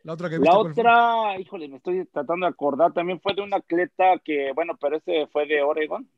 [0.03, 0.51] La otra que viste.
[0.51, 4.77] La otra, híjole, me estoy tratando de acordar, también fue de un atleta que, bueno,
[4.81, 6.09] pero ese fue de Oregon.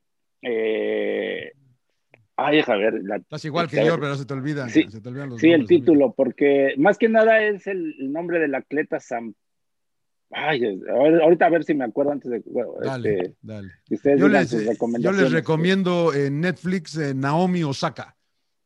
[0.41, 1.51] Eh,
[2.37, 2.93] ay, a ver.
[3.03, 4.69] la- Estás igual que yo, pero se te olvidan.
[4.69, 7.95] Sí, se te olvidan los Sí, el nombres, título, porque más que nada es el,
[7.99, 9.33] el nombre del atleta Sam.
[10.35, 10.81] Ay,
[11.21, 13.69] ahorita a ver si me acuerdo antes de bueno, Dale, este, dale.
[13.85, 18.15] que ustedes Yo les, sus eh, yo les recomiendo en Netflix eh, Naomi Osaka.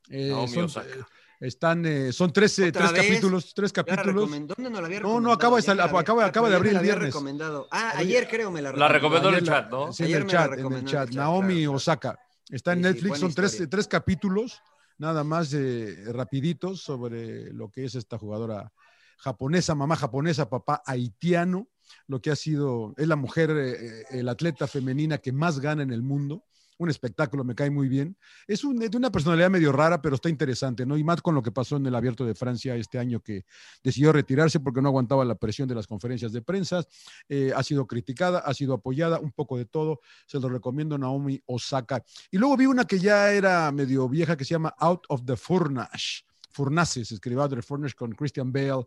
[0.09, 0.87] Eh, Naomi son, Osaka.
[0.89, 1.03] eh,
[1.41, 4.15] están, eh, son tres, eh, ¿Otra tres capítulos, tres la capítulos.
[4.15, 7.07] recomendó, ¿Dónde no la había No, no, acaba de acaba- acaba de abrir el viernes.
[7.07, 7.67] recomendado.
[7.71, 9.29] Ah, Ayer- creo me la La recomendó.
[9.29, 9.93] recomendó en el chat, ¿no?
[9.93, 11.09] Sí, en el chat, en el recomendó chat.
[11.11, 11.71] Naomi claro.
[11.73, 12.19] Osaka.
[12.49, 14.61] Está en Sí, Netflix, son tres, tres capítulos,
[14.97, 18.71] nada más eh, rapiditos sobre lo que es esta jugadora
[19.17, 21.67] japonesa, mamá japonesa, papá haitiano,
[22.07, 25.83] lo que ha sido, es la mujer, eh, eh, el atleta femenina que más gana
[25.83, 26.43] en el mundo.
[26.79, 28.15] Un espectáculo, me cae muy bien.
[28.47, 30.95] Es un- de una personalidad medio rara, pero está interesante, ¿no?
[30.97, 33.45] Y más con lo que pasó en el Abierto de Francia este año, que
[33.83, 36.83] decidió retirarse porque no aguantaba la presión de las conferencias de prensa.
[37.29, 40.01] Eh, ha sido criticada, ha sido apoyada, un poco de todo.
[40.25, 42.03] Se lo recomiendo Naomi Osaka.
[42.29, 45.35] Y luego vi una que ya era medio vieja que se llama Out of the
[45.35, 46.23] Furnace.
[46.51, 48.85] Furnace, se escribió Out of the Furnace con Christian Bale,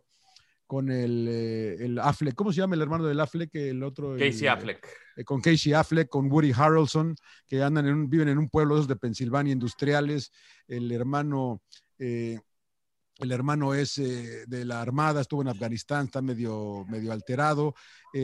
[0.70, 2.36] con el, eh, el Affleck.
[2.36, 3.52] ¿Cómo se llama el hermano del Affleck?
[3.56, 4.14] El otro.
[4.14, 4.86] el- Casey Affleck.
[5.16, 7.16] eh, con Casey Affleck, con Woody Harrelson,
[7.48, 10.30] que andan en un- viven en un pueblo de Pensilvania, industriales.
[10.68, 11.60] El hermano,
[11.98, 12.38] eh,
[13.18, 17.74] el hermano es de la Armada, estuvo en Afganistán, está medio, medio alterado.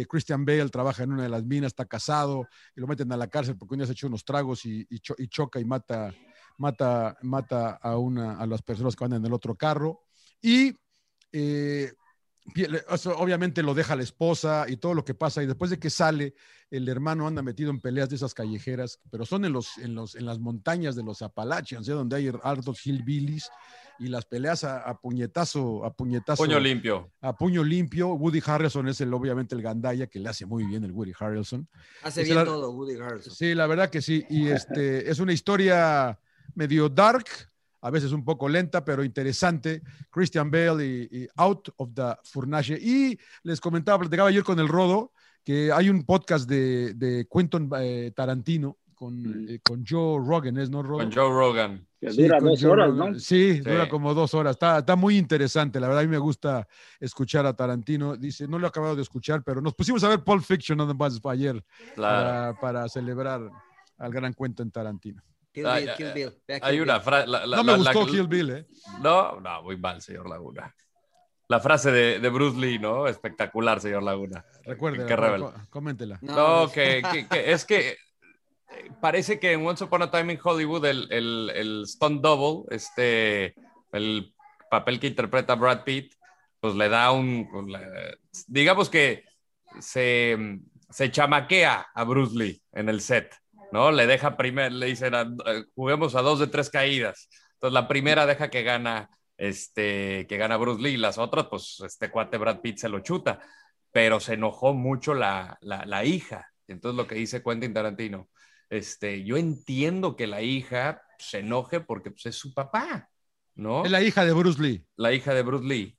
[0.08, 2.46] Christian Bale trabaja en una de las minas, está casado,
[2.76, 5.16] y lo meten a la cárcel porque un día se unos tragos y, y cho-
[5.18, 6.14] y choca y mata,
[6.58, 10.02] mata, mata a, una, a las personas que van en el otro carro.
[10.40, 10.72] Y
[11.32, 11.92] eh,
[13.16, 15.42] obviamente lo deja la esposa y todo lo que pasa.
[15.42, 16.34] Y después de que sale,
[16.70, 20.14] el hermano anda metido en peleas de esas callejeras, pero son en, los, en, los,
[20.14, 21.92] en las montañas de los Appalachians, ¿eh?
[21.92, 23.50] donde hay hartos hillbillies
[23.98, 26.44] y las peleas a, a puñetazo, a puñetazo.
[26.44, 27.10] Puño limpio.
[27.20, 28.08] A puño limpio.
[28.14, 31.68] Woody Harrelson es el, obviamente el gandaya que le hace muy bien el Woody Harrelson.
[32.02, 33.34] Hace bien la- todo, Woody Harrelson.
[33.34, 34.24] Sí, la verdad que sí.
[34.28, 36.18] Y este es una historia
[36.54, 37.26] medio dark,
[37.80, 39.82] a veces un poco lenta, pero interesante.
[40.10, 42.74] Christian Bale y, y Out of the Furnace.
[42.80, 45.12] Y les comentaba, platicaba ayer con el Rodo,
[45.44, 50.70] que hay un podcast de, de Quentin eh, Tarantino con, eh, con Joe Rogan, ¿es
[50.70, 50.98] no, Rodo?
[51.04, 51.86] Con Joe Rogan.
[52.00, 53.12] Que dura dos Joe horas, Rogan.
[53.12, 53.18] ¿no?
[53.18, 53.60] Sí, Sí.
[53.60, 54.52] dura como dos horas.
[54.52, 55.78] Está, está muy interesante.
[55.78, 56.66] La verdad, a mí me gusta
[56.98, 58.16] escuchar a Tarantino.
[58.16, 60.94] Dice, no lo he acabado de escuchar, pero nos pusimos a ver Pulp Fiction nada
[60.94, 61.62] más ayer
[61.94, 62.54] Claro.
[62.54, 63.48] para, para celebrar
[63.98, 65.22] al gran cuento en Tarantino.
[65.56, 66.60] Kill Ay, Bill, Kill Bill.
[66.60, 67.26] Hay una frase.
[67.26, 68.66] No me gustó Kill Bill, ¿eh?
[69.00, 70.74] No, no, muy mal, señor Laguna.
[71.48, 73.06] La frase de, de Bruce Lee, ¿no?
[73.06, 74.44] Espectacular, señor Laguna.
[74.64, 75.06] Recuerde,
[75.70, 76.18] coméntela.
[76.20, 77.96] No, que, que- que es que
[79.00, 83.54] parece que en Once Upon a Time in Hollywood el, el, el stunt double, este,
[83.92, 84.34] el
[84.70, 86.12] papel que interpreta Brad Pitt,
[86.60, 87.64] pues le da un, pues,
[88.46, 89.24] digamos que
[89.80, 90.36] se,
[90.90, 93.34] se chamaquea a Bruce Lee en el set,
[93.72, 93.90] ¿no?
[93.90, 97.28] Le deja primero, le dicen, a- eh, juguemos a dos de tres caídas.
[97.54, 102.10] Entonces la primera deja que gana, este, que gana Bruce Lee, las otras, pues este
[102.10, 103.40] cuate Brad Pitt se lo chuta,
[103.92, 106.46] pero se enojó mucho la, la, la hija.
[106.68, 108.28] Entonces lo que dice Quentin Tarantino,
[108.68, 113.08] este, yo entiendo que la hija se enoje porque pues, es su papá,
[113.54, 113.84] ¿no?
[113.84, 114.84] Es la hija de Bruce Lee.
[114.96, 115.96] la hija de Bruce Lee.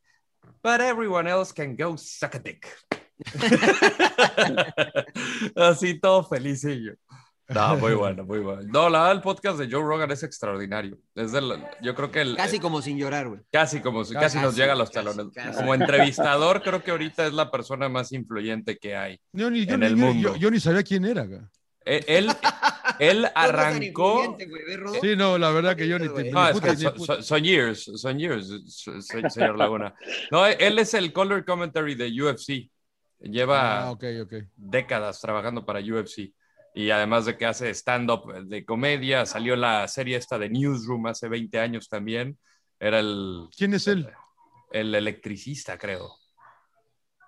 [0.63, 2.67] But everyone else can go suck a dick.
[5.55, 6.93] Así todo felicillo.
[7.49, 8.61] No, muy bueno, muy bueno.
[8.65, 10.97] No, la verdad, el podcast de Joe Rogan es extraordinario.
[11.15, 13.39] Es del- yo creo que el, Casi como sin llorar, güey.
[13.51, 15.33] casi como casi, Casi, nos llega a los casi, talones.
[15.33, 15.57] casi.
[15.57, 19.19] Como entrevistador, creo que ahorita es la persona más influyente que hay.
[19.31, 20.29] Yo ni, yo En ni- el yo- mundo.
[20.33, 21.23] yo- yo ni sabía quién era.
[21.25, 21.39] güey.
[21.89, 22.29] Eh, Él,
[22.99, 24.37] él arrancó.
[25.01, 26.29] Sí, no, la verdad que yo ni te.
[26.31, 26.75] No, es que
[27.23, 29.95] son, years, son years, se- se- señor Laguna.
[30.31, 32.69] No, él es el color commentary de UFC.
[33.19, 34.33] Lleva Ah, ok, ok.
[34.57, 36.33] décadas trabajando para UFC.
[36.77, 41.27] Y además de que hace stand-up de comedia, salió la serie esta de Newsroom hace
[41.27, 42.37] 20 años también.
[42.79, 44.07] Era el, ¿Quién es él?
[44.71, 46.07] el electricista, creo.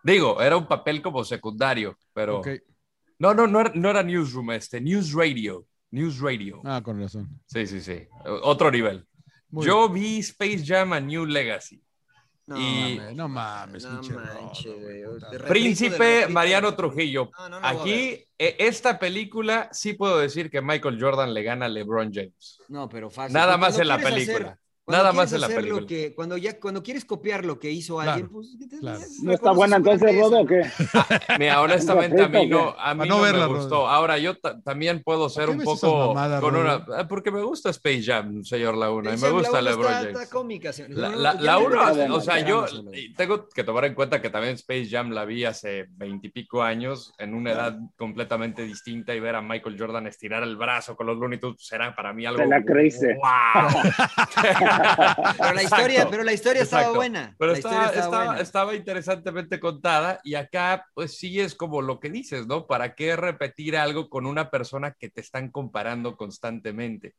[0.03, 2.41] Digo, era un papel como secundario, pero...
[2.41, 2.49] Ok.
[3.17, 5.65] No, no, no era, no era Newsroom, este, News Radio.
[5.89, 6.61] News Radio.
[6.63, 7.41] Ah, con razón.
[7.47, 8.07] Sí, sí, sí.
[8.43, 9.07] Otro nivel.
[9.49, 11.81] Muy Yo vi Space Jam a New Legacy.
[12.49, 15.39] No, y mames, no mames, No güey.
[15.47, 16.75] Príncipe Mariano.
[16.75, 17.29] Trujillo.
[17.61, 22.59] Aquí, e- esta película, sí puedo decir que Michael Jordan le gana a LeBron James.
[22.67, 23.35] No, pero fácil.
[23.35, 24.37] Nada más en la película.
[24.49, 24.57] hacer-
[24.89, 25.87] cuando Nada más en la hacer lo película.
[25.87, 28.55] que- cuando, ya, cuando quieres copiar lo que hizo alguien, Claro, pues.
[28.59, 28.99] ¿qué te- claro.
[29.21, 30.63] ¿No está buena entonces, Rodo, o qué?
[31.37, 33.87] Mira, honestamente a mí no, a mí no no verla, me gustó.
[33.87, 37.69] Ahora yo ta- también puedo ser un poco mamadas, con una ah, porque me gusta
[37.69, 40.19] Space Jam, señor Laguna, y me gusta la LeBron está- James.
[40.21, 40.97] está cómica, señor.
[40.97, 42.65] La, la, la uno, o sea, yo
[43.15, 47.35] tengo que tomar en cuenta que también Space Jam la vi hace veintipico años, en
[47.35, 51.39] una edad completamente distinta, y ver a Michael Jordan estirar el brazo con los Looney
[51.39, 52.39] Tunes será para mí algo.
[52.41, 53.15] Te la creíste.
[53.15, 53.81] ¡Wow!
[55.39, 56.97] Pero la historia, pero la historia estaba Exacto.
[56.99, 57.35] buena.
[57.37, 58.41] Pero la estaba, historia estaba, estaba- buena.
[58.41, 62.67] estaba interesantemente contada y acá pues sí es como lo que dices, ¿no?
[62.67, 67.15] ¿Para qué repetir algo con una persona que te están comparando constantemente?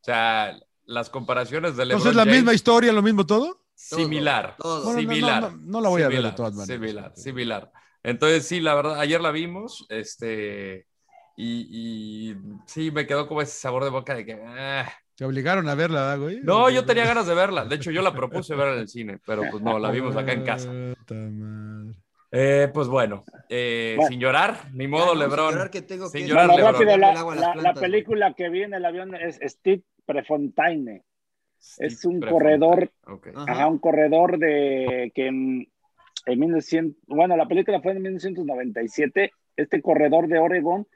[0.00, 3.60] O sea, las comparaciones de LeBron Entonces, la James, misma historia, lo mismo todo.
[3.74, 4.84] similar, Todo.
[4.84, 5.42] Bueno, no, similar.
[5.42, 6.76] no, no, no la voy a ver de similar, todas maneras.
[6.76, 7.72] Similar, similar.
[8.02, 10.86] Entonces sí, la verdad, ayer la vimos, este,
[11.36, 12.36] y, y
[12.66, 14.38] sí, me quedó como ese sabor de boca de que...
[14.46, 14.92] ah.
[15.16, 16.40] Te obligaron a verla, ¿verdad, güey.
[16.42, 17.64] No, yo tenía ganas de verla.
[17.64, 20.32] De hecho, yo la propuse ver en el cine, pero pues no, la vimos acá
[20.32, 20.72] en casa.
[22.36, 24.08] Eh, pues bueno, eh, Bueno.
[24.08, 28.48] sin llorar, ni modo, sin llorar que tengo Sin que- llorar, rápido, la, película que
[28.48, 31.04] vi en el avión es Steve Prefontaine.
[31.78, 32.58] Es un Prefontaine.
[32.58, 33.28] corredor, Ok.
[33.36, 33.44] Ajá.
[33.52, 35.68] ajá, un corredor de que en,
[36.26, 39.30] en 1900, bueno, la película fue en 1997.
[39.56, 40.88] Este corredor de Oregon,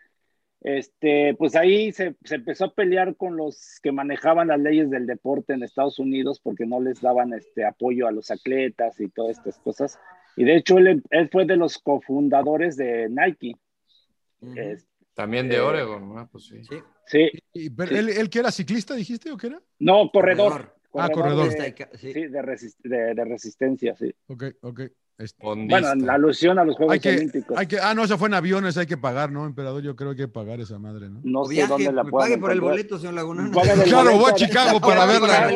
[0.61, 5.07] este, pues ahí se, se empezó a pelear con los que manejaban las leyes del
[5.07, 9.39] deporte en Estados Unidos porque no les daban este apoyo a los atletas y todas
[9.39, 9.99] estas cosas.
[10.37, 13.55] Y de hecho, él, él fue de los cofundadores de Nike.
[15.15, 16.29] También de Eh, Oregon, ¿no?
[16.31, 16.63] Pues sí.
[16.65, 16.77] Sí.
[17.07, 17.97] sí, Y- pero Sí.
[17.97, 19.61] ¿él, él que era ciclista, dijiste o qué era?
[19.81, 20.75] no, corredor.
[20.95, 21.51] Ah, corredor.
[21.53, 22.13] de- Sí.
[22.13, 24.13] sí, de, resist- de- de resistencia, sí.
[24.27, 24.81] Ok, ok.
[25.19, 25.37] Este.
[25.45, 27.59] Bueno, en la alusión a los Juegos hay que, Olímpicos.
[27.59, 29.83] hay que, ah, no, eso fue en aviones, hay que pagar, ¿no, emperador?
[29.83, 31.21] Yo creo que hay que pagar esa madre, ¿no?
[31.25, 33.51] No sé viaje, dónde la pague por el boleto, señor Laguna.
[33.85, 35.51] Claro, voy a Chicago para verla.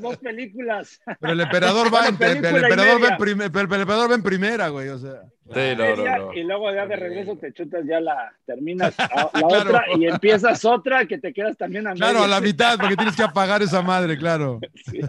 [0.00, 1.00] dos películas.
[1.20, 4.68] Pero el emperador va, en, el, emperador va en primer- el emperador va en primera,
[4.68, 5.22] güey, o sea.
[5.52, 6.32] Sí, no, no, no.
[6.34, 9.46] Y luego ya de regreso te chutas ya la, terminas la Claro.
[9.46, 13.16] otra y empiezas otra que te quedas también a Claro, a la mitad, porque tienes
[13.16, 14.60] que apagar esa madre, claro.
[14.90, 15.00] Sí.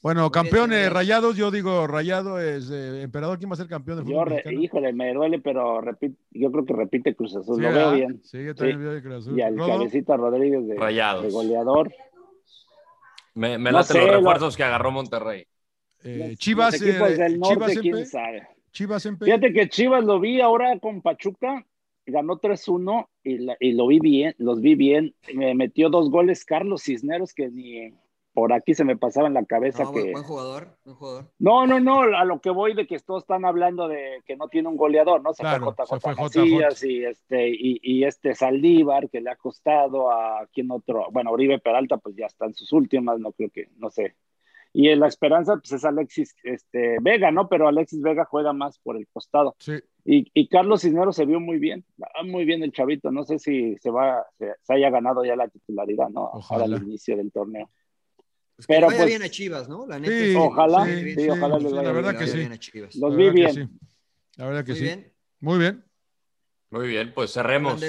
[0.00, 4.06] Bueno, campeones rayados, yo digo rayado es eh, emperador, ¿quién va a ser campeón del
[4.06, 4.60] Yo, fútbol re- mexicano?
[4.62, 8.20] híjole, me duele, pero repite, yo creo que repite Cruz Azul, Sí, lo veo bien.
[8.22, 8.82] Sí, yo también Sí.
[8.84, 9.38] veo de Cruz Azul.
[9.38, 11.24] Y al Rodo, Cabecita Rodríguez de, Rayados.
[11.24, 11.92] de goleador.
[13.34, 15.46] Me, me No laten sé, los lo- refuerzos que agarró Monterrey.
[16.04, 18.48] eh, Chivas, eh, del norte, Chivas, quién Empe, sabe.
[18.70, 19.24] Chivas, Empe.
[19.24, 21.66] Fíjate que Chivas lo vi ahora con Pachuca,
[22.06, 25.14] ganó 3-1 y, la- y lo vi bien, los vi bien.
[25.34, 27.92] Me metió dos goles Carlos Cisneros que ni
[28.38, 30.12] por aquí se me pasaba en la cabeza No, que...
[30.12, 31.32] buen, jugador, buen jugador.
[31.40, 34.46] No, no, no, a lo que voy de que todos están hablando de que no
[34.46, 35.34] tiene un goleador, ¿no?
[35.34, 39.30] Se Claro, fue se JJ fue Macías y este, y, y este Saldívar, que le
[39.30, 43.32] ha costado a quien otro, bueno, Oribe Peralta, pues ya está en sus últimas, no
[43.32, 44.14] creo que, no sé.
[44.72, 47.48] Y en la esperanza, pues es Alexis este, Vega, ¿no?
[47.48, 49.56] Pero Alexis Vega juega más por el costado.
[49.58, 49.80] Sí.
[50.04, 51.84] Y, Carlos Cisneros se vio muy bien,
[52.24, 53.10] muy bien el chavito.
[53.10, 56.30] No sé si se va, se, haya ganado ya la titularidad, ¿no?
[56.32, 56.64] Ojalá.
[56.64, 57.68] al inicio del torneo.
[58.58, 59.86] Pues Pero vaya pues, bien a Chivas, ¿no?
[59.86, 62.48] La neta, sí, ojalá, sí, ojalá La verdad que sí.
[62.98, 63.78] Los vi bien.
[64.34, 65.04] La verdad que sí.
[65.38, 65.84] Muy bien.
[66.70, 67.80] Muy bien, pues cerremos.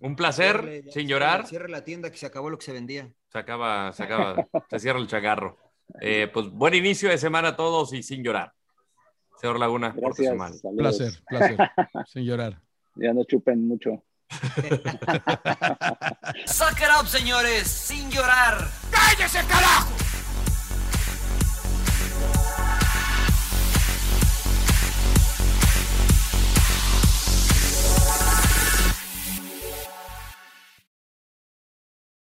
[0.00, 1.46] Un placer, sin llorar.
[1.46, 3.10] Cierre la tienda que se acabó lo que se vendía.
[3.32, 5.56] Se acaba, se acaba, se cierra el chagarro.
[6.02, 8.52] Eh, pues buen inicio de semana a todos y sin llorar.
[9.40, 10.34] Señor Laguna, Gracias,
[10.76, 11.56] Placer, placer.
[12.06, 12.60] sin llorar.
[12.96, 14.04] Ya no chupen mucho.
[16.44, 18.68] Suck it up, señores, sin llorar.
[18.90, 20.09] ¡Cállese, carajo!